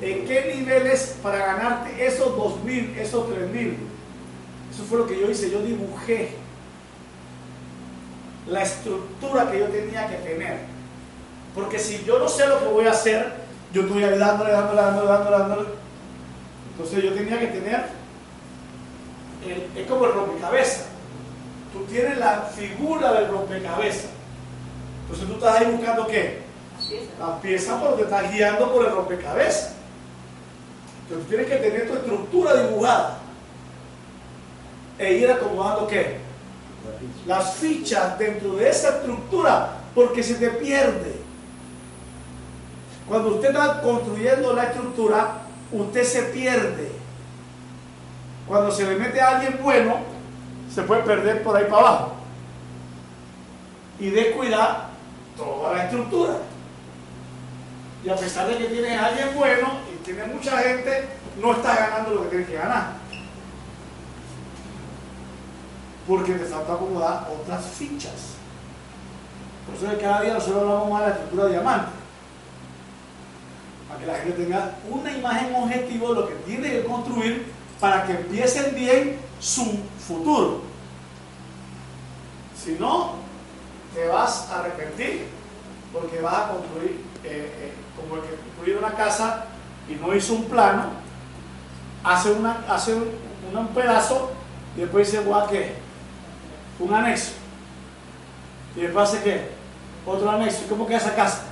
en 0.00 0.26
qué 0.26 0.54
niveles 0.56 1.16
para 1.22 1.38
ganarte 1.38 2.04
esos 2.04 2.36
2.000, 2.36 2.96
esos 2.96 3.28
3.000. 3.28 3.76
Eso 4.72 4.82
fue 4.84 4.98
lo 4.98 5.06
que 5.06 5.20
yo 5.20 5.30
hice, 5.30 5.50
yo 5.50 5.62
dibujé 5.62 6.30
la 8.48 8.62
estructura 8.62 9.50
que 9.50 9.60
yo 9.60 9.66
tenía 9.66 10.08
que 10.08 10.16
tener. 10.16 10.77
Porque 11.58 11.76
si 11.80 12.04
yo 12.04 12.20
no 12.20 12.28
sé 12.28 12.46
lo 12.46 12.60
que 12.60 12.66
voy 12.66 12.86
a 12.86 12.92
hacer, 12.92 13.32
yo 13.72 13.82
estoy 13.82 14.04
ahí 14.04 14.16
dándole, 14.16 14.52
dándole, 14.52 14.80
dándole, 14.80 15.08
dándole, 15.08 15.38
dándole. 15.38 15.68
Entonces 16.70 17.02
yo 17.02 17.12
tenía 17.14 17.40
que 17.40 17.48
tener, 17.48 17.84
el- 19.44 19.68
es 19.82 19.86
como 19.88 20.04
el 20.06 20.12
rompecabezas. 20.12 20.84
Tú 21.72 21.82
tienes 21.86 22.16
la 22.18 22.42
figura 22.54 23.12
del 23.14 23.28
rompecabezas. 23.28 24.10
Entonces 25.02 25.26
tú 25.26 25.34
estás 25.34 25.56
ahí 25.60 25.66
buscando 25.72 26.06
qué? 26.06 26.42
La 27.18 27.40
pieza 27.40 27.76
pero 27.82 27.94
te 27.94 28.02
estás 28.02 28.32
guiando 28.32 28.72
por 28.72 28.84
el 28.86 28.92
rompecabezas. 28.92 29.72
Entonces 31.02 31.24
tú 31.26 31.28
tienes 31.36 31.46
que 31.48 31.56
tener 31.56 31.88
tu 31.88 31.94
estructura 31.94 32.54
dibujada. 32.54 33.18
E 34.96 35.12
ir 35.14 35.28
acomodando 35.28 35.88
qué? 35.88 36.18
Las 37.26 37.54
fichas 37.54 38.16
dentro 38.16 38.54
de 38.54 38.68
esa 38.68 38.90
estructura, 38.90 39.70
porque 39.92 40.22
se 40.22 40.34
te 40.36 40.50
pierde. 40.50 41.17
Cuando 43.08 43.36
usted 43.36 43.48
está 43.48 43.80
construyendo 43.80 44.52
la 44.52 44.64
estructura, 44.64 45.38
usted 45.72 46.04
se 46.04 46.22
pierde. 46.24 46.92
Cuando 48.46 48.70
se 48.70 48.84
le 48.84 48.96
mete 48.96 49.20
a 49.20 49.36
alguien 49.36 49.58
bueno, 49.62 49.96
se 50.72 50.82
puede 50.82 51.02
perder 51.02 51.42
por 51.42 51.56
ahí 51.56 51.64
para 51.64 51.88
abajo. 51.88 52.12
Y 53.98 54.10
descuidar 54.10 54.88
toda 55.36 55.74
la 55.74 55.84
estructura. 55.84 56.34
Y 58.04 58.10
a 58.10 58.16
pesar 58.16 58.46
de 58.48 58.58
que 58.58 58.64
tienes 58.64 58.98
a 58.98 59.06
alguien 59.06 59.34
bueno 59.34 59.80
y 59.92 60.04
tiene 60.04 60.24
mucha 60.26 60.58
gente, 60.58 61.08
no 61.40 61.52
estás 61.52 61.78
ganando 61.78 62.10
lo 62.10 62.22
que 62.24 62.28
tienes 62.28 62.48
que 62.48 62.56
ganar. 62.56 62.92
Porque 66.06 66.34
te 66.34 66.44
falta 66.44 66.74
acomodar 66.74 67.28
otras 67.40 67.64
fichas. 67.66 68.34
Por 69.66 69.76
eso 69.76 69.86
es 69.86 69.98
que 69.98 70.04
cada 70.04 70.22
día 70.22 70.34
nosotros 70.34 70.62
hablamos 70.62 70.90
más 70.90 71.00
de 71.00 71.06
la 71.06 71.12
estructura 71.12 71.44
de 71.44 71.50
diamante. 71.50 71.97
Que 73.98 74.06
la 74.06 74.14
gente 74.16 74.44
tenga 74.44 74.76
una 74.88 75.10
imagen 75.10 75.54
objetivo 75.54 76.14
de 76.14 76.20
lo 76.20 76.28
que 76.28 76.34
tiene 76.46 76.70
que 76.70 76.84
construir 76.84 77.46
para 77.80 78.04
que 78.04 78.12
empiecen 78.12 78.74
bien 78.74 79.18
su 79.40 79.64
futuro. 79.98 80.62
Si 82.56 82.72
no, 82.72 83.14
te 83.94 84.06
vas 84.08 84.48
a 84.50 84.60
arrepentir 84.60 85.26
porque 85.92 86.20
vas 86.20 86.34
a 86.34 86.48
construir 86.50 87.04
eh, 87.24 87.52
eh, 87.58 87.72
como 87.96 88.16
el 88.16 88.28
que 88.28 88.36
construye 88.36 88.76
una 88.76 88.92
casa 88.94 89.46
y 89.88 89.94
no 89.94 90.14
hizo 90.14 90.34
un 90.34 90.44
plano, 90.44 90.90
hace, 92.04 92.32
una, 92.32 92.64
hace 92.68 92.94
un, 92.94 93.68
pedazo 93.74 94.32
y 94.76 94.80
después 94.80 95.10
dice, 95.10 95.24
guau, 95.24 95.48
¿qué? 95.48 95.74
Un 96.78 96.94
anexo. 96.94 97.32
Y 98.76 98.82
después 98.82 99.08
hace 99.08 99.22
qué? 99.22 99.48
Otro 100.06 100.30
anexo. 100.30 100.64
¿Y 100.64 100.68
cómo 100.68 100.86
queda 100.86 100.98
esa 100.98 101.14
casa? 101.14 101.42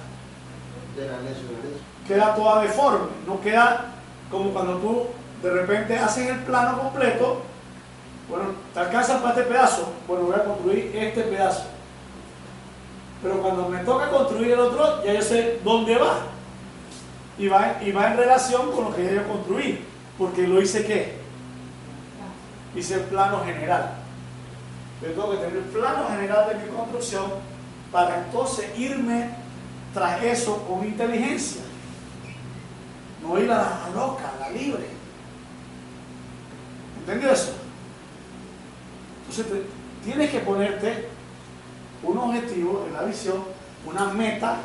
Del 0.97 1.13
anexo. 1.13 1.43
Queda 2.07 2.35
toda 2.35 2.63
deforme, 2.63 3.07
no 3.27 3.41
queda 3.41 3.87
como 4.31 4.51
cuando 4.51 4.77
tú 4.79 5.07
de 5.43 5.51
repente 5.51 5.99
haces 5.99 6.29
el 6.29 6.39
plano 6.41 6.79
completo. 6.79 7.43
Bueno, 8.29 8.47
te 8.75 8.81
alcanza 8.81 9.23
para 9.23 9.35
este 9.35 9.43
pedazo, 9.45 9.93
bueno, 10.09 10.25
voy 10.25 10.35
a 10.35 10.45
construir 10.45 10.93
este 10.95 11.23
pedazo. 11.23 11.65
Pero 13.23 13.41
cuando 13.41 13.69
me 13.69 13.79
toca 13.79 14.11
construir 14.11 14.53
el 14.53 14.61
otro, 14.61 15.05
ya 15.05 15.15
yo 15.15 15.23
sé 15.23 15.61
dónde 15.65 15.97
va. 15.97 16.19
Y 17.39 17.49
va, 17.49 17.77
y 17.83 17.93
va 17.93 18.13
en 18.13 18.17
relación 18.17 18.73
con 18.73 18.85
lo 18.85 18.95
que 18.95 19.05
ya 19.05 19.13
yo 19.13 19.29
construí. 19.29 19.85
Porque 20.19 20.47
lo 20.47 20.61
hice 20.61 20.85
qué? 20.85 21.19
Hice 22.75 22.95
el 22.95 23.01
plano 23.01 23.43
general. 23.45 23.95
Yo 25.03 25.09
tengo 25.09 25.31
que 25.33 25.37
tener 25.39 25.57
el 25.57 25.65
plano 25.65 26.09
general 26.09 26.49
de 26.49 26.65
mi 26.65 26.75
construcción 26.75 27.25
para 27.93 28.19
entonces 28.19 28.67
irme 28.79 29.31
tras 29.93 30.23
eso 30.23 30.63
con 30.67 30.87
inteligencia. 30.87 31.63
No 33.23 33.39
ir 33.39 33.51
a 33.51 33.57
la 33.57 33.91
loca, 33.95 34.33
a 34.37 34.41
la 34.41 34.51
libre. 34.51 34.87
¿Entendió 37.01 37.31
eso? 37.31 37.53
Entonces 39.21 39.63
tienes 40.05 40.31
que 40.31 40.41
ponerte 40.41 41.09
un 42.03 42.19
objetivo 42.19 42.85
en 42.87 42.93
la 42.95 43.03
visión, 43.03 43.43
una 43.87 44.07
meta, 44.13 44.59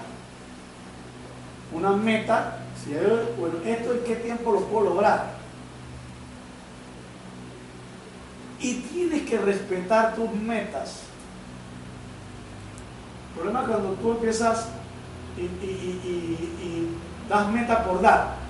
una 1.72 1.92
meta, 1.92 2.58
si 2.84 2.92
yo- 2.92 3.34
bueno, 3.40 3.56
esto 3.66 3.94
en 3.94 4.04
qué 4.04 4.16
tiempo 4.18 4.52
lo 4.52 4.62
puedo 4.62 4.90
lograr. 4.92 5.34
Y 8.60 8.76
tienes 8.82 9.24
que 9.28 9.38
respetar 9.40 10.14
tus 10.16 10.32
metas. 10.34 11.02
El 13.30 13.36
problema 13.40 13.62
es 13.62 13.68
cuando 13.70 13.90
tú 13.94 14.12
empiezas 14.12 14.68
y 15.38 16.88
das 17.30 17.48
meta 17.50 17.84
por 17.86 18.02
dar. 18.02 18.41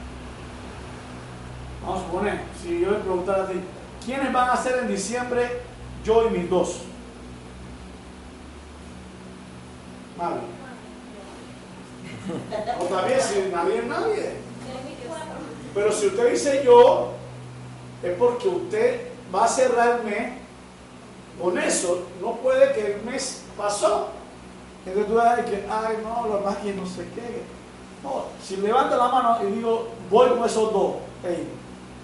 Si 2.62 2.82
yo 2.82 2.92
le 2.92 2.98
preguntara 2.98 3.44
a 3.44 3.48
ti, 3.48 3.62
¿quiénes 4.06 4.34
van 4.34 4.50
a 4.50 4.58
ser 4.58 4.80
en 4.80 4.88
diciembre 4.88 5.62
yo 6.04 6.28
y 6.28 6.30
mis 6.32 6.50
dos? 6.50 6.82
Nadie. 10.18 10.42
O 12.80 12.84
también 12.86 13.20
si 13.22 13.50
nadie 13.52 13.78
es 13.78 13.86
nadie. 13.86 14.34
Pero 15.74 15.92
si 15.92 16.08
usted 16.08 16.32
dice 16.32 16.62
yo, 16.66 17.14
es 18.04 18.14
porque 18.18 18.48
usted 18.50 19.08
va 19.34 19.46
a 19.46 19.48
cerrar 19.48 20.00
el 20.00 20.04
mes 20.04 20.34
con 21.42 21.58
eso. 21.58 22.08
No 22.22 22.36
puede 22.36 22.74
que 22.74 22.96
el 22.96 23.02
mes 23.04 23.44
pasó. 23.58 24.10
Entonces 24.86 25.08
tú 25.08 25.16
vas 25.16 25.28
a 25.28 25.36
decir 25.38 25.60
que, 25.60 25.68
ay, 25.70 25.98
no, 26.04 26.40
más 26.42 26.58
que 26.58 26.74
no 26.74 26.86
sé 26.86 27.08
qué. 27.16 27.44
No, 28.04 28.26
si 28.44 28.58
levanto 28.58 28.98
la 28.98 29.08
mano 29.08 29.38
y 29.48 29.52
digo, 29.52 29.90
voy 30.10 30.30
con 30.30 30.44
esos 30.44 30.74
dos, 30.74 30.96
hey, 31.24 31.48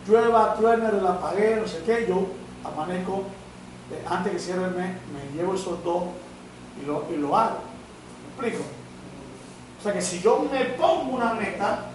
llueva, 0.08 0.56
truene, 0.56 0.90
relampaguee, 0.90 1.58
no 1.58 1.68
sé 1.68 1.82
qué, 1.86 2.06
yo 2.08 2.28
amanezco, 2.64 3.24
eh, 3.92 4.04
antes 4.08 4.34
que 4.34 4.40
cierre 4.40 4.66
el 4.66 4.72
mes, 4.72 4.96
me 5.14 5.38
llevo 5.38 5.56
esos 5.56 5.84
dos 5.84 6.04
y 6.82 6.86
lo, 6.86 7.06
y 7.12 7.18
lo 7.18 7.36
hago. 7.36 7.60
¿Me 8.40 8.48
explico? 8.48 8.70
O 9.80 9.84
sea 9.84 9.94
que 9.94 10.02
si 10.02 10.20
yo 10.20 10.48
me 10.52 10.66
pongo 10.66 11.16
una 11.16 11.34
meta, 11.34 11.86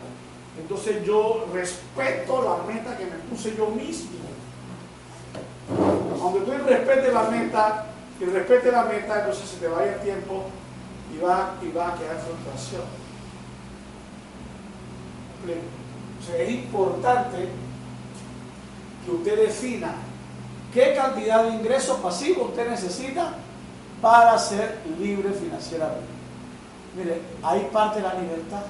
entonces 0.59 1.05
yo 1.05 1.47
respeto 1.53 2.43
la 2.43 2.73
meta 2.73 2.97
que 2.97 3.07
me 3.07 3.17
puse 3.31 3.57
yo 3.57 3.69
mismo. 3.69 4.11
Aunque 6.23 6.41
tú 6.41 6.53
respetes 6.53 7.13
la 7.13 7.23
meta 7.25 7.87
y 8.21 8.25
respete 8.25 8.71
la 8.71 8.85
meta, 8.85 9.21
entonces 9.21 9.49
se 9.49 9.57
te 9.57 9.69
vaya 9.69 9.95
el 9.95 10.01
tiempo 10.01 10.45
y 11.13 11.19
va, 11.19 11.55
y 11.63 11.73
va 11.73 11.89
a 11.89 11.99
quedar 11.99 12.19
frustración. 12.19 12.83
O 15.43 16.25
sea, 16.25 16.37
es 16.37 16.51
importante 16.51 17.49
que 19.05 19.11
usted 19.11 19.47
defina 19.47 19.95
qué 20.73 20.95
cantidad 20.95 21.45
de 21.45 21.51
ingresos 21.51 21.99
pasivos 21.99 22.51
usted 22.51 22.69
necesita 22.69 23.35
para 24.01 24.39
ser 24.39 24.81
libre 24.99 25.33
financieramente. 25.33 26.07
Mire, 26.97 27.21
ahí 27.43 27.69
parte 27.73 28.01
la 28.01 28.15
libertad. 28.15 28.63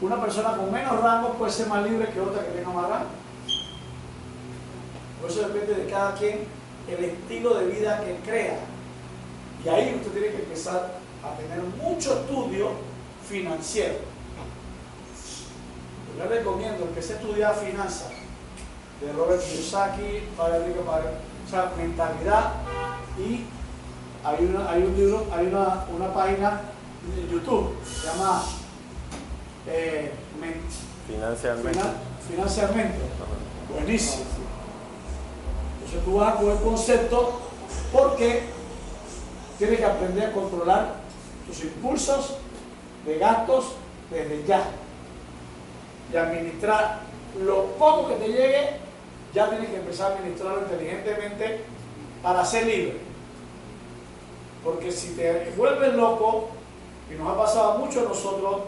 Una 0.00 0.20
persona 0.20 0.56
con 0.56 0.72
menos 0.72 1.00
rango 1.00 1.34
puede 1.34 1.52
ser 1.52 1.66
más 1.68 1.84
libre 1.84 2.08
que 2.10 2.20
otra 2.20 2.44
que 2.44 2.52
tenga 2.52 2.70
más 2.70 2.88
rango. 2.88 3.10
Por 5.20 5.30
eso 5.30 5.48
depende 5.48 5.74
de 5.74 5.90
cada 5.90 6.14
quien 6.14 6.40
el 6.88 7.04
estilo 7.04 7.54
de 7.58 7.66
vida 7.66 8.02
que 8.04 8.16
crea. 8.28 8.58
Y 9.64 9.68
ahí 9.68 9.94
usted 9.94 10.12
tiene 10.12 10.28
que 10.28 10.42
empezar 10.42 10.98
a 11.22 11.36
tener 11.36 11.60
mucho 11.82 12.20
estudio 12.20 12.70
financiero. 13.28 13.96
Yo 16.16 16.24
le 16.24 16.36
recomiendo, 16.38 16.84
empecé 16.84 17.14
a 17.14 17.16
estudiar 17.16 17.54
finanzas 17.54 18.19
de 19.00 19.12
Robert 19.12 19.42
Kiyosaki, 19.42 20.28
Padre 20.36 20.66
Rico, 20.66 20.80
Padre, 20.82 21.08
o 21.46 21.50
sea, 21.50 21.72
mentalidad 21.76 22.52
y 23.18 23.44
hay, 24.24 24.44
una, 24.44 24.70
hay 24.70 24.82
un 24.82 24.96
libro, 24.96 25.26
hay 25.34 25.46
una, 25.46 25.84
una 25.94 26.12
página 26.12 26.60
de 27.16 27.32
YouTube, 27.32 27.74
se 27.84 28.06
llama 28.06 28.42
eh, 29.66 30.12
Men- 30.40 30.60
Financialmente. 31.06 31.78
Finan- 31.78 31.94
Financialmente. 32.28 32.98
Buenísimo. 33.72 34.24
Entonces 35.78 36.04
tú 36.04 36.16
vas 36.16 36.34
con 36.36 36.50
el 36.50 36.58
concepto 36.58 37.40
porque 37.92 38.42
tienes 39.58 39.78
que 39.78 39.84
aprender 39.86 40.28
a 40.28 40.32
controlar 40.32 40.94
tus 41.46 41.64
impulsos 41.64 42.36
de 43.06 43.18
gastos 43.18 43.72
desde 44.10 44.44
ya. 44.46 44.62
Y 46.12 46.16
administrar 46.16 47.00
lo 47.44 47.64
poco 47.78 48.08
que 48.08 48.14
te 48.16 48.28
llegue, 48.28 48.70
ya 49.34 49.48
tienes 49.48 49.70
que 49.70 49.76
empezar 49.76 50.12
a 50.12 50.14
administrarlo 50.16 50.62
inteligentemente 50.62 51.64
para 52.22 52.44
ser 52.44 52.66
libre. 52.66 52.98
Porque 54.64 54.92
si 54.92 55.14
te 55.14 55.52
vuelves 55.56 55.94
loco, 55.94 56.48
y 57.10 57.14
nos 57.14 57.28
ha 57.28 57.36
pasado 57.36 57.78
mucho 57.78 58.00
a 58.00 58.04
nosotros, 58.04 58.60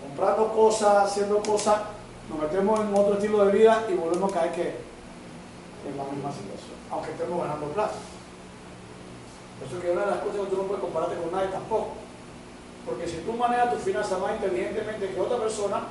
comprando 0.00 0.52
cosas, 0.52 1.04
haciendo 1.04 1.42
cosas, 1.42 1.80
nos 2.28 2.38
metemos 2.38 2.80
en 2.80 2.94
otro 2.94 3.14
estilo 3.14 3.44
de 3.44 3.52
vida 3.52 3.84
y 3.88 3.94
volvemos 3.94 4.30
a 4.30 4.40
caer 4.40 4.52
que 4.52 4.62
en 5.88 5.96
la 5.96 6.04
misma 6.04 6.30
situación, 6.32 6.76
aunque 6.90 7.10
estemos 7.10 7.38
ganando 7.38 7.66
plata. 7.66 7.94
Por 9.58 9.68
eso 9.68 9.80
que 9.80 9.90
una 9.90 10.00
de 10.02 10.10
las 10.10 10.20
cosas 10.20 10.40
que 10.40 10.46
tú 10.46 10.56
no 10.56 10.62
puedes 10.64 10.82
compararte 10.82 11.16
con 11.16 11.32
nadie 11.32 11.48
tampoco. 11.48 11.88
Porque 12.86 13.06
si 13.06 13.18
tú 13.18 13.32
manejas 13.32 13.72
tus 13.72 13.82
finanzas 13.82 14.20
más 14.20 14.32
inteligentemente 14.36 15.10
que 15.10 15.20
otra 15.20 15.38
persona, 15.38 15.82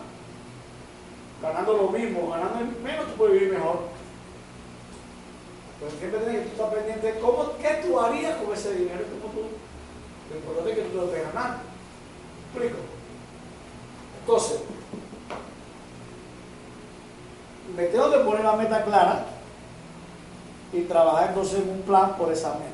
ganando 1.43 1.73
lo 1.73 1.89
mismo, 1.89 2.29
ganando 2.29 2.55
menos, 2.81 3.07
tú 3.07 3.13
puedes 3.17 3.33
vivir 3.33 3.53
mejor. 3.53 3.81
Pero 5.79 5.91
siempre 5.91 6.19
tienes 6.21 6.41
que 6.43 6.51
estar 6.53 6.73
pendiente 6.73 7.11
de 7.11 7.19
cómo, 7.19 7.51
qué 7.61 7.81
tú 7.85 7.99
harías 7.99 8.37
con 8.37 8.53
ese 8.53 8.73
dinero 8.73 9.03
cómo 9.21 9.33
tú, 9.33 9.49
lo 10.29 10.37
importante 10.37 10.71
es 10.71 10.77
que 10.77 10.83
tú 10.83 10.97
lo 10.97 11.05
estés 11.05 11.33
ganando. 11.33 11.57
¿Me 12.55 12.59
explico? 12.59 12.77
Entonces, 14.21 14.59
me 17.75 17.83
tengo 17.87 18.11
que 18.11 18.19
poner 18.19 18.45
la 18.45 18.55
meta 18.55 18.85
clara 18.85 19.25
y 20.71 20.81
trabajar 20.81 21.29
entonces 21.29 21.59
en 21.59 21.69
un 21.69 21.81
plan 21.81 22.15
por 22.17 22.31
esa 22.31 22.53
meta. 22.53 22.71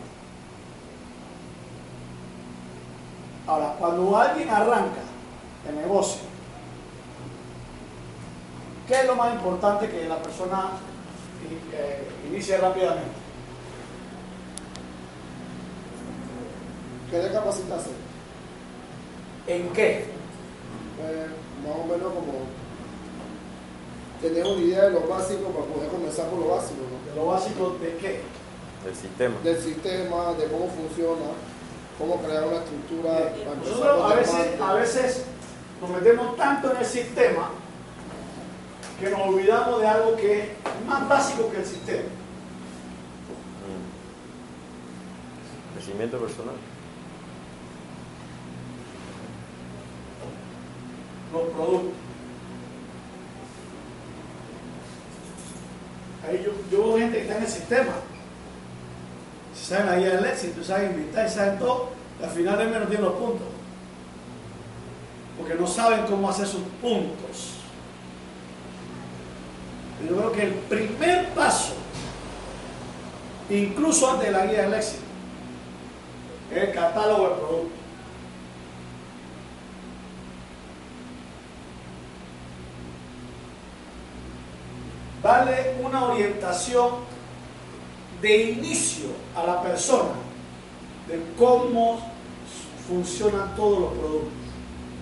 Ahora, 3.48 3.76
cuando 3.80 4.16
alguien 4.16 4.48
arranca 4.48 5.02
el 5.68 5.76
negocio, 5.76 6.29
¿qué 8.90 9.02
es 9.02 9.06
lo 9.06 9.16
más 9.16 9.36
importante 9.36 9.88
que 9.88 10.10
la 10.10 10.18
persona 10.18 10.72
eh, 11.74 12.08
inicie 12.28 12.58
rápidamente? 12.58 13.12
¿Qué 17.12 17.18
de 17.20 17.32
capacitarse? 17.32 17.92
¿En 19.48 19.70
qué? 19.70 20.06
Pues, 20.98 21.28
más 21.66 21.78
o 21.78 21.86
menos 21.86 22.14
como 22.14 22.34
tener 24.22 24.46
una 24.46 24.62
idea 24.62 24.86
de 24.86 24.92
lo 24.92 25.08
básico 25.08 25.50
para 25.50 25.66
poder 25.66 25.90
comenzar 25.90 26.26
por 26.28 26.40
lo 26.40 26.48
básico, 26.56 26.82
¿no? 26.82 27.10
De 27.10 27.16
lo 27.16 27.28
básico 27.28 27.78
de 27.80 27.96
qué. 27.98 28.22
El 28.88 28.96
sistema. 28.96 29.36
Del 29.44 29.62
sistema, 29.62 30.34
de 30.34 30.46
cómo 30.46 30.68
funciona, 30.68 31.32
cómo 31.98 32.22
crear 32.24 32.48
una 32.48 32.58
estructura 32.58 33.34
para 33.46 33.56
Nosotros 33.56 34.12
a 34.12 34.16
veces, 34.16 34.62
a 34.62 34.74
veces 34.74 35.24
nos 35.80 35.90
metemos 35.92 36.36
tanto 36.38 36.72
en 36.72 36.78
el 36.78 36.86
sistema 36.86 37.50
que 39.00 39.10
nos 39.10 39.22
olvidamos 39.22 39.80
de 39.80 39.88
algo 39.88 40.16
que 40.16 40.40
es 40.42 40.48
más 40.88 41.08
básico 41.08 41.50
que 41.50 41.58
el 41.58 41.66
sistema. 41.66 42.10
Crecimiento 45.76 46.18
personal. 46.20 46.56
los 51.32 51.44
productos. 51.54 51.92
Ahí 56.28 56.44
yo, 56.44 56.52
yo 56.72 56.84
veo 56.86 56.98
gente 56.98 57.18
que 57.18 57.22
está 57.22 57.38
en 57.38 57.44
el 57.44 57.50
sistema. 57.50 57.92
Si 59.54 59.66
saben 59.66 60.00
guía 60.00 60.16
del 60.16 60.26
éxito, 60.26 60.64
saben 60.64 60.92
invitar, 60.92 61.30
saben 61.30 61.60
todo, 61.60 61.90
al 62.22 62.30
final 62.30 62.72
no 62.72 62.88
tienen 62.88 63.06
los 63.06 63.14
puntos. 63.14 63.48
Porque 65.38 65.56
no 65.56 65.68
saben 65.68 66.06
cómo 66.08 66.30
hacer 66.30 66.48
sus 66.48 66.62
puntos. 66.82 67.59
Yo 70.08 70.16
creo 70.16 70.32
que 70.32 70.44
el 70.44 70.54
primer 70.54 71.30
paso, 71.30 71.74
incluso 73.50 74.10
antes 74.12 74.28
de 74.28 74.32
la 74.32 74.46
guía 74.46 74.62
del 74.64 74.74
éxito, 74.76 75.04
es 76.52 76.64
el 76.64 76.74
catálogo 76.74 77.30
de 77.30 77.36
productos. 77.36 77.80
darle 85.22 85.76
una 85.84 86.06
orientación 86.06 86.92
de 88.22 88.52
inicio 88.52 89.08
a 89.36 89.44
la 89.44 89.62
persona 89.62 90.16
de 91.08 91.22
cómo 91.38 92.00
funcionan 92.88 93.56
todos 93.56 93.80
los 93.80 93.92
productos. 93.92 94.34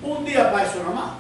Un 0.04 0.26
día 0.26 0.52
para 0.52 0.66
eso 0.66 0.84
nomás. 0.84 1.14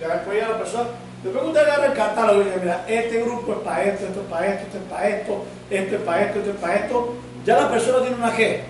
Ya 0.00 0.08
después 0.08 0.38
ya 0.38 0.48
la 0.48 0.58
persona, 0.58 0.88
después 1.22 1.42
que 1.42 1.48
usted 1.50 1.62
agarra 1.62 1.86
el 1.86 1.92
catálogo 1.94 2.42
y 2.42 2.44
dice, 2.44 2.58
mira, 2.60 2.84
este 2.88 3.22
grupo 3.22 3.52
es 3.52 3.58
para 3.58 3.84
esto, 3.84 4.06
esto 4.06 4.20
es 4.20 4.26
para 4.26 4.46
esto, 4.46 4.64
esto 4.66 4.76
es 4.78 4.84
para 4.90 5.08
esto, 5.08 5.44
esto 5.70 5.96
es 5.96 6.02
para 6.02 6.22
esto, 6.22 6.38
esto 6.38 6.50
es 6.50 6.56
para 6.56 6.74
esto, 6.76 7.14
ya 7.44 7.56
la 7.60 7.70
persona 7.70 7.98
tiene 8.00 8.16
una 8.16 8.32
qué? 8.36 8.64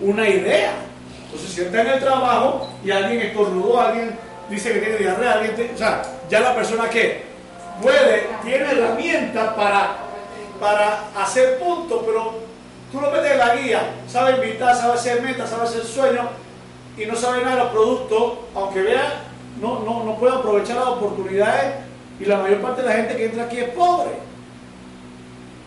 Una 0.00 0.28
idea. 0.28 0.72
Entonces 1.26 1.50
si 1.50 1.60
está 1.62 1.80
en 1.82 1.86
el 1.88 2.00
trabajo 2.00 2.68
y 2.84 2.90
alguien 2.90 3.20
estornudó, 3.22 3.80
alguien 3.80 4.16
dice 4.48 4.72
que 4.72 4.78
tiene 4.80 4.96
diarrea, 4.96 5.32
alguien 5.32 5.54
tiene- 5.56 5.74
o 5.74 5.78
sea, 5.78 6.02
ya 6.28 6.40
la 6.40 6.54
persona 6.54 6.88
qué? 6.88 7.22
puede, 7.82 8.28
tiene 8.44 8.70
herramientas 8.70 9.52
para, 9.54 9.96
para 10.60 11.00
hacer 11.20 11.58
puntos, 11.58 12.02
pero 12.06 12.34
tú 12.92 13.00
lo 13.00 13.10
metes 13.10 13.32
en 13.32 13.38
la 13.38 13.56
guía, 13.56 13.80
sabe 14.06 14.36
invitar, 14.36 14.76
sabe 14.76 14.94
hacer 14.94 15.20
metas, 15.22 15.50
sabe 15.50 15.64
hacer 15.64 15.82
sueños 15.84 16.26
y 16.96 17.04
no 17.06 17.16
sabe 17.16 17.42
nada 17.42 17.56
de 17.56 17.62
los 17.64 17.72
productos, 17.72 18.32
aunque 18.54 18.82
vea, 18.82 19.22
no, 19.60 19.80
no, 19.80 20.04
no 20.04 20.16
puede 20.16 20.34
aprovechar 20.34 20.76
las 20.76 20.86
oportunidades 20.86 21.74
y 22.20 22.24
la 22.24 22.38
mayor 22.38 22.60
parte 22.60 22.82
de 22.82 22.88
la 22.88 22.94
gente 22.94 23.16
que 23.16 23.24
entra 23.26 23.44
aquí 23.44 23.58
es 23.58 23.70
pobre. 23.70 24.10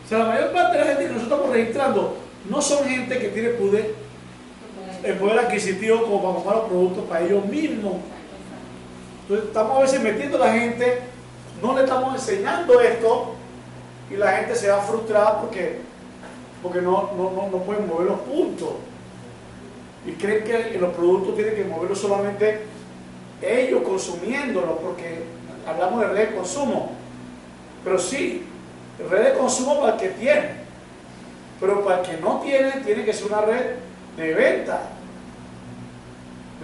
O 0.05 0.09
sea, 0.09 0.19
la 0.19 0.25
mayor 0.25 0.51
parte 0.51 0.77
de 0.77 0.83
la 0.83 0.89
gente 0.91 1.03
que 1.03 1.13
nosotros 1.13 1.31
estamos 1.33 1.55
registrando 1.55 2.17
no 2.49 2.61
son 2.61 2.85
gente 2.85 3.19
que 3.19 3.27
tiene 3.29 3.49
poder, 3.49 3.95
el 5.03 5.17
poder 5.17 5.39
adquisitivo 5.39 6.03
como 6.03 6.21
para 6.21 6.33
comprar 6.35 6.55
los 6.57 6.65
productos 6.65 7.05
para 7.05 7.25
ellos 7.25 7.45
mismos. 7.45 7.95
Entonces 9.23 9.47
estamos 9.47 9.77
a 9.77 9.81
veces 9.81 10.01
metiendo 10.01 10.41
a 10.41 10.47
la 10.47 10.53
gente 10.53 11.01
no 11.61 11.75
le 11.75 11.83
estamos 11.83 12.15
enseñando 12.15 12.79
esto 12.79 13.35
y 14.11 14.15
la 14.15 14.31
gente 14.33 14.55
se 14.55 14.69
va 14.69 14.77
frustrada 14.77 15.41
porque, 15.41 15.79
porque 16.61 16.81
no, 16.81 17.11
no, 17.17 17.31
no, 17.31 17.49
no 17.49 17.57
pueden 17.63 17.87
mover 17.87 18.07
los 18.07 18.19
puntos. 18.21 18.69
Y 20.05 20.11
creen 20.11 20.43
que 20.43 20.77
los 20.77 20.93
productos 20.93 21.35
tienen 21.35 21.55
que 21.55 21.65
moverlos 21.65 21.99
solamente 21.99 22.61
ellos 23.41 23.81
consumiéndolos, 23.83 24.79
porque 24.81 25.23
hablamos 25.67 26.01
de 26.01 26.07
red 26.07 26.29
de 26.29 26.35
consumo. 26.35 26.91
Pero 27.83 27.99
sí, 27.99 28.45
red 29.09 29.33
de 29.33 29.37
consumo 29.37 29.79
para 29.79 29.93
el 29.93 29.99
que 29.99 30.09
tiene. 30.09 30.51
Pero 31.59 31.83
para 31.83 32.01
el 32.01 32.05
que 32.09 32.17
no 32.17 32.39
tiene, 32.41 32.71
tiene 32.85 33.03
que 33.05 33.13
ser 33.13 33.27
una 33.31 33.41
red 33.41 33.75
de 34.15 34.33
venta. 34.33 34.81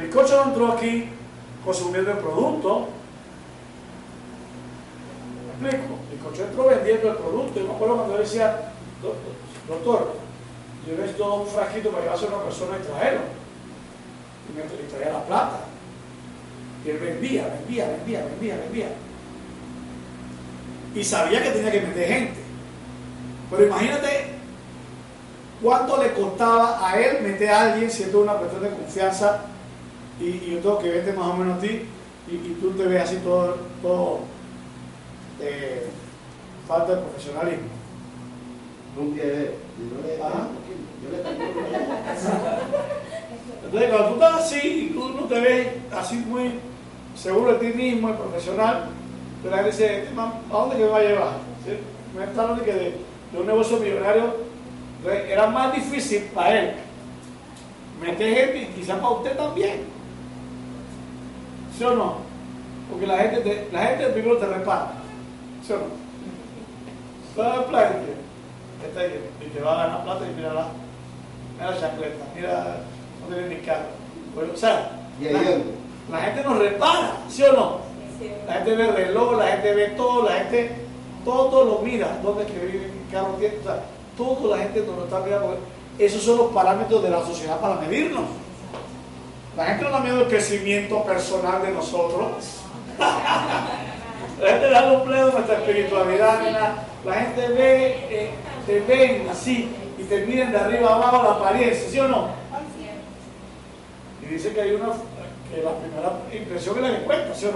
Mi 0.02 0.10
coche 0.10 0.34
no 0.36 0.44
entró 0.46 0.72
aquí 0.74 1.10
consumiendo 1.66 2.12
el 2.12 2.18
producto, 2.18 2.88
¿Me 5.62 5.70
explico? 5.70 5.96
El 6.12 6.18
coche 6.20 6.44
entró 6.44 6.66
vendiendo 6.66 7.10
el 7.12 7.16
producto. 7.18 7.60
Yo 7.60 7.68
me 7.68 7.74
acuerdo 7.76 7.96
cuando 7.98 8.18
decía, 8.18 8.72
"Do- 9.02 9.16
doctor, 9.68 10.14
yo 10.86 10.98
necesito 10.98 11.34
un 11.36 11.48
frasquito 11.48 11.90
para 11.90 12.04
llevarse 12.04 12.26
a 12.26 12.30
una 12.30 12.44
persona 12.44 12.78
y 12.82 12.86
traerlo. 12.86 13.22
Y 14.50 14.58
me 14.58 14.64
traía 14.90 15.14
la 15.14 15.24
plata. 15.26 15.60
Y 16.86 16.90
él 16.90 16.98
vendía, 16.98 17.48
vendía, 17.48 17.88
vendía, 17.88 18.26
vendía, 18.26 18.58
vendía. 18.58 18.88
Y 20.96 21.04
sabía 21.04 21.42
que 21.42 21.50
tenía 21.52 21.72
que 21.72 21.82
meter 21.82 22.08
gente. 22.08 22.40
Pero 23.50 23.66
imagínate 23.66 24.26
cuánto 25.62 26.02
le 26.02 26.12
costaba 26.14 26.90
a 26.90 27.00
él 27.00 27.24
meter 27.24 27.50
a 27.50 27.74
alguien 27.74 27.90
siendo 27.90 28.22
una 28.22 28.34
cuestión 28.34 28.64
de 28.64 28.70
confianza 28.70 29.46
y, 30.20 30.26
y 30.26 30.52
yo 30.52 30.60
tengo 30.60 30.80
que 30.80 30.90
verte 30.90 31.14
más 31.14 31.28
o 31.28 31.38
menos 31.38 31.58
a 31.58 31.62
ti 31.62 31.86
y, 32.28 32.36
y 32.36 32.58
tú 32.60 32.72
te 32.72 32.84
ves 32.84 33.02
así 33.02 33.18
todo, 33.18 33.58
todo 33.82 34.20
eh, 35.42 35.88
falta 36.68 36.96
de 36.96 37.02
profesionalismo. 37.02 37.68
Nunca 38.96 39.24
yo 39.24 41.10
le 41.12 41.18
tengo 41.18 41.44
Entonces, 43.66 43.90
cuando 43.90 44.08
tú 44.10 44.14
estás 44.14 44.34
así 44.42 44.60
y 44.68 44.94
tú 44.94 45.10
no 45.10 45.24
te 45.24 45.40
ves 45.40 45.68
así 45.92 46.16
muy 46.18 46.60
seguro 47.16 47.54
de 47.54 47.60
ti 47.72 47.78
mismo 47.78 48.10
y 48.10 48.14
profesional, 48.14 48.86
pues 49.42 49.52
la 49.52 49.58
gente 49.64 49.72
dice, 49.72 50.00
"Este 50.04 50.14
man, 50.14 50.34
¿a 50.50 50.54
dónde 50.54 50.76
que 50.78 50.84
me 50.84 50.90
va 50.90 50.98
a 50.98 51.02
llevar? 51.02 51.34
¿Sí? 51.66 51.72
Me 52.18 52.24
está 52.26 52.42
hablando 52.44 52.64
de 52.64 52.72
que 52.72 52.78
de, 52.78 52.98
de 53.32 53.40
un 53.40 53.48
negocio 53.48 53.78
millonario 53.78 54.36
era 55.28 55.48
más 55.48 55.74
difícil 55.74 56.24
para 56.34 56.60
él 56.60 56.72
meter 58.02 58.34
gente 58.36 58.62
y 58.62 58.66
quizás 58.80 58.98
para 58.98 59.10
usted 59.16 59.36
también. 59.38 59.82
¿Sí 61.78 61.84
o 61.84 61.96
no? 61.96 62.18
Porque 62.90 63.08
la 63.08 63.18
gente, 63.18 63.40
te- 63.42 63.70
la 63.72 63.80
gente 63.88 64.06
primero 64.08 64.38
te 64.38 64.46
repara. 64.46 64.92
¿Sí 65.66 65.74
o 65.74 65.78
no? 65.78 65.84
Toda 67.36 67.58
la 67.58 67.66
plata 67.66 67.96
que 68.82 68.88
está 68.88 69.00
ahí 69.02 69.20
y 69.42 69.50
te 69.50 69.60
va 69.62 69.74
a 69.84 69.88
ganar 69.88 70.04
plata 70.04 70.26
y 70.30 70.36
mira 70.36 70.54
la, 70.54 70.68
mira 71.58 71.72
la 71.72 71.80
chancleta, 71.80 72.26
mira, 72.36 72.78
no 73.22 73.36
tiene 73.36 73.56
ni 73.56 73.62
carro. 73.62 73.86
Bueno, 74.36 74.52
o 74.54 74.58
sea, 74.58 74.92
Y 75.20 75.28
ahí 75.28 75.64
la 76.12 76.20
gente 76.20 76.44
nos 76.44 76.60
repara, 76.60 77.18
¿sí 77.30 77.44
o 77.44 77.54
no? 77.54 77.78
La 78.48 78.54
gente 78.54 78.76
ve 78.76 78.90
el 78.90 78.96
reloj, 78.96 79.38
la 79.38 79.48
gente 79.48 79.74
ve 79.74 79.88
todo, 79.90 80.24
la 80.24 80.36
gente 80.36 80.72
todo 81.24 81.64
lo 81.64 81.80
mira, 81.80 82.20
dónde 82.22 82.44
es 82.44 82.52
que 82.52 82.60
vive, 82.60 82.86
qué 82.86 83.16
carro 83.16 83.36
tiene, 83.40 83.58
o 83.60 83.64
sea, 83.64 83.84
todo 84.18 84.56
la 84.56 84.64
gente 84.64 84.82
nos 84.82 85.06
está 85.06 85.20
mirando. 85.20 85.58
Esos 85.98 86.24
son 86.24 86.38
los 86.38 86.52
parámetros 86.52 87.04
de 87.04 87.10
la 87.10 87.24
sociedad 87.24 87.60
para 87.60 87.76
medirnos. 87.76 88.24
La 89.56 89.66
gente 89.66 89.84
no 89.86 89.92
da 89.92 90.00
miedo 90.00 90.22
el 90.22 90.28
crecimiento 90.28 91.04
personal 91.04 91.62
de 91.62 91.72
nosotros. 91.72 92.62
La 94.42 94.50
gente 94.50 94.70
da 94.72 94.92
los 94.92 95.04
plenos 95.04 95.28
de 95.28 95.32
nuestra 95.34 95.56
espiritualidad. 95.58 96.40
La 97.06 97.14
gente 97.14 97.48
ve, 97.50 98.08
eh, 98.10 98.32
te 98.66 98.80
ven 98.82 99.30
así 99.30 99.70
y 99.98 100.04
te 100.04 100.26
miran 100.26 100.52
de 100.52 100.58
arriba 100.58 100.96
abajo 100.96 101.24
la 101.24 101.32
apariencia, 101.32 101.90
¿sí 101.90 102.00
o 102.00 102.08
no? 102.08 102.30
Y 104.22 104.26
dice 104.26 104.54
que 104.54 104.62
hay 104.62 104.72
una, 104.72 104.88
que 105.54 105.62
la 105.62 105.78
primera 105.78 106.20
impresión 106.34 106.78
es 106.78 106.82
la 106.82 106.98
que 106.98 107.06
cuenta, 107.06 107.36
¿sí? 107.36 107.48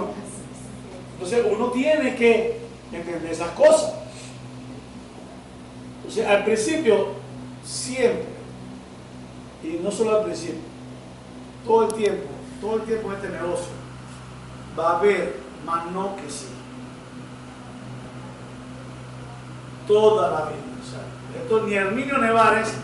Entonces 1.14 1.46
uno 1.50 1.70
tiene 1.70 2.14
que 2.14 2.60
entender 2.92 3.32
esas 3.32 3.50
cosas. 3.50 3.94
Entonces 5.96 6.26
al 6.26 6.44
principio, 6.44 7.08
siempre, 7.64 8.24
y 9.64 9.80
no 9.82 9.90
solo 9.90 10.18
al 10.18 10.24
principio, 10.24 10.60
todo 11.66 11.88
el 11.88 11.94
tiempo, 11.94 12.28
todo 12.60 12.76
el 12.76 12.82
tiempo 12.82 13.08
en 13.08 13.16
este 13.16 13.28
negocio, 13.30 13.72
va 14.78 14.90
a 14.90 14.98
haber 14.98 15.36
más 15.66 15.90
no 15.90 16.14
que 16.16 16.30
sí. 16.30 16.46
Toda 19.88 20.30
la 20.30 20.40
vida. 20.46 20.58
O 20.80 20.86
sea, 20.88 21.42
esto 21.42 21.66
ni 21.66 21.74
Herminio 21.74 22.18
Nevares, 22.18 22.74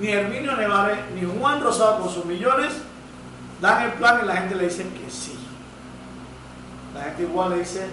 ni 0.00 0.08
Herminio 0.08 0.56
Nevares, 0.56 0.98
ni 1.14 1.28
Juan 1.38 1.60
Rosado 1.60 2.00
con 2.00 2.08
sus 2.08 2.24
millones 2.24 2.72
dan 3.60 3.82
el 3.82 3.92
plan 3.92 4.20
y 4.22 4.26
la 4.26 4.36
gente 4.36 4.54
le 4.54 4.64
dice 4.64 4.82
que 4.84 5.10
sí. 5.10 5.38
La 6.94 7.04
gente 7.04 7.22
igual 7.22 7.50
le 7.50 7.58
dice, 7.58 7.88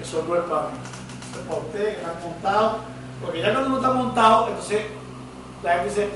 eso 0.00 0.24
no 0.26 0.34
es 0.34 0.42
para 0.42 0.62
mí, 0.62 0.78
eso 1.30 1.40
es 1.40 1.46
para 1.46 1.60
usted, 1.60 1.84
que 1.84 2.00
está 2.00 2.14
montado. 2.22 2.78
Porque 3.22 3.40
ya 3.40 3.52
cuando 3.52 3.68
uno 3.68 3.76
está 3.76 3.90
montado, 3.92 4.48
entonces 4.48 4.86
la 5.62 5.72
gente 5.74 5.88
dice, 5.88 6.08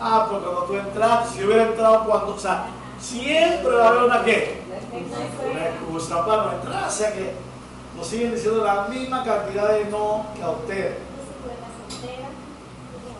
ah, 0.00 0.26
pero 0.28 0.42
cuando 0.42 0.62
tú 0.62 0.74
entras, 0.74 1.30
si 1.30 1.40
yo 1.40 1.46
hubiera 1.46 1.64
entrado 1.64 2.04
cuando, 2.04 2.34
o 2.34 2.38
sea, 2.38 2.66
siempre 2.98 3.74
va 3.74 3.84
a 3.84 3.88
haber 3.88 4.02
una 4.04 4.24
qué, 4.24 4.62
una 5.50 5.68
excusa 5.68 6.24
para 6.24 6.44
no 6.44 6.52
entrar, 6.52 6.88
o 6.88 6.90
sea 6.90 7.12
que 7.12 7.34
nos 7.96 8.06
siguen 8.06 8.34
diciendo 8.34 8.64
la 8.64 8.88
misma 8.88 9.24
cantidad 9.24 9.68
de 9.68 9.86
no 9.86 10.26
que 10.34 10.42
a 10.42 10.50
ustedes. 10.50 10.96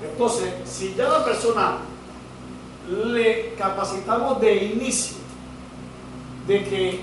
Entonces, 0.02 0.54
si 0.64 0.94
ya 0.94 1.08
la 1.08 1.24
persona 1.24 1.78
le 2.88 3.54
capacitamos 3.54 4.40
de 4.40 4.54
inicio 4.64 5.16
de 6.46 6.64
que 6.64 7.00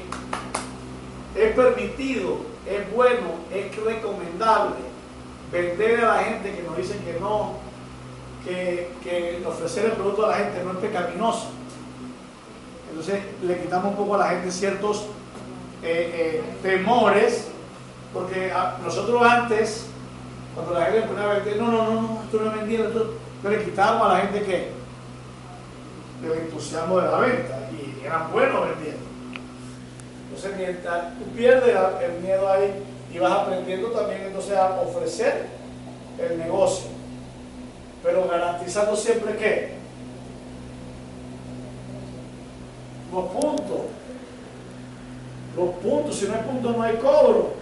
es 1.36 1.56
permitido, 1.56 2.38
es 2.66 2.94
bueno, 2.96 3.32
es 3.54 3.76
recomendable 3.84 4.76
vender 5.52 6.06
a 6.06 6.16
la 6.16 6.24
gente 6.24 6.56
que 6.56 6.64
nos 6.64 6.78
dicen 6.78 7.00
que 7.04 7.20
no, 7.20 7.54
que, 8.46 8.92
que 9.04 9.44
ofrecer 9.46 9.86
el 9.86 9.92
producto 9.94 10.26
a 10.26 10.30
la 10.30 10.36
gente 10.38 10.64
no 10.64 10.72
es 10.72 10.78
pecaminoso. 10.78 11.48
Entonces 12.90 13.22
le 13.44 13.60
quitamos 13.62 13.92
un 13.92 13.98
poco 13.98 14.16
a 14.16 14.20
la 14.20 14.30
gente 14.30 14.52
ciertos 14.52 15.04
eh, 15.82 16.42
eh, 16.42 16.44
temores, 16.62 17.50
porque 18.14 18.52
a- 18.52 18.78
nosotros 18.84 19.22
antes, 19.24 19.88
cuando 20.54 20.74
la 20.80 20.86
gente 20.86 21.08
ponía 21.08 21.24
a 21.24 21.34
vender, 21.36 21.58
no, 21.58 21.72
no, 21.72 21.84
no, 21.84 22.02
no, 22.02 22.22
esto 22.24 22.40
no 22.40 22.52
es 22.52 22.58
vendido, 22.58 22.90
pero 23.42 23.58
le 23.58 23.66
quitábamos 23.66 24.08
a 24.08 24.14
la 24.14 24.20
gente 24.22 24.44
que 24.44 24.83
el 26.26 26.40
entusiasmo 26.40 27.00
de 27.00 27.08
la 27.12 27.18
venta 27.18 27.70
y 27.72 28.06
eran 28.06 28.32
buenos 28.32 28.70
vendiendo. 28.70 29.04
Entonces, 30.28 30.58
mientras 30.58 31.18
tú 31.18 31.26
pierdes 31.36 31.76
el 32.04 32.22
miedo 32.22 32.50
ahí 32.50 32.84
y 33.14 33.20
vas 33.20 33.32
aprendiendo 33.32 33.90
también 33.90 34.24
entonces 34.24 34.58
a 34.58 34.82
ofrecer 34.82 35.46
el 36.20 36.38
negocio, 36.38 36.88
pero 38.02 38.28
garantizando 38.28 38.96
siempre 38.96 39.36
que 39.38 39.74
los 43.12 43.26
puntos, 43.26 43.82
los 45.56 45.70
puntos, 45.76 46.16
si 46.16 46.26
no 46.26 46.34
hay 46.34 46.42
puntos 46.42 46.76
no 46.76 46.84
hay 46.84 46.96
cobro. 46.98 47.54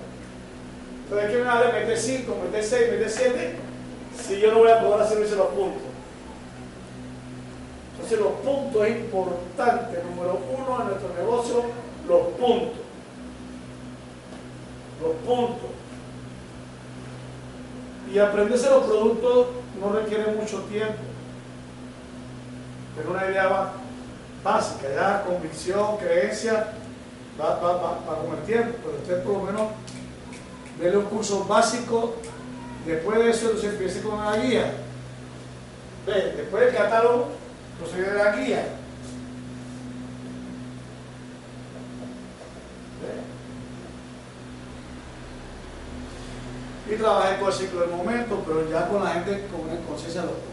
Entonces, 1.03 1.30
¿qué 1.30 1.38
me 1.38 1.43
vale 1.43 1.74
meter 1.74 1.97
5, 1.97 2.38
meter 2.45 2.64
6, 2.64 2.91
meter 2.91 3.09
7 3.09 3.55
si 4.26 4.39
yo 4.39 4.51
no 4.53 4.59
voy 4.59 4.72
a 4.72 4.80
poder 4.80 5.01
hacerme 5.01 5.26
los 5.26 5.47
puntos? 5.47 5.90
Entonces 8.01 8.19
los 8.19 8.33
puntos 8.39 8.87
es 8.87 8.99
importante, 8.99 10.03
número 10.09 10.39
uno 10.57 10.81
en 10.81 10.87
nuestro 10.87 11.13
negocio, 11.13 11.63
los 12.07 12.21
puntos. 12.29 12.79
Los 15.01 15.15
puntos. 15.23 15.69
Y 18.11 18.17
aprenderse 18.17 18.69
los 18.71 18.85
productos 18.85 19.47
no 19.79 19.93
requiere 19.93 20.31
mucho 20.33 20.61
tiempo. 20.63 20.95
Tener 22.95 23.09
una 23.09 23.25
idea 23.27 23.71
básica, 24.43 24.87
ya 24.95 25.23
convicción, 25.23 25.97
creencia, 25.97 26.73
va, 27.39 27.59
va, 27.59 27.73
va, 27.73 27.99
va 28.09 28.25
con 28.25 28.35
el 28.35 28.43
tiempo, 28.45 28.77
pero 28.83 28.97
usted 28.97 29.23
por 29.23 29.33
lo 29.33 29.43
menos 29.43 29.67
déle 30.79 30.97
un 30.97 31.05
curso 31.05 31.45
básico, 31.45 32.15
después 32.85 33.19
de 33.19 33.29
eso 33.29 33.45
entonces 33.45 33.73
empiece 33.73 34.01
con 34.01 34.15
una 34.15 34.37
guía. 34.37 34.73
Ve, 36.07 36.33
después 36.35 36.65
del 36.65 36.75
catálogo, 36.75 37.40
procede 37.82 38.13
la 38.13 38.36
guía. 38.36 38.65
Y 46.89 46.95
trabajé 46.95 47.39
con 47.39 47.47
el 47.47 47.53
ciclo 47.53 47.79
del 47.82 47.91
momento, 47.91 48.43
pero 48.45 48.69
ya 48.69 48.88
con 48.88 49.03
la 49.03 49.11
gente 49.11 49.47
con 49.47 49.61
una 49.61 49.79
conciencia 49.88 50.21
de 50.21 50.27
puntos. 50.27 50.51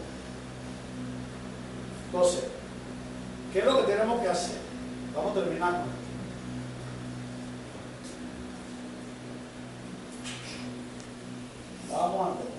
Entonces, 2.05 2.43
¿qué 3.51 3.59
es 3.59 3.65
lo 3.65 3.77
que 3.77 3.91
tenemos 3.91 4.21
que 4.21 4.29
hacer? 4.29 4.57
Vamos 5.13 5.35
esto. 5.35 5.83
Vamos 11.91 12.27
a 12.27 12.58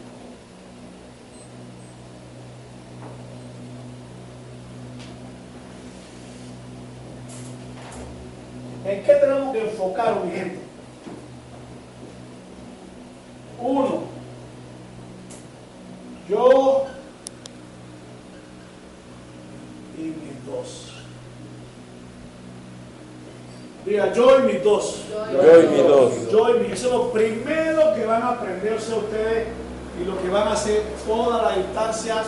¿En 8.91 9.05
qué 9.05 9.14
tenemos 9.14 9.53
que 9.53 9.70
enfocar, 9.70 10.16
mi 10.24 10.32
gente? 10.32 10.59
Uno, 13.61 14.01
yo 16.28 16.86
y 19.97 20.03
mis 20.03 20.45
dos. 20.45 20.93
Diga, 23.86 24.12
yo 24.12 24.41
y 24.41 24.43
mis 24.53 24.64
dos. 24.64 25.05
Yo 25.32 25.62
y 25.62 25.66
mis 25.68 25.82
dos. 25.84 26.30
Yo 26.32 26.57
y 26.57 26.59
mis 26.59 26.72
Eso 26.72 26.86
es 26.88 26.93
lo 26.93 27.12
primero 27.12 27.95
que 27.95 28.05
van 28.05 28.22
a 28.24 28.30
aprenderse 28.30 28.93
ustedes 28.93 29.47
y 30.01 30.05
lo 30.05 30.20
que 30.20 30.28
van 30.30 30.49
a 30.49 30.53
hacer 30.55 30.82
todas 31.07 31.43
las 31.43 31.59
instancias 31.59 32.26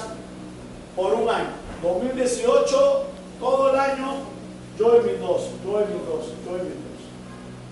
por 0.95 1.13
un 1.15 1.29
año. 1.29 1.51
2018, 1.83 3.05
todo 3.41 3.73
el 3.73 3.81
año, 3.81 4.32
yo 4.79 5.01
y 5.01 5.05
mis 5.05 5.21
dos, 5.21 5.51
yo 5.65 5.81
y 5.81 5.85
mis 5.85 6.07
dos, 6.07 6.27
yo 6.45 6.59
y 6.59 6.63
mis 6.63 6.75
dos. 6.75 7.03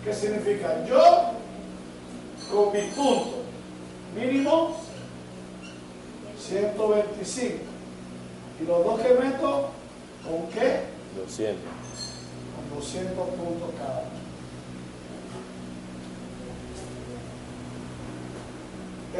¿Qué 0.05 0.15
significa? 0.15 0.85
Yo 0.87 1.33
con 2.51 2.73
mi 2.73 2.81
punto 2.91 3.41
mínimo 4.15 4.77
125. 6.39 7.59
Y 8.61 8.67
los 8.67 8.85
dos 8.85 9.01
que 9.01 9.15
meto, 9.15 9.69
¿con 10.25 10.49
qué? 10.53 10.85
200. 11.17 11.63
Con 12.55 12.79
200 12.79 13.29
puntos 13.29 13.71
cada 13.79 14.01
uno. 14.01 14.21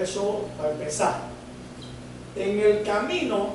Eso 0.03 0.45
para 0.57 0.73
empezar. 0.73 1.21
En 2.37 2.61
el 2.61 2.83
camino 2.85 3.49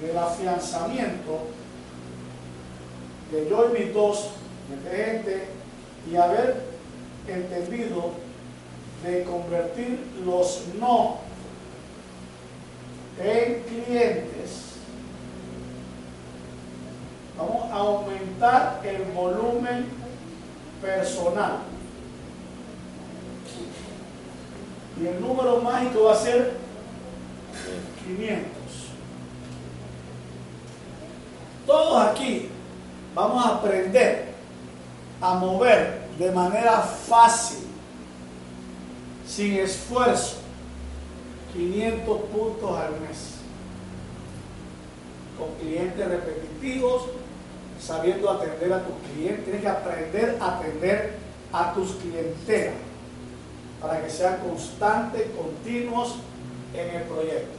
del 0.00 0.16
afianzamiento 0.16 1.48
de 3.30 3.48
yo 3.48 3.70
y 3.70 3.78
mis 3.80 3.94
dos, 3.94 4.30
de 4.68 4.96
gente, 4.96 5.44
y 6.10 6.16
haber 6.16 6.62
entendido 7.26 8.12
de 9.04 9.24
convertir 9.24 9.98
los 10.24 10.64
no 10.78 11.18
en 13.18 13.62
clientes, 13.62 14.74
vamos 17.38 17.70
a 17.70 17.76
aumentar 17.76 18.80
el 18.84 19.02
volumen 19.12 19.86
personal. 20.80 21.58
Y 25.00 25.06
el 25.06 25.20
número 25.20 25.60
mágico 25.60 26.04
va 26.04 26.12
a 26.12 26.16
ser 26.16 26.52
500. 28.06 28.46
Todos 31.66 32.06
aquí 32.06 32.48
vamos 33.14 33.44
a 33.44 33.56
aprender 33.56 34.34
a 35.20 35.34
mover 35.34 36.08
de 36.18 36.30
manera 36.30 36.80
fácil, 36.80 37.66
sin 39.26 39.54
esfuerzo, 39.54 40.38
500 41.52 42.20
puntos 42.22 42.78
al 42.78 43.00
mes. 43.00 43.34
Con 45.38 45.54
clientes 45.54 46.06
repetitivos, 46.06 47.02
sabiendo 47.80 48.30
atender 48.30 48.72
a 48.72 48.82
tus 48.82 48.94
clientes. 49.10 49.44
Tienes 49.44 49.62
que 49.62 49.68
aprender 49.68 50.38
a 50.40 50.58
atender 50.58 51.18
a 51.52 51.72
tus 51.72 51.92
clientelas 51.92 52.74
para 53.80 54.02
que 54.02 54.10
sean 54.10 54.38
constantes, 54.38 55.28
continuos 55.36 56.16
en 56.72 56.96
el 56.96 57.02
proyecto. 57.02 57.58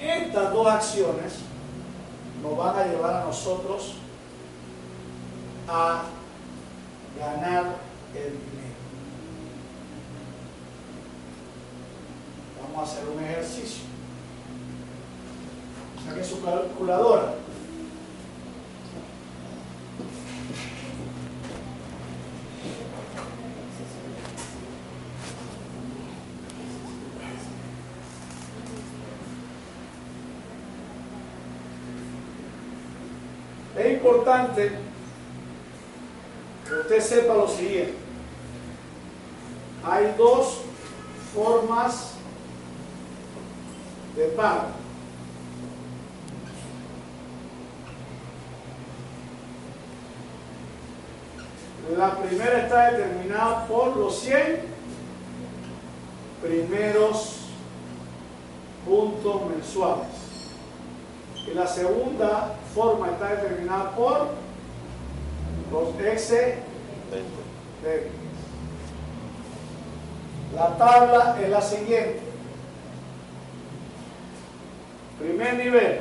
Estas 0.00 0.52
dos 0.52 0.66
acciones 0.66 1.34
nos 2.42 2.56
van 2.56 2.78
a 2.78 2.86
llevar 2.86 3.22
a 3.22 3.24
nosotros 3.24 3.94
a 5.68 6.02
ganar 7.18 7.76
el 8.14 8.32
dinero. 8.32 8.76
Vamos 12.62 12.78
a 12.78 12.92
hacer 12.92 13.08
un 13.08 13.24
ejercicio. 13.24 13.84
Saque 16.04 16.24
su 16.24 16.42
calculadora. 16.42 17.34
Importante 34.06 34.70
que 36.66 36.74
usted 36.74 37.00
sepa 37.00 37.34
lo 37.34 37.48
siguiente. 37.48 37.94
Hay 39.84 40.14
dos 40.16 40.60
formas 41.34 42.12
de 44.16 44.24
pago. 44.26 44.68
La 51.96 52.16
primera 52.16 52.58
está 52.58 52.90
determinada 52.90 53.66
por 53.66 53.96
los 53.96 54.18
100 54.20 54.60
primeros 56.42 57.36
puntos 58.84 59.50
mensuales. 59.50 60.25
Y 61.46 61.54
la 61.54 61.66
segunda 61.66 62.56
forma 62.74 63.10
está 63.10 63.28
determinada 63.36 63.94
por 63.94 64.28
los 65.72 66.00
excedentes. 66.00 66.62
La 70.54 70.76
tabla 70.76 71.36
es 71.42 71.50
la 71.50 71.60
siguiente. 71.60 72.20
Primer 75.18 75.54
nivel, 75.54 76.00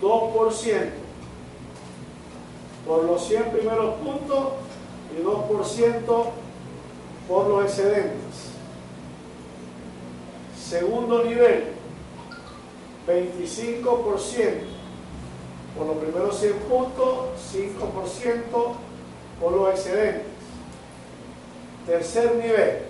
2% 0.00 0.90
por 2.86 3.04
los 3.04 3.26
100 3.26 3.50
primeros 3.50 3.94
puntos 3.96 4.52
y 5.16 5.22
2% 5.22 6.24
por 7.28 7.46
los 7.48 7.64
excedentes. 7.64 8.52
Segundo 10.56 11.24
nivel, 11.24 11.75
25% 13.06 14.76
por 15.76 15.86
los 15.86 15.96
primeros 15.98 16.38
100 16.38 16.54
puntos, 16.60 17.18
5% 17.52 18.42
por 19.40 19.52
los 19.52 19.70
excedentes. 19.70 20.26
Tercer 21.86 22.34
nivel, 22.36 22.82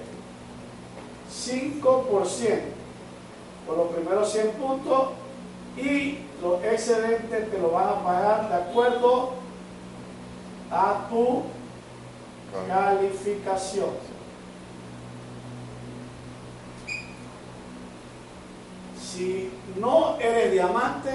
5% 1.31 2.61
por 3.67 3.77
los 3.77 3.89
primeros 3.89 4.33
100 4.33 4.51
puntos 4.53 5.09
y 5.77 6.19
los 6.41 6.63
excedentes 6.65 7.51
te 7.51 7.59
lo 7.59 7.71
van 7.73 7.89
a 7.89 8.05
pagar 8.05 8.49
de 8.49 8.55
acuerdo 8.55 9.33
a 10.71 11.07
tu 11.11 11.43
calificación. 12.69 14.16
Si 19.17 19.51
no 19.81 20.19
eres 20.21 20.53
diamante, 20.53 21.09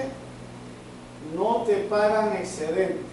no 1.36 1.62
te 1.64 1.84
pagan 1.84 2.32
excedentes. 2.32 3.06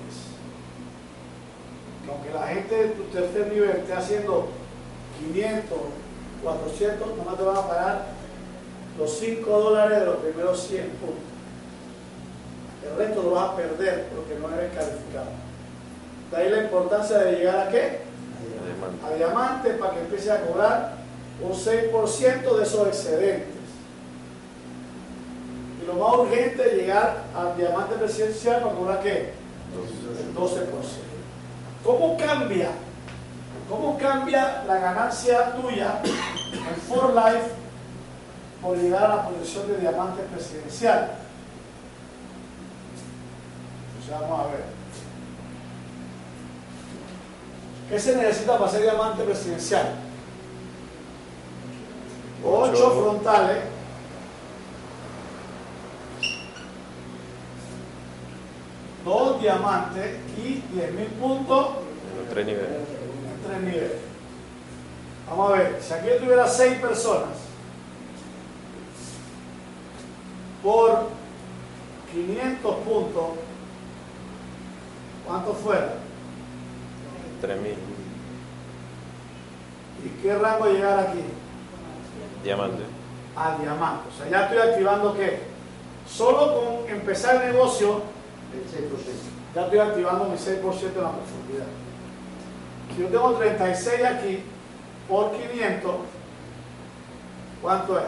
Que 2.03 2.11
aunque 2.11 2.33
la 2.33 2.47
gente 2.47 2.75
de 2.75 2.87
tu 2.95 3.03
tercer 3.03 3.53
nivel 3.53 3.69
esté 3.69 3.93
haciendo 3.93 4.47
500, 5.19 5.77
400, 6.41 7.17
nomás 7.17 7.37
te 7.37 7.43
van 7.43 7.57
a 7.57 7.67
pagar 7.67 8.05
los 8.97 9.11
5 9.19 9.59
dólares 9.59 9.99
de 9.99 10.05
los 10.07 10.15
primeros 10.15 10.59
100 10.59 10.89
puntos. 10.89 11.23
El 12.83 12.97
resto 12.97 13.21
lo 13.21 13.31
vas 13.31 13.51
a 13.51 13.55
perder 13.57 14.07
porque 14.15 14.39
no 14.39 14.51
eres 14.55 14.73
calificado. 14.73 15.29
De 16.31 16.37
ahí 16.37 16.49
la 16.49 16.63
importancia 16.63 17.19
de 17.19 17.31
llegar 17.33 17.67
a 17.67 17.69
qué? 17.69 17.99
A 19.05 19.15
diamante 19.15 19.69
para 19.71 19.93
que 19.93 19.99
empiece 19.99 20.31
a 20.31 20.41
cobrar 20.41 20.93
un 21.43 21.51
6% 21.51 22.57
de 22.57 22.63
esos 22.63 22.87
excedentes. 22.87 23.58
Lo 25.89 25.95
más 25.95 26.17
urgente 26.19 26.67
es 26.67 26.73
llegar 26.75 27.23
al 27.35 27.57
diamante 27.57 27.95
presidencial 27.95 28.61
para 28.61 28.75
cobrar 28.75 29.01
qué? 29.01 29.33
El 30.19 30.35
12%. 30.35 30.65
¿Cómo 31.83 32.15
cambia? 32.15 32.69
¿Cómo 33.67 33.97
cambia 33.97 34.63
la 34.67 34.77
ganancia 34.77 35.55
tuya 35.55 36.01
en 36.03 36.75
For 36.87 37.13
Life 37.15 37.49
por 38.61 38.77
llegar 38.77 39.03
a 39.03 39.15
la 39.15 39.29
posición 39.29 39.67
de 39.67 39.77
diamante 39.77 40.21
presidencial? 40.31 41.11
Entonces 43.87 44.21
vamos 44.21 44.45
a 44.45 44.51
ver. 44.51 44.63
¿Qué 47.89 47.99
se 47.99 48.15
necesita 48.15 48.59
para 48.59 48.69
ser 48.69 48.83
diamante 48.83 49.23
presidencial? 49.23 49.95
Ocho. 52.45 52.91
frontales. 52.91 53.78
Dos 59.05 59.41
diamantes 59.41 60.17
y 60.37 60.61
10 60.73 60.93
mil 60.93 61.07
puntos 61.07 61.67
En 62.11 62.19
los 62.21 62.29
tres 62.33 62.45
niveles. 62.45 62.69
en 62.69 63.47
tres 63.47 63.61
niveles. 63.61 63.97
Vamos 65.29 65.51
a 65.51 65.55
ver, 65.57 65.77
si 65.81 65.93
aquí 65.93 66.07
yo 66.09 66.17
tuviera 66.17 66.47
seis 66.47 66.77
personas 66.79 67.29
por 70.63 71.07
500 72.11 72.75
puntos, 72.77 73.23
¿cuánto 75.25 75.53
fuera? 75.53 75.93
Tres 77.39 77.61
mil. 77.61 77.75
¿Y 80.03 80.09
qué 80.21 80.35
rango 80.35 80.65
llegar 80.65 80.99
aquí? 80.99 81.19
Diamante. 82.43 82.83
A 83.35 83.55
diamante. 83.61 84.09
O 84.13 84.17
sea, 84.17 84.29
ya 84.29 84.43
estoy 84.45 84.69
activando 84.69 85.13
qué? 85.15 85.39
Solo 86.09 86.55
con 86.55 86.89
empezar 86.89 87.35
el 87.43 87.51
negocio, 87.53 88.01
El 88.53 88.63
6%. 88.63 89.55
ya 89.55 89.61
estoy 89.63 89.79
activando 89.79 90.25
mi 90.25 90.35
6% 90.35 90.95
en 90.95 91.03
la 91.03 91.11
profundidad. 91.11 91.65
Si 92.95 93.01
yo 93.01 93.07
tengo 93.07 93.33
36 93.33 94.03
aquí 94.03 94.39
por 95.07 95.31
500, 95.31 95.91
¿cuánto 97.61 97.99
es? 97.99 98.05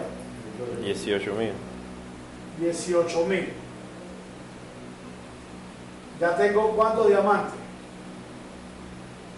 18 0.83 1.33
mil. 1.35 1.51
18 2.59 3.25
mil. 3.25 3.49
Ya 6.19 6.35
tengo 6.35 6.71
cuántos 6.75 7.07
diamantes? 7.07 7.53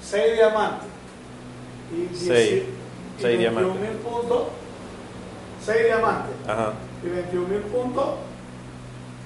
6 0.01 0.33
diamantes. 0.35 0.87
y 1.93 2.15
Seis. 2.15 2.27
10 2.27 2.63
y 2.63 3.21
Seis 3.21 3.37
21 3.37 3.37
diamantes. 3.39 3.81
mil 3.89 3.97
puntos, 3.99 4.47
6 5.65 5.85
diamantes 5.85 6.35
Ajá. 6.47 6.73
y 7.03 7.07
21 7.07 7.47
mil 7.47 7.59
puntos, 7.61 8.05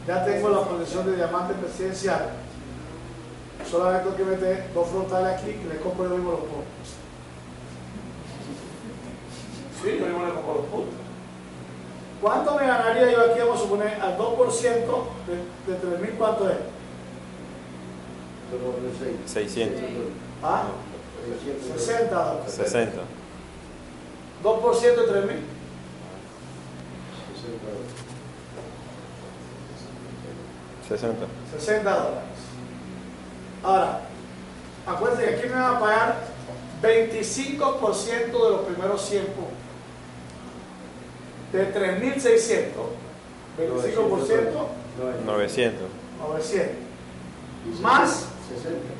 ya 0.08 0.24
tengo 0.24 0.49
la 0.49 0.62
condición 0.62 1.05
de 1.05 1.18
diamante 1.18 1.53
presidencial. 1.55 2.30
Solamente 3.70 4.03
tengo 4.05 4.16
que 4.16 4.24
meter 4.24 4.74
dos 4.74 4.88
frontales 4.88 5.38
aquí 5.38 5.49
y 5.49 5.68
le 5.68 5.80
compro 5.80 6.05
yo 6.05 6.16
mismo 6.16 6.32
los 6.32 6.39
puntos. 6.39 6.88
Sí, 9.84 9.97
yo 9.99 10.05
mismo 10.05 10.26
le 10.26 10.34
compro 10.34 10.53
los 10.55 10.66
puntos. 10.68 10.93
¿Cuánto 12.22 12.55
me 12.55 12.66
ganaría 12.66 13.12
yo 13.12 13.22
aquí? 13.22 13.39
Vamos 13.39 13.58
a 13.60 13.64
suponer 13.64 14.01
al 14.01 14.18
2% 14.18 14.64
de, 15.28 15.74
de 15.74 16.08
3.000, 16.08 16.18
¿cuánto 16.18 16.49
es? 16.49 16.58
Pero 18.49 18.64
de 18.82 18.97
seis. 18.97 19.18
600. 19.26 19.82
¿Ah? 20.41 20.64
Seiscientos. 21.28 21.82
60 21.82 22.16
dólares. 22.16 22.53
60. 22.53 23.01
2% 24.43 24.82
de 24.82 24.95
3.000. 24.95 25.41
Sesenta. 27.36 28.07
60. 30.88 31.25
60 31.57 31.89
dólares. 31.89 32.23
Ahora, 33.63 34.01
acuérdense 34.85 35.25
que 35.25 35.35
aquí 35.35 35.47
me 35.47 35.55
van 35.55 35.75
a 35.75 35.79
pagar 35.79 36.15
25% 36.81 38.31
de 38.31 38.49
los 38.49 38.61
primeros 38.61 39.01
100 39.01 39.25
puntos. 39.27 39.53
De 41.51 41.73
3.600, 41.73 42.71
25%, 43.57 44.67
900. 45.25 45.81
900. 46.19 46.77
Más, 47.81 48.25
Sesenta. 48.47 48.93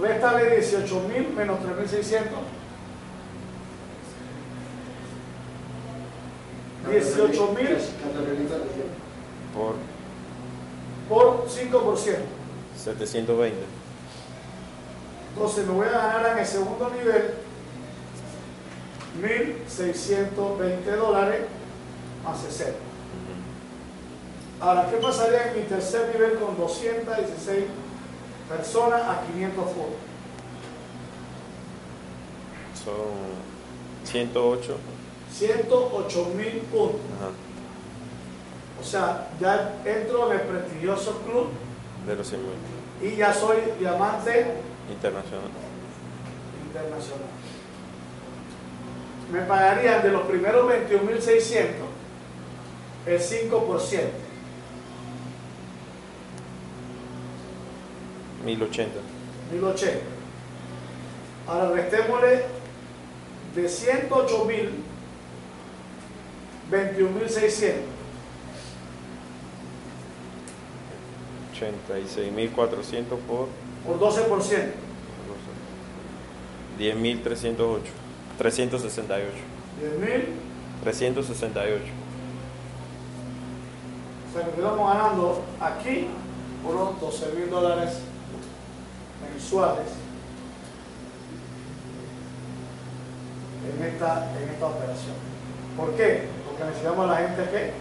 réstale 0.00 0.60
18.000 0.60 1.34
menos 1.34 1.58
3.600. 1.60 2.24
18.000 6.86 7.56
Catalanita 7.56 8.54
recién. 8.56 8.90
Por 9.54 9.74
por 11.08 11.46
5%. 11.46 12.16
720. 12.76 13.56
Entonces 15.34 15.66
me 15.66 15.72
voy 15.72 15.86
a 15.86 15.90
ganar 15.90 16.32
en 16.32 16.38
el 16.38 16.46
segundo 16.46 16.90
nivel 16.90 17.34
1.620 19.20 20.96
dólares 20.96 21.40
más 22.24 22.40
60. 22.40 22.72
Ahora, 24.60 24.88
¿qué 24.90 24.96
pasaría 24.96 25.50
en 25.50 25.60
mi 25.60 25.62
tercer 25.66 26.14
nivel 26.14 26.38
con 26.38 26.56
216 26.56 27.64
personas 28.48 29.02
a 29.02 29.22
500 29.26 29.64
fondos? 29.64 29.98
Son 32.84 32.94
108. 34.04 34.76
108 35.32 36.26
mil 36.36 36.60
puntos. 36.70 37.00
Ajá. 37.18 37.30
O 38.80 38.84
sea, 38.84 39.28
ya 39.40 39.76
entro 39.84 40.30
en 40.32 40.40
el 40.40 40.46
prestigioso 40.46 41.20
club 41.22 41.48
De 42.06 42.16
los 42.16 42.26
100 42.28 42.40
mil. 42.42 43.10
y 43.12 43.16
ya 43.16 43.32
soy 43.32 43.56
diamante 43.78 44.46
Internacional. 44.90 45.48
internacional. 46.66 47.28
Me 49.32 49.40
pagarían 49.42 50.02
de 50.02 50.10
los 50.10 50.22
primeros 50.22 50.70
21.600 50.70 51.66
el 53.06 53.20
5%. 53.20 54.00
1080. 58.44 58.90
1080. 59.52 59.98
Ahora 61.46 61.70
restémosle 61.72 62.42
de 63.54 63.68
108 63.68 64.44
mil, 64.44 64.70
21.600. 66.70 67.72
86.400 71.54 73.18
por 73.26 73.48
por 73.84 74.00
12%. 74.00 74.72
10.308. 76.78 77.80
368. 78.38 79.30
10.000, 79.80 80.24
368. 80.82 81.84
o 84.26 84.36
sea 84.36 84.44
que 84.44 84.50
estamos 84.50 84.92
ganando 84.92 85.42
aquí 85.60 86.08
unos 86.64 87.00
12 87.00 87.32
mil 87.36 87.50
dólares 87.50 88.00
mensuales 89.22 89.86
en 93.64 93.84
esta, 93.84 94.32
en 94.36 94.48
esta 94.48 94.66
operación. 94.66 95.14
¿Por 95.76 95.94
qué? 95.94 96.28
Porque 96.46 96.64
necesitamos 96.64 97.04
a 97.04 97.12
la 97.12 97.16
gente 97.28 97.42
que 97.50 97.72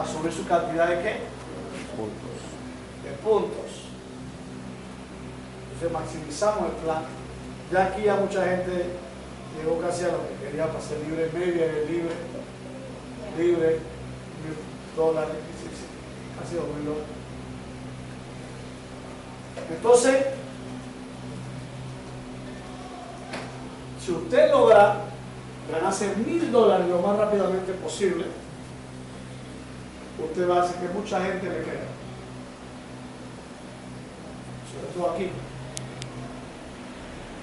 asumir 0.00 0.32
su 0.32 0.46
cantidad 0.46 0.88
de 0.88 1.02
qué? 1.02 1.16
Puntos. 1.96 2.36
de 3.02 3.10
puntos. 3.22 3.86
Entonces 5.72 5.92
maximizamos 5.92 6.70
el 6.70 6.76
plan. 6.76 7.02
Ya 7.72 7.84
aquí 7.86 8.02
ya 8.02 8.16
mucha 8.16 8.44
gente 8.44 8.86
llegó 9.56 9.80
casi 9.80 10.04
a 10.04 10.08
lo 10.08 10.28
que 10.28 10.46
quería 10.46 10.66
para 10.66 10.80
ser 10.80 10.98
libre 11.00 11.30
media, 11.32 11.66
libre, 11.88 12.14
libre, 13.38 13.68
mil 14.42 14.56
dólares, 14.94 15.36
casi 16.40 16.54
dos 16.56 16.66
mil 16.76 16.84
dólares. 16.84 17.06
Entonces, 19.70 20.26
si 24.04 24.12
usted 24.12 24.50
logra 24.50 24.98
ganarse 25.72 26.14
mil 26.24 26.52
dólares 26.52 26.86
lo 26.88 27.00
más 27.00 27.18
rápidamente 27.18 27.72
posible, 27.72 28.26
usted 30.24 30.48
va 30.48 30.60
a 30.60 30.62
hacer 30.62 30.76
que 30.76 30.88
mucha 30.94 31.20
gente 31.22 31.48
le 31.48 31.62
crea 31.62 31.96
sobre 34.76 34.92
todo 34.92 35.10
aquí. 35.14 35.30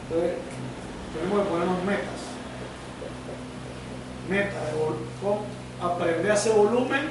Entonces, 0.03 0.38
tenemos 1.13 1.43
que 1.43 1.50
ponernos 1.50 1.83
metas. 1.83 2.21
Metas 4.29 4.63
aprender 5.82 6.32
a 6.32 6.33
hacer 6.33 6.54
volumen 6.54 7.09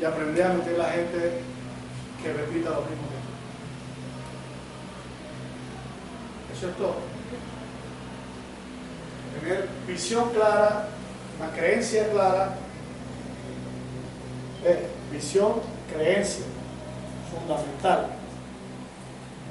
y 0.00 0.04
aprender 0.04 0.46
a 0.46 0.54
meter 0.54 0.78
la 0.78 0.90
gente 0.90 1.42
que 2.22 2.32
repita 2.32 2.70
lo 2.70 2.82
mismo 2.82 3.06
que 3.08 3.20
tú. 3.22 3.34
Eso 6.56 6.68
es 6.68 6.76
todo. 6.76 6.96
Tener 9.40 9.68
visión 9.86 10.30
clara, 10.30 10.88
una 11.38 11.50
creencia 11.50 12.10
clara. 12.10 12.56
Eh, 14.64 14.86
visión, 15.12 15.52
creencia, 15.92 16.44
fundamental. 17.30 18.06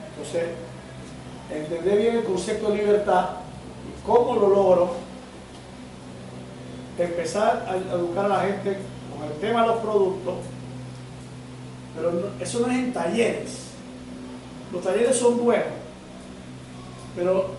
Entonces, 0.09 0.49
entender 1.51 1.97
bien 1.99 2.15
el 2.17 2.23
concepto 2.23 2.71
de 2.71 2.77
libertad 2.77 3.29
y 3.87 4.05
cómo 4.05 4.33
lo 4.35 4.49
logro, 4.49 4.95
empezar 6.97 7.65
a 7.67 7.75
educar 7.95 8.25
a 8.25 8.29
la 8.29 8.39
gente 8.41 8.77
con 9.11 9.27
el 9.27 9.37
tema 9.39 9.61
de 9.61 9.67
los 9.67 9.77
productos, 9.77 10.33
pero 11.95 12.31
eso 12.39 12.59
no 12.61 12.73
es 12.73 12.79
en 12.79 12.93
talleres. 12.93 13.67
Los 14.71 14.81
talleres 14.81 15.15
son 15.15 15.43
buenos, 15.43 15.67
pero 17.15 17.51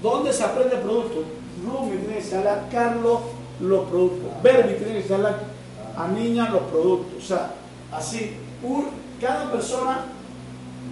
¿dónde 0.00 0.32
se 0.32 0.44
aprende 0.44 0.76
el 0.76 0.82
producto? 0.82 1.24
Tiene 1.60 2.18
que 2.18 2.48
a 2.48 2.68
Carlos 2.70 3.20
los 3.60 3.88
productos, 3.88 4.42
Berbi 4.42 4.74
tiene 4.74 4.92
que 4.92 4.98
enseñarle 5.00 5.51
a 6.02 6.08
Niña 6.08 6.48
los 6.50 6.62
productos, 6.62 7.22
o 7.22 7.26
sea, 7.26 7.50
así, 7.92 8.32
cada 9.20 9.50
persona 9.52 10.06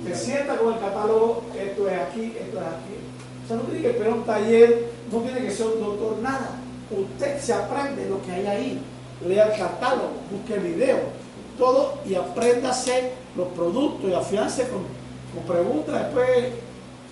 se 0.05 0.15
sienta 0.15 0.57
con 0.57 0.75
el 0.75 0.81
catálogo, 0.81 1.43
esto 1.59 1.89
es 1.89 1.99
aquí, 2.01 2.33
esto 2.39 2.59
es 2.59 2.67
aquí. 2.67 2.97
O 3.45 3.49
sea, 3.49 3.57
no 3.57 3.63
tiene 3.65 3.83
que 3.83 3.91
esperar 3.91 4.13
un 4.13 4.25
taller, 4.25 4.93
no 5.11 5.19
tiene 5.19 5.41
que 5.41 5.51
ser 5.51 5.67
un 5.67 5.81
doctor, 5.81 6.19
nada. 6.23 6.61
Usted 6.91 7.41
se 7.41 7.53
aprende 7.53 8.09
lo 8.09 8.23
que 8.23 8.33
hay 8.33 8.47
ahí. 8.47 8.83
Lea 9.27 9.53
el 9.53 9.59
catálogo, 9.59 10.13
busque 10.31 10.55
el 10.55 10.61
video, 10.61 10.99
todo 11.59 11.99
y 12.07 12.15
apréndase 12.15 13.13
los 13.37 13.49
productos 13.49 14.09
y 14.09 14.15
afiance 14.15 14.69
con, 14.69 14.85
con 15.35 15.57
preguntas. 15.57 16.05
Después 16.05 16.29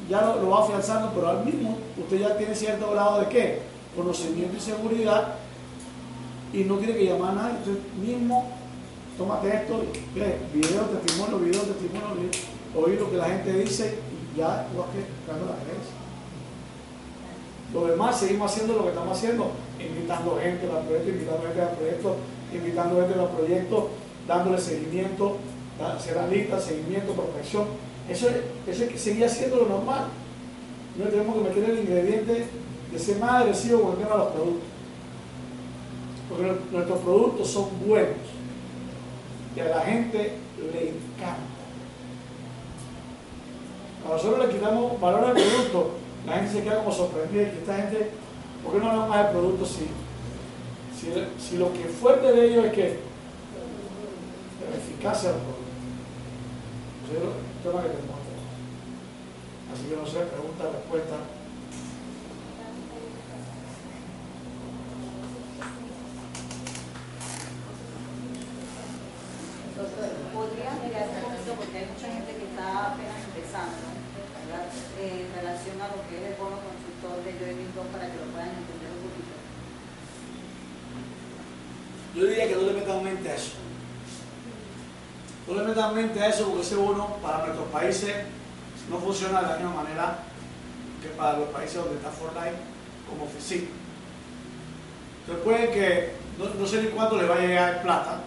ya 0.09 0.23
lo, 0.23 0.43
lo 0.43 0.51
va 0.51 0.65
afianzando, 0.65 1.11
pero 1.15 1.29
al 1.29 1.45
mismo 1.45 1.77
usted 1.99 2.21
ya 2.21 2.37
tiene 2.37 2.55
cierto 2.55 2.91
grado 2.93 3.21
de 3.21 3.27
qué? 3.27 3.63
Conocimiento 3.95 4.57
y 4.57 4.61
seguridad 4.61 5.35
y 6.53 6.65
no 6.65 6.77
tiene 6.79 6.95
que 6.95 7.05
llamar 7.05 7.31
a 7.31 7.35
nadie. 7.43 7.59
Usted 7.59 7.79
mismo 8.01 8.51
tómate 9.17 9.49
esto, 9.55 9.83
video, 10.55 10.83
testimonio, 10.83 11.39
video, 11.39 11.61
testimonio, 11.63 12.31
oír 12.77 13.01
lo 13.01 13.11
que 13.11 13.17
la 13.17 13.25
gente 13.27 13.53
dice 13.53 13.99
y 14.35 14.39
ya 14.39 14.67
tú 14.71 14.79
vas 14.79 14.89
creando 15.27 15.47
la 15.47 15.57
creencia. 15.65 15.95
Lo 17.75 17.87
demás 17.87 18.19
seguimos 18.19 18.51
haciendo 18.51 18.75
lo 18.75 18.83
que 18.85 18.89
estamos 18.91 19.17
haciendo, 19.17 19.51
invitando 19.79 20.39
gente 20.41 20.67
a 20.67 20.73
los 20.75 20.85
proyectos, 20.85 21.13
invitando 21.13 21.43
gente 21.43 21.61
a 21.61 21.65
los 21.67 21.75
proyectos, 21.77 22.13
invitando 22.55 22.97
gente 23.01 23.15
a 23.15 23.17
los 23.23 23.31
proyectos, 23.31 23.85
dándole 24.27 24.59
seguimiento, 24.59 25.37
la 25.79 26.27
lista, 26.29 26.61
seguimiento, 26.61 27.13
prospección, 27.13 27.65
Eso, 28.09 28.27
es- 28.31 28.37
eso 28.75 28.85
es 28.85 28.91
que 28.91 28.99
seguía 28.99 29.29
siendo 29.29 29.57
lo 29.57 29.67
normal. 29.69 30.07
No 30.97 31.05
tenemos 31.11 31.37
que 31.37 31.43
meter 31.43 31.71
el 31.71 31.79
ingrediente 31.81 32.47
de 32.91 32.99
ser 32.99 33.19
más 33.19 33.43
agresivo 33.43 33.83
con 33.83 33.91
el 33.93 33.99
tema 33.99 34.13
de 34.13 34.19
los 34.19 34.29
productos. 34.33 34.63
Porque 36.29 36.45
nu- 36.45 36.59
nuestros 36.73 36.99
productos 37.01 37.49
son 37.49 37.69
buenos 37.87 38.17
y 39.57 39.61
a 39.61 39.65
la 39.65 39.81
gente 39.81 40.33
le 40.73 40.89
encanta. 40.91 41.57
Cuando 44.03 44.23
nosotros 44.23 44.47
le 44.47 44.55
quitamos 44.55 45.01
valor 45.01 45.25
al 45.25 45.33
producto, 45.33 45.91
la 46.27 46.35
gente 46.35 46.53
se 46.53 46.63
queda 46.63 46.79
como 46.85 46.93
sorprendida 46.93 47.51
que 47.51 47.59
esta 47.59 47.77
gente, 47.77 48.11
¿por 48.63 48.73
qué 48.75 48.79
no 48.79 48.89
hablamos 48.91 49.09
más 49.09 49.25
del 49.25 49.33
producto 49.33 49.67
si, 49.67 49.87
si, 51.49 51.57
lo 51.57 51.73
que 51.73 51.83
es 51.85 51.91
fuerte 51.95 52.31
de 52.33 52.45
ellos 52.47 52.65
es 52.67 52.73
que 52.73 52.99
la 54.71 54.77
eficacia 54.77 55.31
del 55.31 55.41
producto? 55.41 55.59
Eso 57.09 57.17
es 57.17 57.25
el 57.25 57.63
tema 57.73 57.83
que 57.83 57.89
que 57.89 57.95
trabajar. 58.05 58.39
Así 59.73 59.85
que 59.89 59.97
no 59.97 60.07
sé, 60.07 60.19
pregunta, 60.29 60.65
respuesta. 60.71 61.17
Entonces, 68.79 70.11
podría 70.35 70.71
mirar 70.83 71.07
un 71.07 71.23
poquito, 71.23 71.51
porque 71.55 71.77
hay 71.79 71.87
mucha 71.87 72.09
gente 72.11 72.31
que 72.35 72.47
está 72.51 72.95
apenas 72.95 73.19
empezando, 73.31 73.85
¿verdad? 74.47 74.67
Eh, 74.99 75.27
en 75.27 75.31
relación 75.39 75.77
a 75.79 75.87
lo 75.95 75.99
que 76.09 76.15
es 76.19 76.25
el 76.35 76.37
bono 76.41 76.59
consultor 76.59 77.17
de 77.23 77.31
Joining 77.39 77.73
2 77.75 77.87
para 77.95 78.07
que 78.11 78.19
lo 78.19 78.27
puedan 78.35 78.53
entender 78.59 78.91
un 78.91 79.03
poquito. 79.07 79.35
Yo 82.17 82.23
diría 82.27 82.49
que 82.49 82.57
no 83.09 83.15
le 83.15 83.15
metan 83.15 83.15
mente 83.15 83.31
a 83.31 83.35
eso. 83.35 83.53
No 85.47 85.95
mente 85.95 86.21
a 86.21 86.29
eso 86.29 86.45
porque 86.47 86.63
ese 86.63 86.77
bono 86.77 87.17
para 87.23 87.39
nuestros 87.47 87.69
países 87.69 88.15
no 88.91 88.99
funciona 88.99 89.41
de 89.41 89.47
la 89.49 89.57
misma 89.57 89.83
manera 89.83 90.19
que 91.03 91.09
para 91.11 91.39
los 91.39 91.49
países 91.49 91.77
donde 91.77 91.97
está 91.97 92.11
Fortnite 92.11 92.57
como 93.09 93.25
oficina. 93.25 93.69
Entonces 95.21 95.45
puede 95.45 95.71
que, 95.71 96.13
no, 96.39 96.67
sé 96.67 96.83
ni 96.83 96.89
cuánto 96.89 97.17
le 97.17 97.27
va 97.27 97.37
a 97.37 97.41
llegar 97.41 97.83
plata 97.83 98.21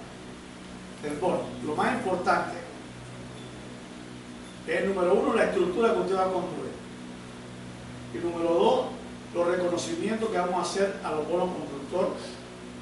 del 1.04 1.18
bono. 1.18 1.42
Lo 1.66 1.76
más 1.76 1.94
importante 1.94 2.58
es, 4.68 4.86
número 4.86 5.14
uno, 5.14 5.34
la 5.34 5.46
estructura 5.46 5.94
que 5.94 6.00
usted 6.00 6.16
va 6.16 6.26
a 6.26 6.32
construir. 6.32 6.72
Y 8.14 8.18
número 8.18 8.54
dos, 8.54 8.86
los 9.34 9.48
reconocimientos 9.48 10.30
que 10.30 10.38
vamos 10.38 10.56
a 10.56 10.62
hacer 10.62 11.00
a 11.04 11.12
los 11.12 11.28
bonos 11.28 11.50
constructores 11.56 12.22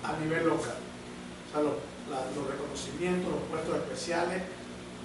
a 0.04 0.20
nivel 0.20 0.48
local. 0.48 0.76
Los 2.10 2.48
reconocimientos, 2.48 3.32
los 3.32 3.42
puestos 3.50 3.76
especiales, 3.78 4.42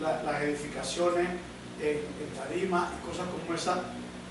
la- 0.00 0.22
las 0.22 0.42
edificaciones 0.42 1.28
en, 1.80 1.98
tarima 2.38 2.92
y 3.00 3.06
cosas 3.06 3.26
como 3.28 3.54
esa. 3.54 3.82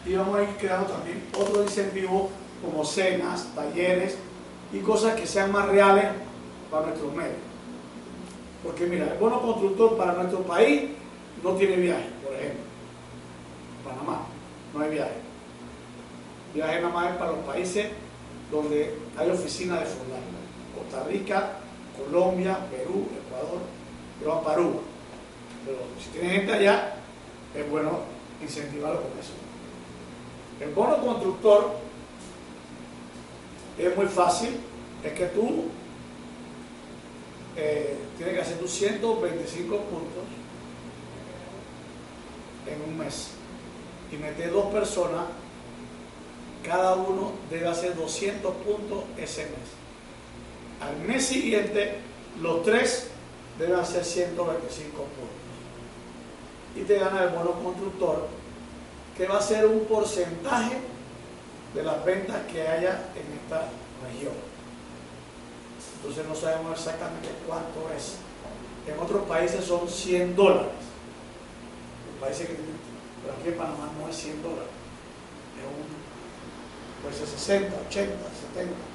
Y 0.06 0.16
vamos 0.16 0.38
a 0.38 0.44
ir 0.44 0.50
creando 0.58 0.88
también 0.88 1.24
otros 1.38 1.64
incentivos 1.66 2.30
como 2.64 2.84
cenas, 2.84 3.48
talleres 3.56 4.18
y 4.74 4.80
cosas 4.80 5.16
que 5.16 5.28
sean 5.28 5.52
más 5.52 5.68
reales 5.68 6.06
para 6.72 6.88
nuestros 6.88 7.14
medios. 7.14 7.38
Porque 8.64 8.86
mira, 8.86 9.06
el 9.12 9.18
bono 9.20 9.42
constructor 9.42 9.98
para 9.98 10.14
nuestro 10.14 10.42
país 10.44 10.90
no 11.44 11.52
tiene 11.52 11.76
viaje, 11.76 12.08
por 12.24 12.34
ejemplo. 12.34 12.64
Panamá, 13.84 14.22
no 14.74 14.80
hay 14.82 14.92
viaje. 14.92 15.12
Viaje 16.54 16.82
nada 16.82 16.94
más 16.94 17.12
es 17.12 17.18
para 17.18 17.32
los 17.32 17.40
países 17.46 17.88
donde 18.52 18.96
hay 19.18 19.30
oficinas 19.30 19.80
de 19.82 19.86
Forlán. 19.86 20.22
Costa 20.78 21.04
Rica, 21.10 21.58
Colombia, 21.98 22.58
Perú, 22.70 23.08
Ecuador, 23.26 23.60
pero 24.20 24.42
para 24.42 24.54
Aruba. 24.56 24.82
Pero 25.66 25.78
si 26.02 26.10
tiene 26.10 26.30
gente 26.30 26.54
allá, 26.54 26.96
es 27.56 27.70
bueno 27.70 28.00
incentivarlo 28.42 29.02
con 29.02 29.20
eso. 29.20 29.34
El 30.60 30.74
bono 30.74 30.98
constructor 30.98 31.76
es 33.78 33.96
muy 33.96 34.06
fácil, 34.08 34.60
es 35.04 35.14
que 35.14 35.26
tú 35.28 35.66
eh, 37.56 37.98
tienes 38.18 38.36
que 38.36 38.42
hacer 38.42 38.58
tus 38.58 38.72
125 38.72 39.78
puntos 39.78 40.24
en 42.68 42.90
un 42.90 42.98
mes 42.98 43.32
y 44.12 44.18
meter 44.18 44.52
dos 44.52 44.72
personas, 44.72 45.26
cada 46.64 46.96
uno 46.96 47.34
debe 47.50 47.68
hacer 47.68 47.96
200 47.96 48.56
puntos 48.58 49.04
ese 49.18 49.44
mes. 49.44 49.83
Al 50.84 50.98
mes 51.08 51.26
siguiente, 51.26 52.00
los 52.42 52.64
tres 52.64 53.10
deben 53.58 53.80
hacer 53.80 54.04
125 54.04 54.92
puntos. 54.92 55.08
Y 56.76 56.82
te 56.82 57.00
gana 57.00 57.24
el 57.24 57.30
bono 57.30 57.52
constructor, 57.64 58.28
que 59.16 59.28
va 59.28 59.38
a 59.38 59.42
ser 59.42 59.66
un 59.66 59.86
porcentaje 59.86 60.78
de 61.74 61.84
las 61.84 62.04
ventas 62.04 62.42
que 62.52 62.68
haya 62.68 63.12
en 63.16 63.40
esta 63.40 63.70
región. 64.06 64.34
Entonces 65.98 66.26
no 66.28 66.36
sabemos 66.36 66.78
exactamente 66.78 67.30
cuánto 67.48 67.90
es. 67.96 68.16
En 68.88 69.00
otros 69.00 69.24
países 69.24 69.64
son 69.64 69.88
100 69.88 70.36
dólares. 70.36 70.72
Países 72.20 72.48
que 72.48 72.54
tienen, 72.56 72.76
pero 73.22 73.34
aquí 73.36 73.50
en 73.50 73.58
Panamá 73.58 73.92
no 74.00 74.10
es 74.10 74.16
100 74.16 74.42
dólares. 74.42 74.72
Es 75.60 75.66
un, 75.66 77.02
puede 77.02 77.16
ser 77.16 77.28
60, 77.28 77.76
80, 77.88 78.16
70. 78.54 78.93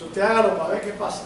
Si 0.00 0.06
usted 0.06 0.22
hágalo 0.22 0.56
para 0.56 0.70
ver 0.70 0.80
qué 0.80 0.92
pasa. 0.92 1.24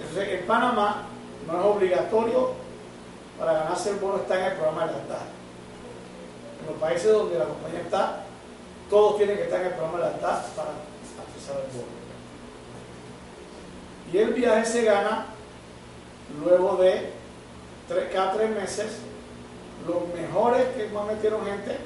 Entonces, 0.00 0.40
en 0.40 0.44
Panamá 0.44 1.04
no 1.46 1.60
es 1.60 1.64
obligatorio 1.64 2.54
para 3.38 3.52
ganarse 3.52 3.90
el 3.90 3.96
bono 3.96 4.16
estar 4.16 4.40
en 4.40 4.46
el 4.46 4.52
programa 4.54 4.86
de 4.86 4.92
lealtad. 4.92 5.18
En 6.60 6.66
los 6.66 6.80
países 6.80 7.12
donde 7.12 7.38
la 7.38 7.44
compañía 7.44 7.82
está, 7.82 8.24
todos 8.90 9.18
tienen 9.18 9.36
que 9.36 9.44
estar 9.44 9.60
en 9.60 9.66
el 9.68 9.72
programa 9.74 9.98
de 9.98 10.04
lealtad 10.04 10.42
para 10.56 10.70
accesar 10.70 11.62
el 11.64 11.76
bono. 11.78 11.92
Y 14.12 14.18
el 14.18 14.34
viaje 14.34 14.64
se 14.64 14.82
gana 14.82 15.26
luego 16.44 16.74
de 16.74 17.12
cada 18.12 18.32
tres 18.32 18.50
meses. 18.50 18.98
Los 19.86 20.08
mejores 20.12 20.66
que 20.74 20.88
más 20.88 21.06
metieron 21.06 21.46
gente 21.46 21.78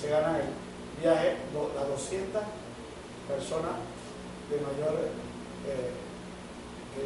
se 0.00 0.08
ganan 0.08 0.34
el 0.34 1.00
viaje, 1.00 1.36
las 1.76 1.86
200 1.86 2.42
personas 3.28 3.72
de 4.50 4.56
mayor 4.56 4.98
eh, 5.68 5.90
que 6.94 7.02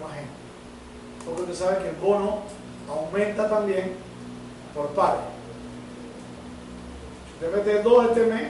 más 0.00 0.14
gente. 0.14 0.30
Porque 1.24 1.42
usted 1.42 1.54
sabe 1.54 1.82
que 1.82 1.88
el 1.90 1.96
bono 1.96 2.40
aumenta 2.88 3.48
también 3.48 3.94
por 4.74 4.88
pares. 4.88 5.20
Si 7.38 7.44
usted 7.46 7.56
mete 7.56 7.82
dos 7.82 8.06
este 8.06 8.26
mes, 8.26 8.48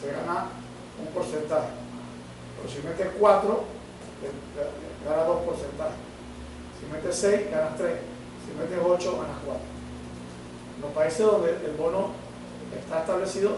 se 0.00 0.10
gana 0.12 0.46
un 1.00 1.06
porcentaje. 1.14 1.68
Pero 2.56 2.68
si 2.74 2.86
mete 2.86 3.10
cuatro, 3.18 3.64
le- 4.22 4.28
le- 4.28 5.08
gana 5.10 5.24
dos 5.24 5.42
porcentajes. 5.42 5.96
Si 6.78 6.86
mete 6.92 7.12
seis, 7.12 7.50
ganas 7.50 7.76
tres. 7.76 7.96
Si 8.46 8.52
metes 8.58 8.78
ocho, 8.84 9.12
ganas 9.20 9.36
cuatro. 9.44 9.62
En 10.76 10.82
los 10.82 10.90
países 10.92 11.24
donde 11.24 11.50
el 11.50 11.72
bono 11.78 12.08
está 12.78 13.00
establecido, 13.00 13.52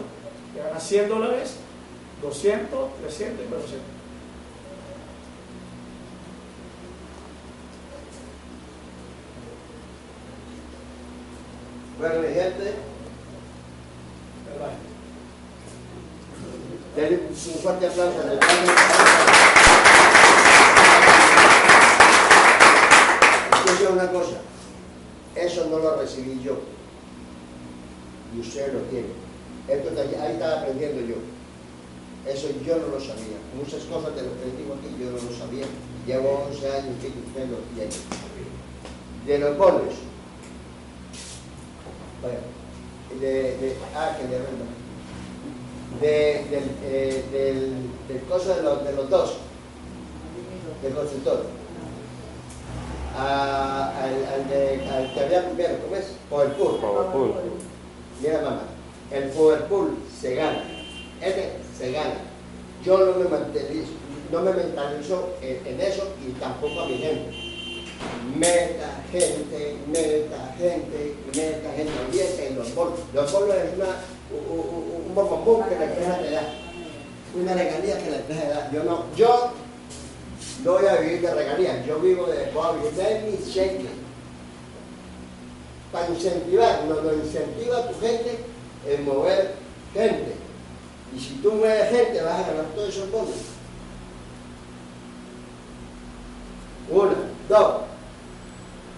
que 0.53 0.59
gana 0.59 0.79
100 0.79 1.09
dólares, 1.09 1.55
200, 2.21 2.89
300 3.01 3.45
y 3.45 3.49
400. 3.49 3.81
Bueno, 11.99 12.19
mi 12.19 12.33
gente, 12.33 12.73
denle 16.95 17.21
un 17.29 17.35
fuerte 17.35 17.87
aplauso 17.87 18.19
al 18.21 18.39
Escucha 23.65 23.89
una 23.89 24.11
cosa, 24.11 24.41
eso 25.35 25.67
no 25.69 25.79
lo 25.79 25.95
recibí 26.01 26.41
yo. 26.43 26.59
Y 28.35 28.41
usted 28.41 28.73
lo 28.73 28.79
tiene. 28.81 29.22
Esto 29.67 29.89
está 29.89 30.01
ahí, 30.01 30.15
ahí 30.21 30.33
estaba 30.33 30.61
aprendiendo 30.61 31.01
yo. 31.01 31.15
Eso 32.29 32.47
yo 32.65 32.77
no 32.77 32.87
lo 32.87 32.99
sabía. 32.99 33.37
Muchas 33.57 33.83
cosas 33.83 34.15
de 34.15 34.21
lo 34.23 34.29
que 34.39 34.57
digo 34.57 34.73
aquí 34.75 34.95
yo 34.99 35.11
no 35.11 35.17
lo 35.17 35.37
sabía. 35.37 35.65
Llevo 36.07 36.45
11 36.51 36.67
años 36.71 36.95
que 37.01 37.07
usted 37.07 37.49
lo 37.49 37.57
tiene. 37.75 37.91
De 39.25 39.39
los 39.39 39.57
bonos. 39.57 39.93
Bueno, 42.21 42.39
de, 43.19 43.31
de, 43.57 43.75
ah, 43.95 44.17
que 44.17 44.27
de 44.27 44.37
renta. 44.37 44.65
De, 46.01 46.45
del, 46.49 46.71
eh, 46.83 47.23
del, 47.31 47.73
del 48.07 48.23
coso 48.27 48.55
de 48.55 48.63
los, 48.63 48.83
de 48.83 48.93
los 48.93 49.09
dos, 49.09 49.37
del 50.81 50.93
consultor. 50.93 51.45
A- 53.17 53.91
al, 54.01 54.25
al, 54.25 54.49
de, 54.49 54.89
al 54.89 55.13
que 55.13 55.19
había 55.19 55.45
primero, 55.45 55.75
¿cómo 55.83 55.95
es? 55.95 56.05
Powerpool. 56.29 56.79
Powerpool. 56.79 57.33
Mira 58.21 58.41
mamá, 58.41 58.61
el 59.13 59.29
Powerpool 59.29 59.95
se 60.19 60.35
gana, 60.35 60.63
este 61.21 61.51
se 61.77 61.91
gana. 61.91 62.15
Yo 62.83 62.97
no 62.97 63.13
me 63.13 63.29
mentalizo, 63.29 63.91
no 64.31 64.41
me 64.41 64.53
mentalizo 64.53 65.29
en, 65.41 65.65
en 65.65 65.81
eso 65.81 66.07
y 66.27 66.31
tampoco 66.33 66.81
a 66.81 66.87
mi 66.87 66.97
gente. 66.97 67.31
meta 68.35 69.03
gente, 69.11 69.77
meta 69.87 70.55
gente, 70.57 71.15
meta 71.27 71.71
gente, 71.75 71.91
olvídate 72.07 72.49
de 72.49 72.55
los 72.55 72.75
bolos. 72.75 72.99
Los 73.13 73.31
bolos 73.31 73.55
es 73.55 73.75
una, 73.75 73.85
un, 74.49 75.07
un, 75.07 75.15
bombón 75.15 75.69
que 75.69 75.75
la 75.75 75.85
empresa 75.85 76.19
te 76.19 76.31
da, 76.31 76.53
una 77.35 77.53
regalía 77.53 77.97
que 77.99 78.09
la 78.09 78.17
empresa 78.17 78.41
te 78.41 78.49
da. 78.49 78.71
Yo 78.71 78.83
no, 78.83 79.05
yo 79.15 79.51
no 80.63 80.73
voy 80.73 80.87
a 80.87 80.95
vivir 80.95 81.21
de 81.21 81.33
regalías, 81.33 81.85
yo 81.85 81.99
vivo 81.99 82.25
de, 82.25 82.49
voy 82.51 82.65
a 82.65 82.71
vivir 82.71 82.91
de 82.93 83.31
mi 83.31 83.51
cheque. 83.51 84.03
Para 85.91 86.09
incentivar, 86.09 86.85
no, 86.85 87.01
no 87.01 87.13
incentiva 87.13 87.87
tu 87.87 87.99
gente 87.99 88.52
en 88.87 89.05
mover 89.05 89.55
gente. 89.93 90.35
Y 91.15 91.19
si 91.19 91.35
tú 91.35 91.51
mueves 91.53 91.89
gente, 91.89 92.21
vas 92.21 92.39
a 92.39 92.47
ganar 92.47 92.65
todos 92.75 92.89
esos 92.89 93.11
bonos. 93.11 93.35
Una, 96.89 97.15
dos. 97.47 97.81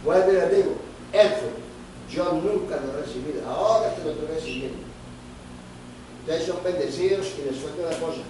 Vuelvo 0.03 0.31
y 0.31 0.35
les 0.35 0.55
digo, 0.55 0.71
eso 1.11 1.45
yo 2.09 2.31
nunca 2.33 2.77
lo 2.77 2.93
he 2.93 3.01
recibido. 3.01 3.47
Ahora 3.47 3.93
que 3.95 4.03
lo 4.03 4.11
estoy 4.11 4.27
recibiendo. 4.27 4.77
Ustedes 6.21 6.45
son 6.45 6.63
bendecidos 6.63 7.27
y 7.39 7.49
les 7.49 7.59
suelto 7.59 7.81
una 7.81 7.97
cosa. 7.97 8.21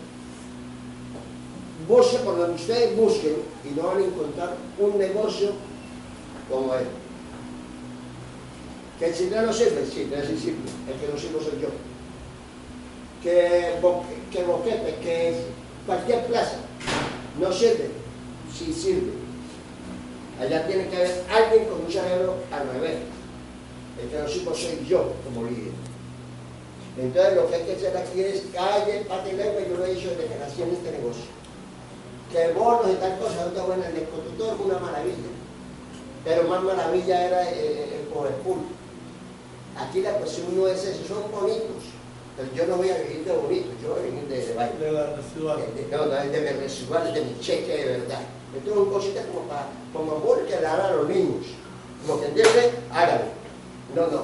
Busquen 1.88 2.22
por 2.22 2.38
donde 2.38 2.56
ustedes 2.56 2.98
busquen 2.98 3.36
y 3.64 3.70
no 3.70 3.88
van 3.88 3.98
a 3.98 4.06
encontrar 4.06 4.56
un 4.80 4.98
negocio 4.98 5.52
como 6.50 6.74
él. 6.76 6.88
Que 9.00 9.08
el 9.08 9.16
chileno 9.16 9.52
sirve, 9.52 9.86
sí, 9.86 10.08
pero 10.10 10.26
sí 10.26 10.38
sirve. 10.38 10.70
El 10.88 11.00
que 11.00 11.08
no 11.12 11.20
sirve 11.20 11.40
soy 11.44 11.62
yo. 11.62 11.70
Que, 13.22 13.76
que 14.32 14.44
boquete, 14.44 14.96
que 15.02 15.36
cualquier 15.86 16.26
plaza 16.28 16.58
no 17.40 17.52
sirve, 17.52 17.90
sí 18.58 18.72
sirve. 18.74 19.12
Allá 20.40 20.68
tiene 20.68 20.88
que 20.88 20.98
haber 20.98 21.24
alguien 21.30 21.66
con 21.66 21.86
un 21.86 21.92
cerebro 21.92 22.36
al 22.52 22.70
revés. 22.70 23.00
El 24.02 24.10
que 24.10 24.20
no 24.20 24.28
sirve 24.28 24.56
soy 24.56 24.86
yo 24.88 25.14
como 25.26 25.48
líder. 25.48 25.74
Entonces 26.98 27.36
lo 27.36 27.50
que 27.50 27.56
hay 27.56 27.64
que 27.64 27.74
hacer 27.74 27.98
aquí 27.98 28.22
es 28.22 28.44
calle, 28.54 29.06
pata 29.08 29.28
y 29.28 29.36
lengua, 29.36 29.62
yo 29.68 29.78
lo 29.78 29.86
he 29.86 29.96
dicho 29.96 30.10
desde 30.12 30.28
que 30.28 30.40
nací 30.40 30.62
en 30.62 30.70
este 30.70 30.92
negocio. 30.92 31.26
Que 32.32 32.54
bonos 32.54 32.92
y 32.92 32.96
tal 32.96 33.20
cosa, 33.20 33.42
no 33.42 33.48
está 33.48 33.64
buena, 33.64 33.88
el 33.88 34.08
constructor 34.08 34.58
una 34.66 34.80
maravilla. 34.80 35.16
Pero 36.24 36.48
más 36.48 36.64
maravilla 36.64 37.28
era 37.28 37.52
eh, 37.52 38.00
el 38.00 38.08
poder 38.08 38.34
pool. 38.36 38.60
Aquí 39.78 40.02
la 40.02 40.14
cuestión 40.14 40.56
no 40.56 40.68
es 40.68 40.84
eso, 40.86 41.08
son 41.08 41.32
bonitos. 41.32 41.84
Pero 42.38 42.50
yo 42.54 42.68
no 42.68 42.78
voy 42.78 42.90
a 42.90 42.98
vivir 42.98 43.26
de 43.26 43.32
bonito, 43.32 43.68
yo 43.82 43.90
voy 43.90 44.00
a 44.00 44.04
vivir 44.04 44.28
de, 44.28 44.46
de 44.46 44.54
baile. 44.54 44.78
De 44.80 45.16
residual. 45.16 45.60
No, 45.92 46.06
no, 46.06 46.18
es 46.18 46.32
de 46.32 46.42
mis 46.42 46.62
residuales, 46.62 47.14
de 47.14 47.22
mi 47.22 47.40
cheque 47.40 47.78
de 47.78 47.86
verdad. 47.98 48.22
Esto 48.56 48.72
es 48.72 48.78
un 48.78 48.90
cosita 48.90 49.22
como 49.28 49.48
para, 49.48 49.68
como 49.94 50.16
amor 50.16 50.46
que 50.46 50.56
le 50.56 50.62
dan 50.62 50.80
a 50.80 50.92
los 50.92 51.10
niños. 51.10 51.46
Como 52.06 52.20
que 52.20 52.28
entiende, 52.28 52.72
hágalo. 52.92 53.26
No, 53.96 54.08
no. 54.08 54.24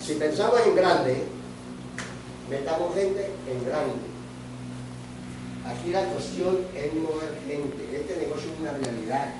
Si 0.00 0.14
pensamos 0.14 0.60
en 0.66 0.76
grande, 0.76 1.24
metamos 2.50 2.94
gente 2.94 3.30
en 3.48 3.64
grande. 3.64 3.94
Aquí 5.66 5.90
la 5.90 6.04
cuestión 6.04 6.58
es 6.74 6.94
mover 6.94 7.34
gente. 7.46 7.96
Este 7.96 8.16
negocio 8.16 8.50
es 8.52 8.60
una 8.60 8.72
realidad. 8.72 9.34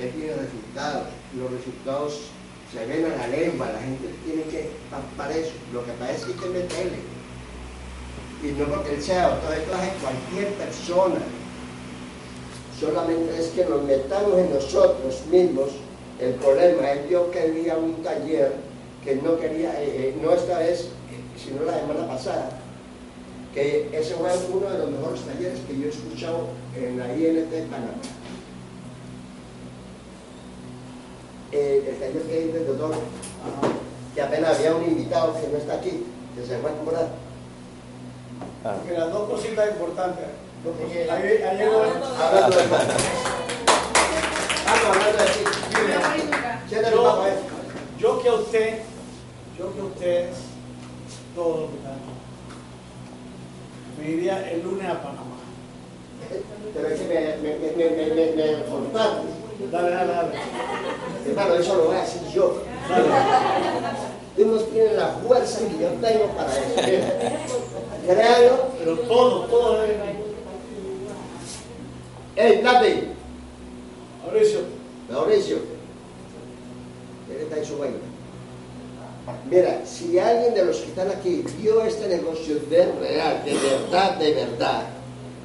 Él 0.00 0.12
tiene 0.12 0.34
resultados. 0.34 1.08
Los 1.36 1.50
resultados 1.52 2.20
se 2.72 2.86
ven 2.86 3.04
a 3.06 3.16
la 3.16 3.26
lengua. 3.28 3.72
La 3.72 3.80
gente 3.80 4.08
tiene 4.24 4.42
que 4.44 4.70
para 5.16 5.34
eso. 5.34 5.52
Lo 5.72 5.84
que 5.84 5.92
es 5.92 6.24
que 6.24 6.32
hay 6.32 6.38
que 6.38 6.48
meterle. 6.48 6.98
Y 8.42 8.52
no 8.58 8.66
porque 8.66 8.94
él 8.94 9.02
sea 9.02 9.26
autor 9.26 9.50
de 9.50 9.64
clase, 9.64 9.92
cualquier 10.00 10.54
persona. 10.54 11.20
Solamente 12.78 13.38
es 13.38 13.48
que 13.48 13.64
nos 13.66 13.82
metamos 13.82 14.38
en 14.38 14.54
nosotros 14.54 15.26
mismos. 15.30 15.68
El 16.18 16.34
problema 16.34 16.92
es 16.92 17.10
yo 17.10 17.30
quería 17.30 17.76
un 17.76 18.02
taller 18.02 18.54
que 19.04 19.16
no 19.16 19.38
quería, 19.38 19.82
eh, 19.82 20.08
eh, 20.08 20.16
no 20.22 20.32
esta 20.32 20.58
vez, 20.58 20.88
sino 21.36 21.64
la 21.64 21.80
semana 21.80 22.06
pasada, 22.06 22.60
que 23.54 23.88
ese 23.92 24.14
fue 24.14 24.30
uno 24.52 24.70
de 24.70 24.78
los 24.78 24.90
mejores 24.90 25.22
talleres 25.22 25.58
que 25.66 25.78
yo 25.78 25.86
he 25.86 25.88
escuchado 25.88 26.48
en 26.76 26.98
la 26.98 27.14
INT 27.14 27.50
Panamá. 27.70 28.19
Eh, 31.52 31.84
el 31.88 31.98
taller 31.98 32.22
que 32.22 32.64
doctor, 32.64 32.94
que 34.14 34.22
apenas 34.22 34.56
había 34.56 34.74
un 34.74 34.84
invitado 34.84 35.34
que 35.40 35.48
no 35.48 35.58
está 35.58 35.74
aquí, 35.74 36.04
que 36.34 36.46
se 36.46 36.58
fue 36.58 36.70
a 36.70 36.74
comprar. 36.74 37.08
Porque 38.62 38.96
las 38.98 39.12
dos 39.12 39.28
cositas 39.30 39.70
importantes. 39.70 40.26
Dos 40.64 40.76
cositas. 40.76 41.10
Ahí, 41.10 41.42
ahí 41.42 41.58
llegó. 41.58 41.82
Hablando 41.82 42.56
de 42.56 42.62
Estamos 44.58 44.86
hablando 44.86 45.18
de 45.18 45.24
ti. 45.24 45.40
Siéntate, 46.68 46.94
Yo, 46.94 47.26
eh. 47.26 48.22
que 48.22 48.28
a 48.28 48.34
usted, 48.34 48.78
yo 49.58 49.74
que 49.74 49.80
a 49.80 49.84
usted, 49.84 50.28
todos 51.34 51.60
los 51.60 51.70
que 51.70 51.76
aquí, 51.78 52.10
me 53.98 54.10
iría 54.10 54.50
el 54.52 54.62
lunes 54.62 54.88
a 54.88 55.02
Panamá. 55.02 55.36
Pero 56.72 56.88
es 56.88 57.00
que 57.00 57.06
me, 57.08 57.14
me, 57.38 57.58
me, 57.58 57.70
me, 57.76 57.90
me, 57.90 58.14
me, 58.14 58.56
me 58.56 58.64
cortaste. 58.66 59.39
Dale, 59.70 59.90
dale, 59.90 60.12
dale. 60.12 60.32
Hermano, 61.26 61.54
eso 61.54 61.76
lo 61.76 61.84
voy 61.86 61.96
a 61.96 62.00
decir 62.00 62.22
yo. 62.32 62.62
Tú 64.36 64.46
no 64.46 64.58
tienes 64.58 64.92
la 64.94 65.08
fuerza 65.26 65.58
que 65.60 65.82
yo 65.82 65.88
tengo 66.00 66.26
para 66.36 66.52
eso. 66.52 66.62
Créalo. 68.06 68.70
Pero 68.78 68.98
todo, 69.00 69.44
todo 69.46 69.84
es. 69.84 69.90
¡Ey, 72.36 72.62
Nati! 72.62 73.08
Mauricio, 74.24 74.60
Mauricio. 75.10 75.56
Él 77.30 77.42
está 77.42 77.58
en 77.58 77.64
su 77.64 77.78
vaina. 77.78 77.96
Mira, 79.48 79.82
si 79.84 80.18
alguien 80.18 80.54
de 80.54 80.64
los 80.64 80.78
que 80.78 80.88
están 80.88 81.10
aquí 81.10 81.44
vio 81.58 81.84
este 81.84 82.08
negocio 82.08 82.56
de 82.68 82.92
real, 82.92 83.42
de 83.44 83.54
verdad, 83.54 84.16
de 84.16 84.32
verdad, 84.32 84.82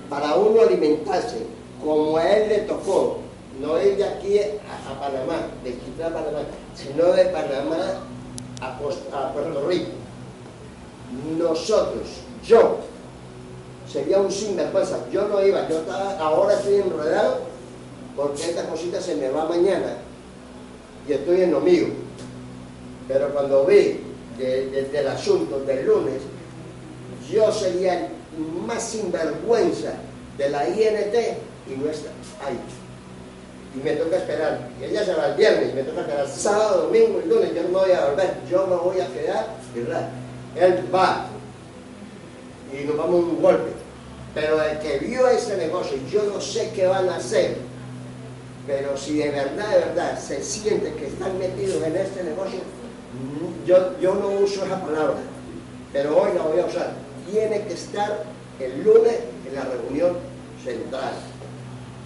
para 0.10 0.36
uno 0.36 0.62
alimentarse 0.62 1.38
como 1.84 2.18
a 2.18 2.30
él 2.30 2.50
le 2.50 2.58
tocó, 2.60 3.20
no 3.62 3.82
ir 3.82 3.98
de 3.98 4.04
aquí 4.06 4.40
a, 4.40 5.00
Panamá, 5.00 5.48
de 5.64 5.72
Quito 5.74 6.06
a 6.06 6.10
Panamá, 6.10 6.40
sino 6.76 7.06
de 7.14 7.26
Panamá 7.26 8.02
a, 8.62 8.68
a 8.68 9.34
Puerto 9.34 9.68
Rico. 9.68 9.92
Nosotros, 11.38 12.08
yo, 12.46 12.80
sería 13.92 14.20
un 14.20 14.32
sinvergüenza. 14.32 15.00
Yo 15.12 15.28
no 15.28 15.46
iba, 15.46 15.68
yo 15.70 15.80
estaba, 15.80 16.18
ahora 16.20 16.56
estoy 16.56 16.76
enredado 16.76 17.40
porque 18.16 18.42
esta 18.44 18.68
cosita 18.68 19.00
se 19.02 19.16
me 19.16 19.30
va 19.30 19.46
mañana 19.46 19.98
y 21.08 21.14
estoy 21.14 21.42
en 21.42 21.52
lo 21.52 21.62
mío. 21.62 21.88
Pero 23.08 23.30
cuando 23.30 23.66
vi 23.66 24.02
de- 24.38 24.70
desde 24.72 25.00
el 25.00 25.08
asunto 25.08 25.60
del 25.62 25.86
lunes, 25.86 26.22
yo 27.32 27.52
sería 27.52 28.08
el 28.08 28.12
más 28.66 28.84
sinvergüenza 28.84 29.94
de 30.38 30.50
la 30.50 30.68
INT 30.68 31.16
y 31.68 31.76
no 31.78 31.90
está 31.90 32.10
ahí. 32.46 32.60
Y 33.76 33.84
me 33.84 33.92
toca 33.94 34.18
esperar. 34.18 34.70
Y 34.80 34.86
ella 34.86 35.04
se 35.04 35.14
va 35.14 35.28
el 35.28 35.36
viernes, 35.36 35.74
me 35.74 35.84
toca 35.84 36.02
esperar 36.02 36.28
sábado, 36.28 36.84
domingo 36.84 37.22
y 37.24 37.28
lunes. 37.28 37.54
Yo 37.54 37.64
no 37.64 37.70
me 37.70 37.80
voy 37.80 37.92
a 37.92 38.06
volver, 38.06 38.34
yo 38.50 38.68
me 38.68 38.76
voy 38.76 39.00
a 39.02 39.08
quedar, 39.08 39.48
¿verdad? 39.76 40.10
Él 40.56 40.86
va 40.94 41.28
y 42.72 42.86
nos 42.86 42.98
vamos 42.98 43.24
un 43.24 43.42
golpe. 43.42 43.72
Pero 44.34 44.62
el 44.62 44.80
que 44.80 45.00
vio 45.00 45.28
ese 45.28 45.58
negocio, 45.58 45.98
yo 46.12 46.24
no 46.24 46.42
sé 46.42 46.72
qué 46.76 46.88
van 46.88 47.10
a 47.10 47.18
hacer. 47.18 47.58
Pero 48.68 48.98
si 48.98 49.18
de 49.18 49.30
verdad, 49.30 49.70
de 49.70 49.78
verdad, 49.78 50.20
se 50.20 50.44
siente 50.44 50.94
que 50.94 51.08
están 51.08 51.38
metidos 51.38 51.84
en 51.84 51.96
este 51.96 52.24
negocio, 52.24 52.60
yo, 53.66 53.98
yo 54.00 54.16
no 54.16 54.30
uso 54.30 54.66
esa 54.66 54.82
palabra, 54.82 55.18
pero 55.94 56.18
hoy 56.18 56.32
la 56.36 56.42
voy 56.42 56.60
a 56.60 56.66
usar. 56.66 56.94
Tiene 57.32 57.64
que 57.66 57.74
estar 57.74 58.24
el 58.60 58.84
lunes 58.84 59.20
en 59.48 59.56
la 59.56 59.64
reunión 59.64 60.18
central. 60.64 61.14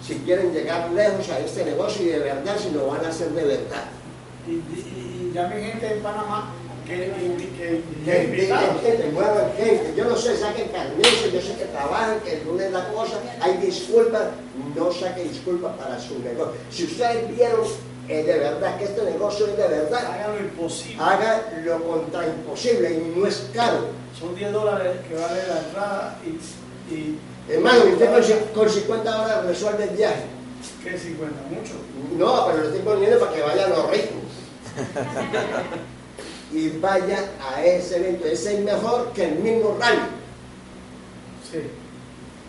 Si 0.06 0.14
quieren 0.20 0.52
llegar 0.52 0.90
lejos 0.92 1.28
a 1.30 1.38
este 1.40 1.64
negocio 1.64 2.04
y 2.06 2.08
de 2.10 2.18
verdad, 2.20 2.56
si 2.58 2.70
lo 2.70 2.86
van 2.88 3.04
a 3.04 3.08
hacer 3.08 3.30
de 3.30 3.44
verdad. 3.44 3.84
y, 4.46 4.52
y, 4.52 5.30
y 5.30 5.32
llame 5.34 5.62
gente 5.62 5.92
en 5.94 6.02
Panamá 6.02 6.52
que, 6.86 6.96
que, 6.96 7.82
que, 8.04 8.96
que 8.98 9.10
muevan 9.12 9.52
gente. 9.56 9.94
Yo 9.96 10.04
no 10.06 10.16
sé, 10.16 10.36
saquen 10.36 10.68
carnices, 10.68 11.32
yo 11.32 11.40
sé 11.40 11.54
que 11.56 11.66
trabajan, 11.66 12.20
que 12.20 12.38
el 12.38 12.44
lunes 12.46 12.72
la 12.72 12.88
cosa, 12.88 13.18
hay 13.40 13.58
disculpas, 13.58 14.22
no 14.74 14.90
saquen 14.92 15.28
disculpas 15.28 15.76
para 15.76 16.00
su 16.00 16.18
negocio. 16.18 16.54
Si 16.70 16.84
ustedes 16.84 17.28
vieron 17.36 17.60
eh, 18.08 18.24
de 18.24 18.38
verdad 18.40 18.76
que 18.76 18.84
este 18.84 19.04
negocio 19.04 19.46
es 19.46 19.56
de 19.56 19.68
verdad, 19.68 20.04
Hagan 20.04 20.34
lo 20.34 20.40
imposible. 20.40 20.96
haga 21.04 21.42
lo 21.64 21.84
contra 21.84 22.26
imposible 22.26 22.90
y 22.92 23.18
no 23.18 23.26
es 23.26 23.48
caro. 23.54 23.86
Son 24.18 24.34
10 24.34 24.52
dólares 24.52 24.96
que 25.08 25.14
vale 25.14 25.46
la 25.46 25.58
entrada 25.60 26.18
y. 26.26 26.92
y 26.94 27.18
Hermano, 27.50 27.84
usted 27.92 28.12
con, 28.54 28.62
con 28.64 28.70
50 28.72 29.10
dólares 29.10 29.44
resuelve 29.46 29.84
el 29.84 29.90
viaje. 29.90 30.24
¿Qué 30.84 30.98
50? 30.98 31.36
Mucho. 31.50 31.72
No, 32.16 32.46
pero 32.46 32.58
lo 32.58 32.64
estoy 32.64 32.80
poniendo 32.80 33.18
para 33.18 33.32
que 33.32 33.42
vayan 33.42 33.70
los 33.70 33.90
ricos. 33.90 34.10
y 36.52 36.68
vaya 36.78 37.30
a 37.52 37.64
ese 37.64 37.96
evento. 37.96 38.26
Ese 38.26 38.54
es 38.54 38.60
mejor 38.60 39.12
que 39.12 39.24
el 39.24 39.34
mismo 39.36 39.76
rally. 39.80 40.00
Sí. 41.50 41.58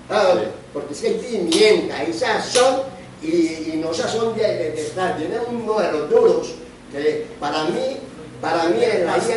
Ah, 0.10 0.36
Porque 0.74 0.94
es 0.94 1.00
que 1.00 1.08
hay 1.08 1.14
pimienta, 1.16 1.98
hay 1.98 2.14
sazón 2.14 2.82
y, 3.22 3.28
y 3.28 3.82
no 3.84 3.94
se 3.94 4.08
son 4.08 4.36
de, 4.36 4.44
de, 4.44 4.72
de 4.72 4.82
estar, 4.82 5.18
tienen 5.18 5.40
unos 5.50 5.82
de 5.82 5.92
los 5.92 6.10
duros 6.10 6.54
que 6.92 7.28
para 7.40 7.64
mí, 7.66 7.98
para 8.42 8.66
mí 8.66 8.84
en 8.84 9.06
la 9.06 9.18
INT 9.18 9.30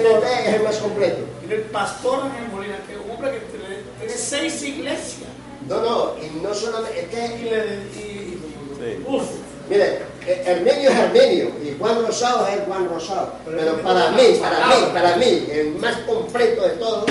es 0.48 0.54
el 0.54 0.62
más 0.64 0.76
completo. 0.78 1.18
Mire, 1.42 1.56
el 1.56 1.62
pastor 1.62 2.24
Ángel 2.24 2.48
Molina, 2.50 2.78
que 2.86 2.94
es 2.94 2.98
un 2.98 3.10
hombre 3.10 3.30
que 3.32 3.38
tiene, 3.40 3.82
tiene 4.00 4.14
seis 4.14 4.62
iglesias. 4.62 5.30
No, 5.68 5.80
no, 5.80 6.14
y 6.22 6.40
no 6.42 6.52
solamente, 6.54 7.00
es 7.00 7.06
Y, 7.06 7.08
que, 7.10 7.50
le, 7.50 7.74
y, 8.00 8.40
Sí. 8.78 9.04
uf, 9.06 9.24
mire, 9.70 10.02
eh, 10.26 10.42
Hermenio 10.46 10.90
es 10.90 10.98
Hermenio 10.98 11.48
y 11.62 11.76
Juan 11.78 12.04
Rosado 12.06 12.46
es 12.48 12.60
Juan 12.66 12.88
Rosado. 12.88 13.34
Pero 13.46 13.80
para 13.82 14.10
mí, 14.10 14.38
para 14.40 14.66
mí, 14.66 14.74
para 14.92 15.16
mí, 15.16 15.46
el 15.50 15.74
más 15.76 15.96
completo 15.98 16.62
de 16.62 16.70
todos 16.70 17.04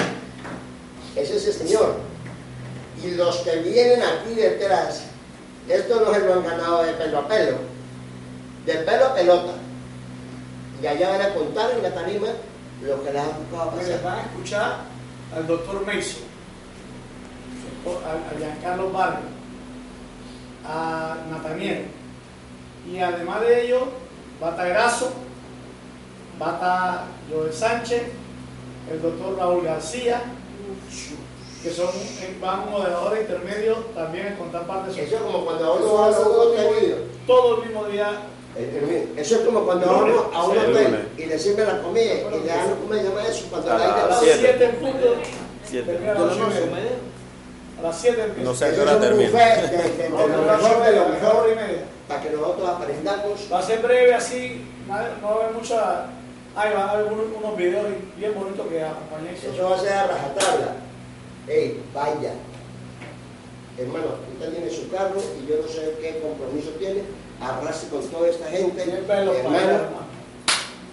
es 1.16 1.32
ese 1.32 1.54
señor. 1.54 1.96
Y 3.04 3.12
los 3.12 3.38
que 3.38 3.56
vienen 3.58 4.02
aquí 4.04 4.36
detrás, 4.36 5.04
esto 5.68 6.02
no 6.02 6.14
se 6.14 6.20
lo 6.20 6.34
han 6.36 6.44
ganado 6.44 6.84
de 6.84 6.94
pelo 6.94 7.20
a 7.20 7.28
pelo, 7.28 7.58
de 8.66 8.74
pelo 8.76 9.06
a 9.08 9.16
pelota. 9.16 9.54
Y 10.82 10.88
allá 10.88 11.10
van 11.10 11.22
a 11.22 11.34
contar 11.34 11.72
en 11.72 11.82
la 11.84 11.94
tarima 11.94 12.28
lo 12.82 13.04
que 13.04 13.12
les 13.14 13.22
ha 13.22 13.26
tocado 13.32 13.72
mire, 13.78 13.86
pasar. 13.96 14.04
van 14.04 14.20
a 14.20 14.22
escuchar 14.24 14.76
al 15.36 15.48
doctor 15.48 15.86
Mason, 15.86 16.22
a, 18.06 18.38
Giancarlo 18.38 18.92
Vargas, 18.92 19.22
a 20.66 21.18
Nataniel. 21.30 21.86
Y 22.92 23.00
además 23.00 23.42
de 23.42 23.66
ello, 23.66 23.88
va 24.42 24.48
a 24.48 24.52
estar 24.52 24.68
Erazo, 24.68 25.14
va 26.42 26.50
a 26.50 26.54
estar 26.54 27.04
Joel 27.32 27.54
Sánchez, 27.54 28.04
el 28.92 29.02
doctor 29.02 29.38
Raúl 29.38 29.64
García, 29.64 30.22
que 31.64 31.70
son 31.72 31.88
van 32.42 32.70
moderadores 32.70 33.22
intermedios 33.22 33.78
también 33.96 34.28
en 34.28 34.36
contar 34.36 34.68
parte 34.68 34.92
de 34.92 35.04
Eso 35.06 35.16
es 35.16 35.22
como 35.22 35.46
cuando 35.46 35.66
a 35.66 35.74
uno 35.76 35.94
va 35.94 36.06
a 36.08 36.10
un 36.10 36.96
todo 37.26 37.56
el 37.56 37.68
mismo 37.70 37.86
día 37.86 38.12
eh, 38.58 38.74
Hermenio, 38.76 39.08
eso 39.16 39.36
es 39.36 39.42
como 39.46 39.64
cuando 39.66 39.90
a 39.90 40.04
uno 40.04 40.30
a 40.34 40.44
un 40.44 40.58
hotel 40.58 41.08
y 41.18 41.26
le 41.26 41.40
sirven 41.40 41.68
la 41.68 41.82
comida 41.82 42.04
y 42.16 42.18
le 42.42 42.46
dan 42.46 42.76
¿cómo 42.82 42.94
se 42.94 43.04
llama 43.04 43.24
eso? 43.26 43.46
Cuando 43.50 43.72
A 43.72 43.78
la 43.78 43.86
gente 43.86 43.96
las 43.98 44.04
a 44.04 44.08
las 44.10 44.18
va- 44.18 44.24
siete. 44.24 44.40
7 44.42 44.66
en 44.66 44.76
punto 44.76 45.08
Siete. 45.64 45.92
termina 45.94 46.12
a 46.12 46.16
las 47.84 48.04
ocho 48.04 48.08
y 48.08 48.18
media. 48.18 48.24
A 48.24 48.24
las 48.24 48.24
7 48.24 48.24
empieza. 48.24 48.50
No 48.50 48.56
sé 48.56 48.66
a 48.66 48.74
qué 48.74 48.82
hora 48.82 48.92
es 48.92 48.96
un 48.96 49.02
termina. 49.02 49.30
lo 50.92 51.10
mejor 51.10 51.50
y 51.52 51.56
media, 51.56 51.84
para 52.08 52.22
que 52.22 52.30
nosotros 52.30 52.70
aprendamos. 52.70 53.50
Va 53.52 53.60
a 53.60 53.62
ser 53.62 53.80
breve 53.82 54.14
así, 54.14 54.66
no 54.88 54.94
va 54.94 55.02
a 55.02 55.44
haber 55.44 55.52
mucha. 55.54 56.06
Ahí 56.56 56.72
van 56.74 56.88
a 56.88 56.92
haber 56.92 57.12
unos, 57.12 57.26
unos 57.36 57.58
videos 57.58 57.88
bien 58.16 58.34
bonitos 58.36 58.68
que 58.68 58.84
acompañan 58.84 59.36
eso. 59.36 59.70
Va 59.70 59.76
a 59.76 59.80
ser 59.80 59.94
a 59.94 60.08
rajatabla. 60.08 60.76
Ey, 61.48 61.84
vaya. 61.94 62.34
Hermano, 63.78 64.06
usted 64.32 64.54
tiene 64.54 64.70
su 64.70 64.90
carro 64.90 65.20
y 65.42 65.48
yo 65.48 65.56
no 65.62 65.68
sé 65.68 65.98
qué 66.00 66.20
compromiso 66.22 66.70
tiene. 66.78 67.02
Arrase 67.42 67.88
con 67.90 68.08
toda 68.08 68.30
esta 68.30 68.46
gente. 68.46 68.82
Hermano, 68.82 69.34
hermano. 69.34 69.80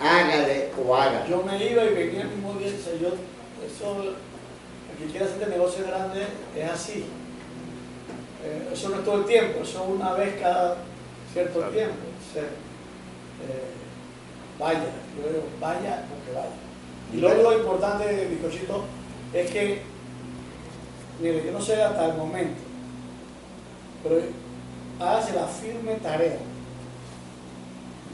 hágale 0.00 0.70
o 0.82 0.96
haga. 0.96 1.26
Yo 1.28 1.42
me 1.42 1.62
iba 1.62 1.84
y 1.84 1.94
venía 1.94 2.22
el 2.22 2.28
mismo 2.28 2.54
día. 2.54 2.70
yo, 3.00 3.08
eso, 3.64 4.14
el 5.01 5.06
que 5.06 5.10
quiera 5.10 5.27
hacer 5.27 5.40
este 5.43 5.51
negocio 5.56 5.86
grande 5.86 6.27
es 6.56 6.70
así. 6.70 7.05
Eh, 8.44 8.68
eso 8.72 8.89
no 8.89 8.97
es 8.97 9.05
todo 9.05 9.18
el 9.18 9.24
tiempo, 9.27 9.60
eso 9.62 9.82
es 9.85 9.90
una 9.90 10.12
vez 10.14 10.40
cada 10.40 10.77
cierto 11.32 11.59
Claro. 11.59 11.72
tiempo. 11.72 11.94
O 11.94 12.32
sea, 12.35 12.43
eh, 12.43 13.70
vaya, 14.59 14.81
yo 15.16 15.28
digo, 15.28 15.44
vaya 15.60 16.05
porque 16.09 16.32
vaya. 16.35 16.55
Y 17.12 17.16
luego 17.16 17.43
lo 17.51 17.59
importante, 17.59 18.27
bizcochito, 18.27 18.85
es 19.35 19.51
que, 19.51 19.82
mire, 21.20 21.44
yo 21.44 21.52
no 21.52 21.60
sé 21.60 21.82
hasta 21.82 22.06
el 22.06 22.14
momento, 22.16 22.60
pero 24.02 24.20
hágase 25.01 25.35
la 25.35 25.47
firme 25.47 25.94
tarea. 25.97 26.39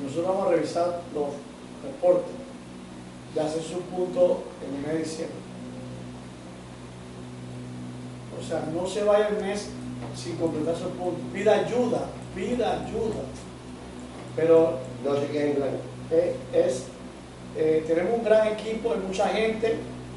Nosotros 0.02 0.26
vamos 0.28 0.46
a 0.48 0.50
revisar 0.50 1.00
los 1.14 1.26
reportes 1.84 2.32
de 3.34 3.40
hacer 3.40 3.62
su 3.62 3.80
punto 3.82 4.44
en 4.66 4.76
el 4.76 4.82
mes 4.82 4.92
de 4.92 4.98
diciembre. 4.98 5.45
O 8.38 8.42
sea, 8.46 8.64
no 8.72 8.86
se 8.86 9.04
vaya 9.04 9.28
el 9.28 9.42
mes 9.42 9.68
sin 10.14 10.36
completar 10.36 10.76
su 10.76 10.88
punto. 10.90 11.18
Pida 11.32 11.52
ayuda, 11.52 12.06
pida 12.34 12.72
ayuda. 12.72 13.22
Pero 14.34 14.78
No 15.04 15.14
se 15.14 15.26
queden 15.28 15.50
en 15.50 15.56
blanco. 15.56 15.76
eh, 16.10 16.36
es, 16.52 16.84
eh, 17.56 17.84
tenemos 17.86 18.18
un 18.18 18.24
gran 18.24 18.48
equipo, 18.48 18.92
hay 18.92 18.98
mucha 18.98 19.28
gente. 19.28 19.76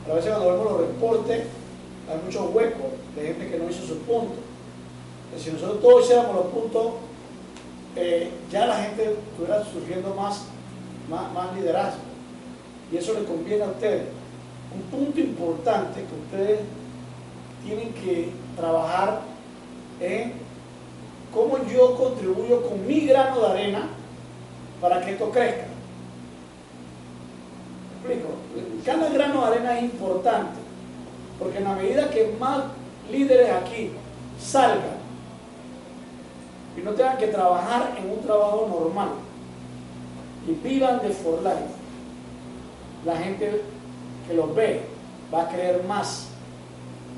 A 0.10 0.14
veces 0.14 0.32
cuando 0.32 0.52
vemos 0.52 0.72
los 0.72 0.82
reportes, 0.82 1.44
hay 2.10 2.22
muchos 2.26 2.54
huecos 2.54 2.88
de 3.16 3.22
gente 3.28 3.50
que 3.50 3.58
no 3.60 3.70
hizo 3.70 3.86
su 3.86 4.00
punto. 4.00 4.34
Entonces, 5.26 5.46
si 5.46 5.52
nosotros 5.52 5.82
todos 5.82 6.04
hiciéramos 6.06 6.36
los 6.36 6.46
puntos, 6.48 6.94
eh, 7.96 8.32
ya 8.52 8.66
la 8.66 8.82
gente 8.84 9.16
estuviera 9.32 9.64
surgiendo 9.64 10.16
más, 10.16 10.46
más, 11.08 11.32
más 11.34 11.56
liderazgo. 11.56 12.02
Y 12.92 12.98
eso 12.98 13.14
le 13.14 13.26
conviene 13.26 13.64
a 13.64 13.68
ustedes. 13.68 14.04
Un 14.74 14.82
punto 14.90 15.20
importante 15.20 16.02
que 16.02 16.38
ustedes 16.38 16.60
tienen 17.66 17.94
que 17.94 18.32
trabajar 18.56 19.22
en 20.00 20.34
cómo 21.34 21.58
yo 21.68 21.96
contribuyo 21.96 22.68
con 22.68 22.86
mi 22.86 23.02
grano 23.02 23.40
de 23.40 23.48
arena 23.48 23.88
para 24.82 25.02
que 25.02 25.12
esto 25.12 25.30
crezca. 25.30 25.68
¿Me 28.04 28.14
explico? 28.14 28.36
Cada 28.86 29.10
grano 29.10 29.42
de 29.42 29.48
arena 29.48 29.78
es 29.78 29.84
importante, 29.84 30.60
porque 31.38 31.58
en 31.58 31.64
la 31.66 31.74
medida 31.74 32.10
que 32.10 32.34
más 32.40 32.64
líderes 33.12 33.52
aquí 33.52 33.92
salgan 34.40 35.00
y 36.78 36.82
no 36.82 36.92
tengan 36.92 37.18
que 37.18 37.28
trabajar 37.28 37.96
en 37.98 38.10
un 38.10 38.22
trabajo 38.22 38.68
normal 38.70 39.10
y 40.48 40.52
vivan 40.68 41.02
de 41.02 41.10
for 41.10 41.42
life, 41.42 41.76
la 43.06 43.18
gente 43.18 43.62
que 44.28 44.34
los 44.34 44.56
ve 44.56 44.82
va 45.34 45.44
a 45.44 45.50
creer 45.50 45.84
más 45.84 46.28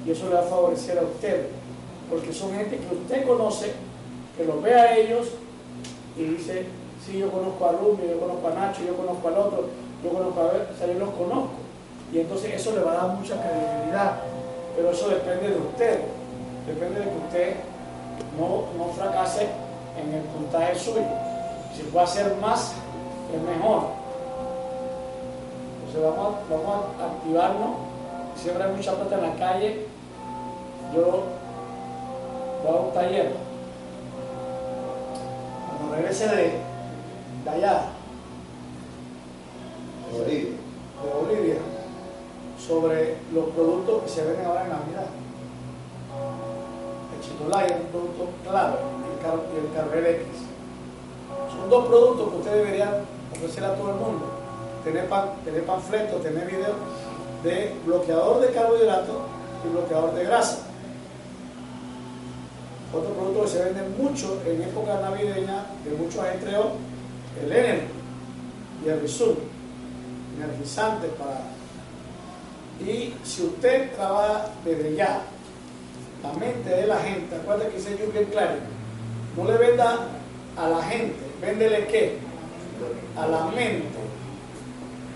y 0.06 0.12
eso 0.12 0.28
le 0.30 0.36
va 0.36 0.42
a 0.42 0.44
favorecer 0.44 0.98
a 0.98 1.04
usted, 1.04 1.48
porque 2.10 2.34
son 2.34 2.54
gente 2.56 2.78
que 2.78 2.96
usted 2.96 3.28
conoce, 3.28 3.74
que 4.38 4.44
los 4.46 4.62
ve 4.62 4.74
a 4.74 4.96
ellos 4.98 5.28
y 6.18 6.24
dice, 6.24 6.66
sí, 7.06 7.20
yo 7.20 7.32
conozco 7.32 7.66
a 7.66 7.72
Rubio, 7.74 8.06
yo 8.10 8.20
conozco 8.20 8.48
a 8.48 8.52
Nacho, 8.52 8.82
yo 8.86 8.96
conozco 8.96 9.28
al 9.28 9.38
otro, 9.38 9.66
yo 10.04 10.10
conozco 10.10 10.40
a 10.42 10.44
ver, 10.54 10.68
o 10.82 10.88
yo 10.88 11.00
los 11.00 11.10
conozco. 11.12 11.50
Y 12.12 12.20
entonces 12.20 12.54
eso 12.54 12.72
le 12.76 12.82
va 12.82 12.92
a 12.92 12.96
dar 12.96 13.08
mucha 13.10 13.36
credibilidad, 13.42 14.14
pero 14.76 14.92
eso 14.92 15.08
depende 15.10 15.50
de 15.50 15.58
usted, 15.58 16.00
depende 16.68 17.00
de 17.00 17.06
que 17.06 17.18
usted 17.28 17.56
no, 18.38 18.64
no 18.78 18.92
fracase 18.94 19.48
en 19.98 20.14
el 20.14 20.22
puntaje 20.24 20.76
suyo. 20.78 21.04
Si 21.76 21.84
puede 21.84 22.06
hacer 22.06 22.36
más, 22.42 22.74
es 23.34 23.42
mejor. 23.42 23.84
Entonces 25.80 26.04
vamos, 26.04 26.36
a- 26.36 26.54
vamos 26.54 26.86
a 27.00 27.06
activarnos. 27.06 27.70
Siempre 28.36 28.64
hay 28.64 28.72
mucha 28.74 28.94
plata 28.96 29.16
en 29.16 29.22
la 29.22 29.36
calle. 29.36 29.86
Yo 30.94 31.24
voy 32.64 32.76
a 32.76 32.80
un 32.82 32.94
taller. 32.94 33.32
Cuando 35.78 35.96
regrese 35.96 36.28
de, 36.28 36.52
de 37.46 37.50
allá, 37.50 37.84
Bolivia. 40.12 40.52
de 40.52 41.26
Bolivia, 41.26 41.56
sobre 42.60 43.18
los 43.34 43.46
productos 43.52 44.04
que 44.04 44.10
se 44.10 44.26
venden 44.26 44.46
ahora 44.46 44.64
en 44.64 44.70
Navidad. 44.70 45.08
El 47.16 47.22
chitolay 47.24 47.68
es 47.68 47.80
un 47.80 47.88
producto 47.88 48.28
clave 48.44 48.76
y 49.08 49.14
el, 49.14 49.20
car 49.24 49.40
y 49.54 49.66
el 49.66 49.74
Carvel 49.74 50.06
X. 50.06 50.28
Son 51.56 51.70
dos 51.70 51.88
productos 51.88 52.30
que 52.30 52.36
usted 52.36 52.54
debería 52.54 53.04
ofrecer 53.32 53.64
a 53.64 53.76
todo 53.76 53.92
el 53.92 53.96
mundo. 53.96 54.26
Tener, 54.84 55.08
pan, 55.08 55.30
tener 55.46 55.64
panfletos, 55.64 56.22
tener 56.22 56.48
videos 56.48 56.76
de 57.44 57.76
bloqueador 57.86 58.42
de 58.42 58.52
carbohidratos 58.52 59.16
y 59.64 59.70
bloqueador 59.70 60.14
de 60.16 60.26
grasa. 60.26 60.71
Otro 62.94 63.14
producto 63.14 63.44
que 63.44 63.48
se 63.48 63.64
vende 63.64 63.82
mucho 63.98 64.42
en 64.46 64.62
época 64.64 65.00
navideña, 65.00 65.66
de 65.86 65.92
mucho 65.96 66.22
ajetreo, 66.22 66.74
el 67.42 67.52
Energy 67.52 67.86
y 68.86 68.90
el 68.90 69.02
Rizul, 69.02 69.38
energizante 70.38 71.08
para... 71.08 71.42
Y 72.86 73.14
si 73.24 73.44
usted 73.44 73.92
trabaja 73.96 74.50
desde 74.66 74.96
ya, 74.96 75.22
la 76.24 76.34
mente 76.34 76.70
de 76.70 76.88
la 76.88 76.98
gente, 76.98 77.36
acuérdate 77.36 77.70
que 77.70 77.78
dice 77.78 77.98
Jürgen 77.98 78.26
Klarin, 78.26 78.60
no 79.38 79.46
le 79.46 79.58
venda 79.58 80.08
a 80.58 80.68
la 80.68 80.84
gente, 80.84 81.16
véndele 81.42 81.88
qué? 81.88 82.18
A 83.18 83.28
la 83.28 83.46
mente, 83.46 83.98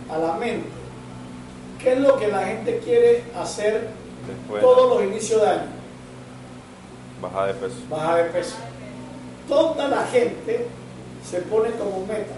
a 0.10 0.18
la 0.18 0.34
mente. 0.34 0.70
¿Qué 1.82 1.94
es 1.94 2.00
lo 2.00 2.18
que 2.18 2.28
la 2.28 2.46
gente 2.46 2.80
quiere 2.80 3.24
hacer 3.38 3.90
Después, 4.28 4.62
todos 4.62 4.98
los 4.98 5.12
inicios 5.12 5.42
de 5.42 5.48
año? 5.48 5.75
Baja 7.22 7.48
de 7.48 7.54
peso. 7.56 7.76
bajar 7.90 8.18
de 8.24 8.30
peso. 8.32 8.56
Toda 9.48 9.88
la 9.88 10.04
gente 10.08 10.68
se 11.30 11.42
pone 11.42 11.72
como 11.72 12.06
meta 12.06 12.36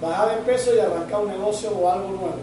bajar 0.00 0.30
de 0.30 0.36
peso 0.42 0.74
y 0.74 0.80
arrancar 0.80 1.20
un 1.20 1.28
negocio 1.28 1.70
o 1.70 1.90
algo 1.90 2.08
nuevo. 2.08 2.36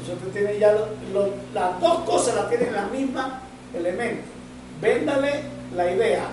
Entonces 0.00 0.26
usted 0.26 0.32
tiene 0.44 0.58
ya 0.58 0.72
lo- 0.72 0.88
lo- 1.12 1.30
las 1.52 1.80
dos 1.80 2.00
cosas 2.00 2.34
las 2.36 2.48
tienen 2.48 2.68
en 2.68 2.74
la 2.74 2.86
misma 2.86 3.40
elemento. 3.74 4.22
Véndale 4.80 5.42
la 5.74 5.90
idea 5.90 6.24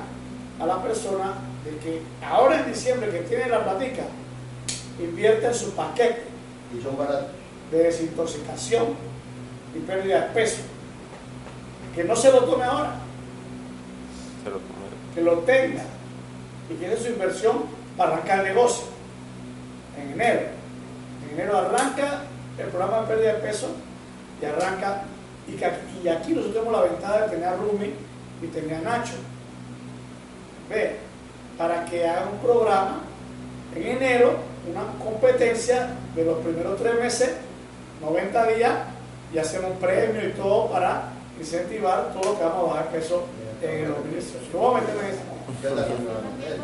a 0.60 0.66
la 0.66 0.82
persona 0.82 1.34
de 1.66 1.78
que 1.78 2.02
ahora 2.26 2.60
en 2.62 2.72
diciembre 2.72 3.10
que 3.12 3.20
tiene 3.22 3.48
la 3.48 3.64
platica, 3.64 4.04
invierte 5.00 5.48
en 5.48 5.54
su 5.56 5.72
paquete 5.72 6.24
Y 6.78 6.82
son 6.82 6.98
baratos. 6.98 7.28
de 7.72 7.84
desintoxicación 7.84 8.86
y 9.76 9.80
pérdida 9.80 10.22
de 10.22 10.28
peso. 10.34 10.62
Que 11.96 12.04
no 12.04 12.16
se 12.16 12.32
lo 12.32 12.44
tome 12.44 12.64
ahora. 12.66 12.96
Que 15.14 15.22
lo 15.22 15.40
tenga 15.40 15.84
y 16.70 16.76
dé 16.76 16.98
su 16.98 17.08
inversión 17.08 17.64
para 17.98 18.14
arrancar 18.14 18.40
el 18.40 18.46
negocio 18.46 18.86
en 19.98 20.14
enero. 20.14 20.42
En 21.24 21.40
enero 21.40 21.58
arranca 21.58 22.24
el 22.58 22.68
programa 22.68 23.02
de 23.02 23.08
pérdida 23.08 23.34
de 23.34 23.40
peso 23.40 23.68
y 24.42 24.46
arranca. 24.46 25.04
Y, 25.48 25.54
que 25.54 25.66
aquí, 25.66 26.02
y 26.04 26.08
aquí 26.08 26.34
nosotros 26.34 26.64
tenemos 26.64 26.82
la 26.82 26.90
ventaja 26.90 27.22
de 27.22 27.30
tener 27.30 27.48
a 27.48 27.56
Rumi 27.56 27.94
y 28.42 28.48
tener 28.48 28.76
a 28.76 28.82
Nacho. 28.82 29.14
Ve, 30.70 30.98
para 31.58 31.84
que 31.86 32.08
haga 32.08 32.30
un 32.32 32.38
programa 32.40 33.02
en 33.76 33.84
enero, 33.84 34.36
una 34.70 34.84
competencia 35.04 35.90
de 36.16 36.26
los 36.26 36.38
primeros 36.40 36.80
tres 36.80 36.96
meses, 36.96 37.32
90 38.02 38.48
días, 38.48 38.72
y 39.34 39.38
hacemos 39.38 39.72
premio 39.80 40.28
y 40.28 40.32
todo 40.34 40.70
para 40.70 41.10
incentivar 41.40 42.14
todo 42.14 42.34
lo 42.34 42.38
que 42.38 42.44
vamos 42.44 42.70
a 42.70 42.74
bajar 42.74 42.92
peso 42.92 43.26
en 43.62 43.86
el 43.86 43.88
2018. 43.90 44.46
Yo 44.54 44.60
voy 44.60 44.76
a 44.78 44.82
meterme 44.82 45.02
en 45.02 45.08
eso. 45.10 45.22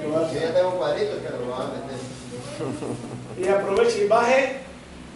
Yo 0.01 0.09
voy 0.09 0.39
ya 0.39 0.53
tengo 0.53 0.71
cuadritos 0.71 1.15
que 1.19 1.29
lo 1.29 1.51
van 1.51 1.61
a 1.61 1.71
meter. 1.73 1.97
y 3.39 3.47
aproveche 3.47 4.05
y 4.05 4.07
baje, 4.07 4.57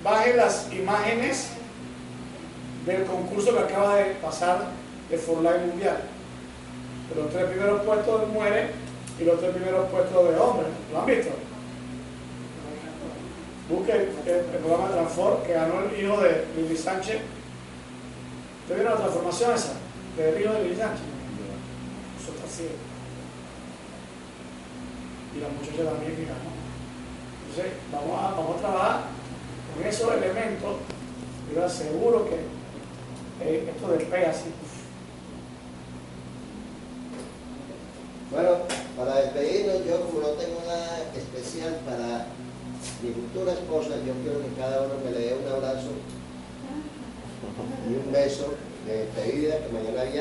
baje 0.04 0.36
las 0.36 0.72
imágenes 0.72 1.48
del 2.86 3.06
concurso 3.06 3.54
que 3.56 3.60
acaba 3.64 3.96
de 3.98 4.06
pasar 4.16 4.66
de 5.10 5.18
Forlán 5.18 5.68
Mundial. 5.70 5.98
Los 7.16 7.30
tres 7.30 7.46
primeros 7.46 7.82
puestos 7.82 8.22
de 8.22 8.28
mujeres 8.28 8.72
y 9.20 9.24
los 9.26 9.40
tres 9.40 9.52
primeros 9.54 9.90
puestos 9.90 10.30
de 10.30 10.40
hombres. 10.40 10.68
¿Lo 10.92 11.00
han 11.00 11.06
visto? 11.06 11.30
Busque 13.70 13.92
el, 13.92 14.10
el- 14.28 14.46
programa 14.62 14.90
Transform 14.90 15.44
que 15.44 15.54
ganó 15.54 15.74
el 15.82 16.04
hijo 16.04 16.22
de 16.22 16.46
Lili 16.58 16.78
Sánchez. 16.78 17.22
¿Usted 18.64 18.76
vieron 18.76 18.94
la 18.94 19.00
transformación 19.00 19.54
esa? 19.56 19.74
Del 20.18 20.42
hijo 20.42 20.54
de 20.54 20.64
Lili 20.64 20.76
Sánchez. 20.76 21.02
Y 25.36 25.40
la 25.40 25.48
muchacha 25.50 25.92
también 25.92 26.28
ganó. 26.28 26.52
Entonces, 27.50 27.74
vamos 27.92 28.20
a, 28.20 28.32
vamos 28.32 28.58
a 28.58 28.60
trabajar 28.60 29.02
con 29.74 29.86
esos 29.86 30.14
elementos. 30.14 30.76
Yo 31.54 31.66
aseguro 31.66 32.26
que 32.30 32.36
eh, 33.46 33.72
esto 33.76 33.92
despega 33.92 34.30
así. 34.30 34.52
Bueno, 38.32 38.50
para 38.96 39.16
despedirnos, 39.22 39.86
yo 39.86 40.02
como 40.06 40.22
no 40.22 40.30
tengo 40.30 40.62
nada 40.66 41.04
especial 41.16 41.80
para 41.86 42.28
mi 43.04 43.12
futura 43.12 43.54
esposa, 43.54 43.90
yo 44.06 44.14
quiero 44.24 44.42
que 44.42 44.56
cada 44.58 44.84
uno 44.84 44.94
me 45.04 45.12
le 45.12 45.20
dé 45.20 45.34
un 45.36 45.52
abrazo 45.52 45.90
y 47.90 47.94
un 47.94 48.12
beso 48.12 48.54
de 48.88 49.06
despedida, 49.06 49.58
que 49.58 49.74
mañana 49.74 50.04
viene. 50.04 50.10